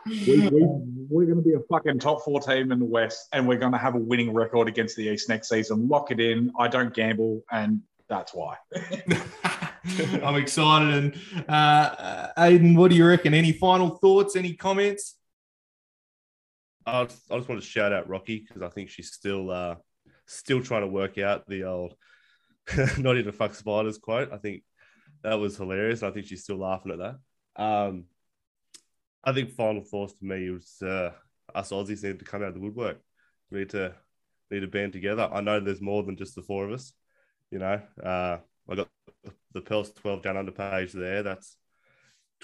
We, 0.07 0.49
we, 0.49 0.67
we're 1.09 1.25
going 1.25 1.37
to 1.37 1.41
be 1.41 1.55
a 1.55 1.59
fucking 1.67 1.97
top 1.97 2.23
four 2.23 2.39
team 2.39 2.71
in 2.71 2.77
the 2.77 2.85
West, 2.85 3.27
and 3.33 3.47
we're 3.47 3.57
going 3.57 3.71
to 3.71 3.77
have 3.79 3.95
a 3.95 3.99
winning 3.99 4.33
record 4.33 4.67
against 4.67 4.95
the 4.95 5.07
East 5.07 5.29
next 5.29 5.49
season. 5.49 5.87
Lock 5.87 6.11
it 6.11 6.19
in. 6.19 6.51
I 6.59 6.67
don't 6.67 6.93
gamble, 6.93 7.41
and 7.51 7.81
that's 8.07 8.31
why. 8.31 8.55
I'm 10.23 10.35
excited. 10.35 10.93
And 10.93 11.49
uh, 11.49 12.27
Aidan, 12.37 12.75
what 12.75 12.91
do 12.91 12.97
you 12.97 13.07
reckon? 13.07 13.33
Any 13.33 13.51
final 13.51 13.97
thoughts? 13.97 14.35
Any 14.35 14.53
comments? 14.53 15.14
I 16.85 17.05
just, 17.05 17.29
want 17.29 17.47
to 17.47 17.61
shout 17.61 17.93
out 17.93 18.07
Rocky 18.07 18.45
because 18.47 18.61
I 18.61 18.69
think 18.69 18.89
she's 18.89 19.11
still 19.11 19.49
uh, 19.49 19.75
still 20.27 20.61
trying 20.61 20.81
to 20.81 20.87
work 20.87 21.17
out 21.17 21.47
the 21.47 21.63
old 21.63 21.95
"not 22.97 23.17
even 23.17 23.31
fuck 23.31 23.55
spiders" 23.55 23.97
quote. 23.97 24.31
I 24.31 24.37
think 24.37 24.63
that 25.23 25.35
was 25.35 25.57
hilarious. 25.57 26.03
I 26.03 26.11
think 26.11 26.27
she's 26.27 26.43
still 26.43 26.59
laughing 26.59 26.91
at 26.91 26.99
that. 26.99 27.61
Um, 27.61 28.05
I 29.23 29.33
think 29.33 29.51
final 29.51 29.81
thoughts 29.81 30.13
to 30.19 30.25
me 30.25 30.51
was 30.51 30.75
uh, 30.83 31.11
us 31.53 31.71
Aussies 31.71 32.03
need 32.03 32.19
to 32.19 32.25
come 32.25 32.43
out 32.43 32.49
of 32.49 32.53
the 32.53 32.59
woodwork. 32.59 32.99
We 33.49 33.59
need 33.59 33.69
to 33.71 33.93
need 34.51 34.59
to 34.59 34.67
band 34.67 34.93
together. 34.93 35.27
I 35.31 35.41
know 35.41 35.59
there's 35.59 35.81
more 35.81 36.03
than 36.03 36.17
just 36.17 36.35
the 36.35 36.43
four 36.43 36.65
of 36.65 36.71
us. 36.71 36.93
You 37.49 37.59
know, 37.59 37.81
uh, 38.03 38.37
I 38.69 38.75
got 38.75 38.89
the 39.53 39.61
Pels 39.61 39.91
12 39.93 40.21
down 40.21 40.37
under 40.37 40.51
page 40.51 40.91
there. 40.91 41.23
That's 41.23 41.57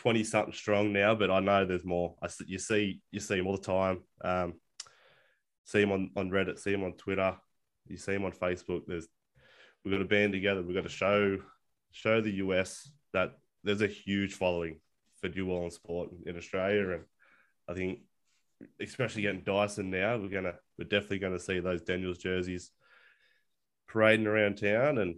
20 0.02 0.24
something 0.24 0.54
strong 0.54 0.92
now, 0.92 1.14
but 1.14 1.30
I 1.30 1.40
know 1.42 1.64
there's 1.64 1.86
more. 1.86 2.16
I 2.24 2.28
you 2.48 2.58
see 2.58 3.02
you 3.12 3.20
see 3.20 3.38
them 3.38 3.46
all 3.46 3.56
the 3.56 3.62
time. 3.62 4.00
Um, 4.24 4.56
see 5.64 5.82
them 5.82 5.92
on, 5.92 6.10
on 6.16 6.32
Reddit, 6.32 6.58
see 6.58 6.72
them 6.72 6.84
on 6.84 6.94
Twitter, 6.94 7.36
you 7.88 7.98
see 7.98 8.14
them 8.14 8.26
on 8.26 8.32
Facebook. 8.32 8.82
There's 8.88 9.08
we've 9.86 9.94
got 9.94 10.00
to 10.00 10.06
band 10.06 10.34
together. 10.34 10.64
We've 10.64 10.76
got 10.76 10.86
to 10.86 10.90
show 10.90 11.38
show 11.92 12.20
the 12.20 12.32
US 12.32 12.90
that 13.14 13.34
there's 13.64 13.84
a 13.84 13.88
huge 13.88 14.34
following 14.34 14.80
for 15.22 15.30
New 15.30 15.52
Orleans 15.52 15.76
sport 15.76 16.10
in 16.26 16.36
Australia, 16.36 16.94
and 16.94 17.04
I 17.70 17.76
think 17.76 18.00
especially 18.82 19.22
getting 19.22 19.44
Dyson 19.44 19.92
now, 19.92 20.18
we're 20.18 20.30
gonna 20.30 20.56
we're 20.80 20.86
definitely 20.86 21.20
to 21.34 21.40
see 21.40 21.60
those 21.60 21.84
Daniels 21.84 22.18
jerseys 22.18 22.72
parading 23.88 24.26
around 24.26 24.56
town, 24.56 24.98
and 24.98 25.18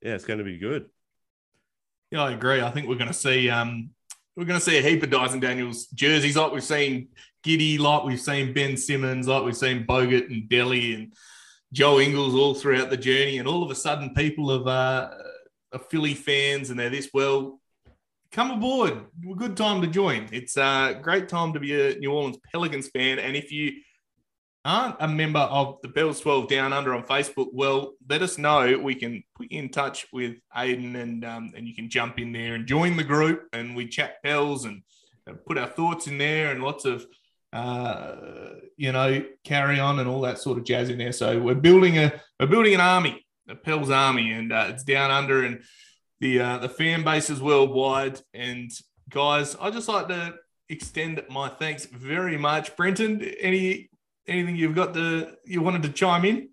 yeah, 0.00 0.14
it's 0.14 0.26
to 0.38 0.44
be 0.44 0.58
good. 0.58 0.86
Yeah, 2.14 2.22
I 2.22 2.30
agree. 2.30 2.60
I 2.60 2.70
think 2.70 2.86
we're 2.86 2.94
going 2.94 3.08
to 3.08 3.12
see 3.12 3.50
um, 3.50 3.90
we're 4.36 4.44
going 4.44 4.60
to 4.60 4.64
see 4.64 4.78
a 4.78 4.82
heap 4.82 5.02
of 5.02 5.10
Dyson 5.10 5.40
Daniels 5.40 5.86
jerseys, 5.86 6.36
like 6.36 6.52
we've 6.52 6.62
seen 6.62 7.08
Giddey, 7.44 7.76
like 7.76 8.04
we've 8.04 8.20
seen 8.20 8.52
Ben 8.52 8.76
Simmons, 8.76 9.26
like 9.26 9.42
we've 9.42 9.56
seen 9.56 9.84
Bogut 9.84 10.30
and 10.30 10.48
Delly 10.48 10.94
and 10.94 11.12
Joe 11.72 11.98
Ingles 11.98 12.36
all 12.36 12.54
throughout 12.54 12.88
the 12.88 12.96
journey. 12.96 13.38
And 13.38 13.48
all 13.48 13.64
of 13.64 13.70
a 13.72 13.74
sudden, 13.74 14.14
people 14.14 14.56
have 14.56 14.68
uh, 14.68 15.10
are 15.72 15.78
Philly 15.90 16.14
fans, 16.14 16.70
and 16.70 16.78
they're 16.78 16.88
this 16.88 17.10
well. 17.12 17.58
Come 18.30 18.52
aboard. 18.52 18.92
A 19.28 19.34
good 19.34 19.56
time 19.56 19.80
to 19.80 19.88
join. 19.88 20.28
It's 20.30 20.56
a 20.56 20.96
great 21.02 21.28
time 21.28 21.52
to 21.54 21.58
be 21.58 21.74
a 21.74 21.98
New 21.98 22.12
Orleans 22.12 22.38
Pelicans 22.52 22.90
fan. 22.90 23.18
And 23.18 23.36
if 23.36 23.50
you 23.50 23.72
aren't 24.64 24.96
a 25.00 25.08
member 25.08 25.40
of 25.40 25.78
the 25.82 25.88
Pels 25.88 26.20
12 26.20 26.48
Down 26.48 26.72
Under 26.72 26.94
on 26.94 27.02
Facebook, 27.02 27.48
well, 27.52 27.94
let 28.08 28.22
us 28.22 28.38
know. 28.38 28.78
We 28.78 28.94
can 28.94 29.22
put 29.36 29.52
you 29.52 29.58
in 29.58 29.68
touch 29.68 30.06
with 30.12 30.36
Aidan 30.56 30.96
and 30.96 31.24
um, 31.24 31.52
and 31.54 31.68
you 31.68 31.74
can 31.74 31.90
jump 31.90 32.18
in 32.18 32.32
there 32.32 32.54
and 32.54 32.66
join 32.66 32.96
the 32.96 33.04
group 33.04 33.48
and 33.52 33.76
we 33.76 33.86
chat 33.86 34.22
Pels 34.22 34.64
and 34.64 34.82
put 35.46 35.58
our 35.58 35.66
thoughts 35.66 36.06
in 36.06 36.18
there 36.18 36.50
and 36.50 36.62
lots 36.62 36.84
of, 36.84 37.06
uh, 37.52 38.14
you 38.76 38.92
know, 38.92 39.24
carry 39.44 39.78
on 39.78 39.98
and 39.98 40.08
all 40.08 40.22
that 40.22 40.38
sort 40.38 40.58
of 40.58 40.64
jazz 40.64 40.88
in 40.88 40.98
there. 40.98 41.12
So 41.12 41.38
we're 41.38 41.54
building 41.54 41.98
a, 41.98 42.12
we're 42.40 42.46
building 42.46 42.74
an 42.74 42.80
army, 42.80 43.24
a 43.48 43.54
Pels 43.54 43.90
army 43.90 44.32
and 44.32 44.52
uh, 44.52 44.68
it's 44.70 44.84
Down 44.84 45.10
Under 45.10 45.44
and 45.44 45.62
the, 46.20 46.40
uh, 46.40 46.58
the 46.58 46.68
fan 46.70 47.04
base 47.04 47.28
is 47.28 47.40
worldwide. 47.40 48.20
And 48.32 48.70
guys, 49.10 49.56
I 49.60 49.70
just 49.70 49.88
like 49.88 50.08
to 50.08 50.36
extend 50.70 51.22
my 51.28 51.50
thanks 51.50 51.84
very 51.84 52.38
much. 52.38 52.74
Brenton, 52.76 53.22
any 53.22 53.90
anything 54.26 54.56
you've 54.56 54.74
got 54.74 54.94
to 54.94 55.36
you 55.44 55.62
wanted 55.62 55.82
to 55.82 55.90
chime 55.90 56.24
in? 56.24 56.50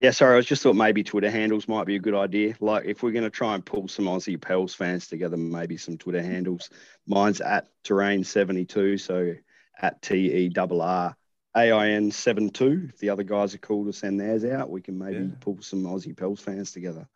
Yeah, 0.00 0.10
sorry, 0.10 0.34
I 0.34 0.36
was 0.36 0.46
just 0.46 0.62
thought 0.62 0.76
maybe 0.76 1.02
Twitter 1.02 1.30
handles 1.30 1.68
might 1.68 1.86
be 1.86 1.96
a 1.96 2.00
good 2.00 2.14
idea. 2.14 2.54
Like 2.60 2.84
if 2.84 3.02
we're 3.02 3.12
going 3.12 3.24
to 3.24 3.30
try 3.30 3.54
and 3.54 3.64
pull 3.64 3.88
some 3.88 4.04
Aussie 4.04 4.40
Pels 4.40 4.74
fans 4.74 5.06
together, 5.06 5.38
maybe 5.38 5.78
some 5.78 5.96
Twitter 5.96 6.22
handles. 6.22 6.68
Mine's 7.06 7.40
at 7.40 7.68
Terrain72, 7.84 9.00
so 9.00 9.34
at 9.80 10.02
T 10.02 10.46
E 10.46 10.52
R 10.54 10.68
R 10.70 11.16
A 11.56 11.72
I 11.72 11.88
N 11.90 12.10
72. 12.10 12.90
If 12.92 12.98
the 12.98 13.08
other 13.08 13.22
guys 13.22 13.54
are 13.54 13.58
cool 13.58 13.86
to 13.86 13.92
send 13.92 14.20
theirs 14.20 14.44
out, 14.44 14.70
we 14.70 14.82
can 14.82 14.98
maybe 14.98 15.24
yeah. 15.24 15.34
pull 15.40 15.58
some 15.62 15.84
Aussie 15.84 16.16
Pels 16.16 16.40
fans 16.40 16.72
together. 16.72 17.08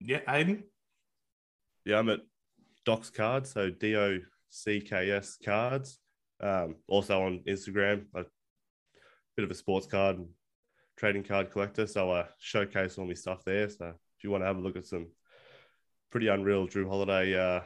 Yeah, 0.00 0.20
Aidan? 0.28 0.62
Yeah, 1.84 1.98
I'm 1.98 2.10
at 2.10 2.20
Docks 2.84 3.10
Cards, 3.10 3.50
so 3.50 3.70
D 3.70 3.96
O 3.96 4.20
C 4.50 4.80
K 4.80 5.10
S 5.10 5.36
Cards. 5.44 5.98
Um, 6.40 6.76
also 6.86 7.22
on 7.22 7.40
Instagram, 7.48 8.04
a 8.14 8.24
bit 9.36 9.44
of 9.44 9.50
a 9.50 9.54
sports 9.54 9.86
card 9.86 10.18
and 10.18 10.28
trading 10.96 11.24
card 11.24 11.50
collector. 11.50 11.86
So 11.86 12.12
I 12.12 12.26
showcase 12.38 12.98
all 12.98 13.06
my 13.06 13.14
stuff 13.14 13.44
there. 13.44 13.68
So 13.68 13.86
if 13.86 14.24
you 14.24 14.30
want 14.30 14.42
to 14.42 14.46
have 14.46 14.56
a 14.56 14.60
look 14.60 14.76
at 14.76 14.86
some 14.86 15.08
pretty 16.10 16.28
unreal 16.28 16.68
Jrue 16.68 16.88
Holiday 16.88 17.38
uh, 17.38 17.60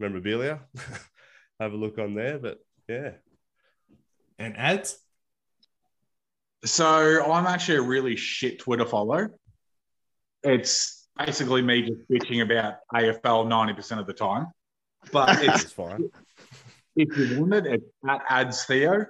memorabilia, 0.00 0.60
have 1.60 1.72
a 1.72 1.76
look 1.76 1.98
on 1.98 2.14
there. 2.14 2.38
But 2.38 2.58
yeah. 2.88 3.12
And 4.38 4.56
ads? 4.56 4.98
So 6.64 7.32
I'm 7.32 7.46
actually 7.46 7.78
a 7.78 7.82
really 7.82 8.16
shit 8.16 8.58
Twitter 8.58 8.86
follow. 8.86 9.28
It's 10.42 11.08
basically 11.16 11.62
me 11.62 11.82
just 11.82 12.10
bitching 12.10 12.42
about 12.42 12.74
AFL 12.92 13.46
90% 13.46 14.00
of 14.00 14.06
the 14.06 14.12
time. 14.12 14.48
But 15.12 15.42
it's 15.42 15.72
fine 15.72 16.10
if 16.96 17.16
you 17.16 17.40
want 17.40 17.54
it, 17.54 17.66
it's 17.66 17.84
at 18.08 18.22
ads 18.28 18.64
Theo. 18.64 19.06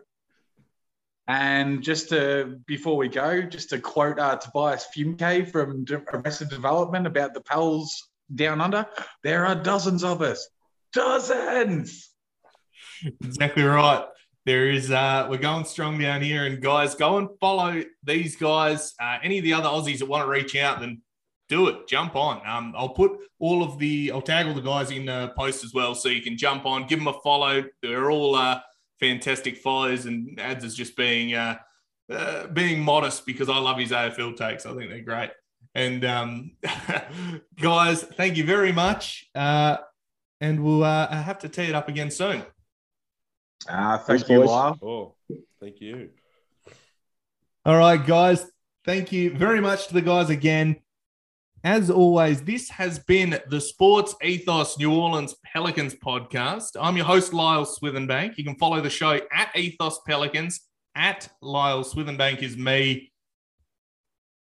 And 1.28 1.82
just 1.82 2.10
to 2.10 2.60
before 2.66 2.96
we 2.96 3.08
go, 3.08 3.42
just 3.42 3.70
to 3.70 3.80
quote 3.80 4.18
uh, 4.18 4.36
Tobias 4.36 4.86
Fünke 4.96 5.50
from 5.50 5.84
Arrested 6.12 6.48
Development 6.48 7.06
about 7.06 7.34
the 7.34 7.40
pals 7.40 8.10
down 8.32 8.60
under, 8.60 8.86
there 9.24 9.46
are 9.46 9.54
dozens 9.54 10.04
of 10.04 10.22
us, 10.22 10.48
dozens. 10.92 12.10
Exactly 13.24 13.64
right. 13.64 14.04
There 14.44 14.70
is. 14.70 14.92
Uh, 14.92 15.26
we're 15.28 15.38
going 15.38 15.64
strong 15.64 15.98
down 15.98 16.22
here, 16.22 16.46
and 16.46 16.62
guys, 16.62 16.94
go 16.94 17.18
and 17.18 17.28
follow 17.40 17.82
these 18.04 18.36
guys. 18.36 18.94
Uh, 19.00 19.18
any 19.20 19.38
of 19.38 19.44
the 19.44 19.54
other 19.54 19.68
Aussies 19.68 19.98
that 19.98 20.06
want 20.06 20.24
to 20.24 20.30
reach 20.30 20.54
out, 20.54 20.78
then 20.78 21.02
do 21.48 21.68
it. 21.68 21.86
Jump 21.86 22.16
on. 22.16 22.46
Um, 22.46 22.74
I'll 22.76 22.90
put 22.90 23.12
all 23.38 23.62
of 23.62 23.78
the, 23.78 24.10
I'll 24.12 24.22
tag 24.22 24.46
all 24.46 24.54
the 24.54 24.60
guys 24.60 24.90
in 24.90 25.06
the 25.06 25.32
post 25.36 25.64
as 25.64 25.72
well, 25.72 25.94
so 25.94 26.08
you 26.08 26.22
can 26.22 26.36
jump 26.36 26.66
on, 26.66 26.86
give 26.86 26.98
them 26.98 27.08
a 27.08 27.20
follow. 27.20 27.64
They're 27.82 28.10
all 28.10 28.34
uh, 28.34 28.60
fantastic 29.00 29.58
follows, 29.58 30.06
and 30.06 30.38
ads 30.40 30.64
is 30.64 30.74
just 30.74 30.96
being 30.96 31.34
uh, 31.34 31.58
uh, 32.10 32.46
being 32.48 32.82
modest 32.82 33.26
because 33.26 33.48
I 33.48 33.58
love 33.58 33.78
his 33.78 33.90
AFL 33.90 34.36
takes. 34.36 34.66
I 34.66 34.74
think 34.74 34.90
they're 34.90 35.00
great. 35.00 35.30
And 35.74 36.04
um, 36.04 36.52
guys, 37.60 38.02
thank 38.02 38.36
you 38.36 38.44
very 38.44 38.72
much. 38.72 39.26
Uh, 39.34 39.78
and 40.40 40.62
we'll 40.62 40.84
uh, 40.84 41.08
have 41.08 41.38
to 41.40 41.48
tee 41.48 41.64
it 41.64 41.74
up 41.74 41.88
again 41.88 42.10
soon. 42.10 42.44
Ah, 43.68 43.96
thank 43.96 44.20
Thanks, 44.20 44.30
you, 44.30 44.44
Lyle. 44.44 44.78
Oh, 44.82 45.14
thank 45.60 45.80
you. 45.80 46.10
All 47.64 47.76
right, 47.76 48.04
guys. 48.04 48.46
Thank 48.84 49.10
you 49.10 49.36
very 49.36 49.60
much 49.60 49.88
to 49.88 49.94
the 49.94 50.02
guys 50.02 50.30
again. 50.30 50.76
As 51.66 51.90
always, 51.90 52.42
this 52.42 52.68
has 52.68 53.00
been 53.00 53.40
the 53.48 53.60
Sports 53.60 54.14
Ethos 54.22 54.78
New 54.78 54.94
Orleans 54.94 55.34
Pelicans 55.44 55.96
podcast. 55.96 56.76
I'm 56.80 56.96
your 56.96 57.06
host, 57.06 57.32
Lyle 57.32 57.66
Swithenbank. 57.66 58.38
You 58.38 58.44
can 58.44 58.54
follow 58.54 58.80
the 58.80 58.88
show 58.88 59.18
at 59.32 59.50
Ethos 59.56 59.98
Pelicans. 60.06 60.60
At 60.94 61.28
Lyle 61.42 61.82
Swithenbank 61.82 62.40
is 62.40 62.56
me. 62.56 63.10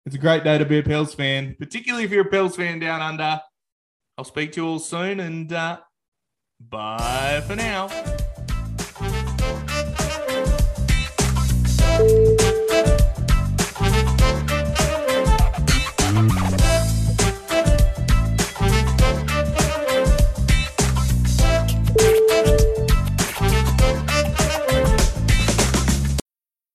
It's 0.07 0.15
a 0.15 0.19
great 0.19 0.45
day 0.45 0.57
to 0.57 0.65
be 0.65 0.79
a 0.79 0.83
Pels 0.83 1.13
fan, 1.13 1.57
particularly 1.59 2.05
if 2.05 2.11
you're 2.11 2.27
a 2.27 2.31
Pels 2.31 2.57
fan 2.57 2.79
down 2.79 3.03
under. 3.03 3.43
I'll 4.17 4.25
speak 4.25 4.53
to 4.53 4.63
you 4.63 4.67
all 4.67 4.79
soon 4.79 5.21
and 5.21 5.53
uh, 5.53 5.79
bye 6.59 7.45
for 7.47 7.55
now. 7.55 7.89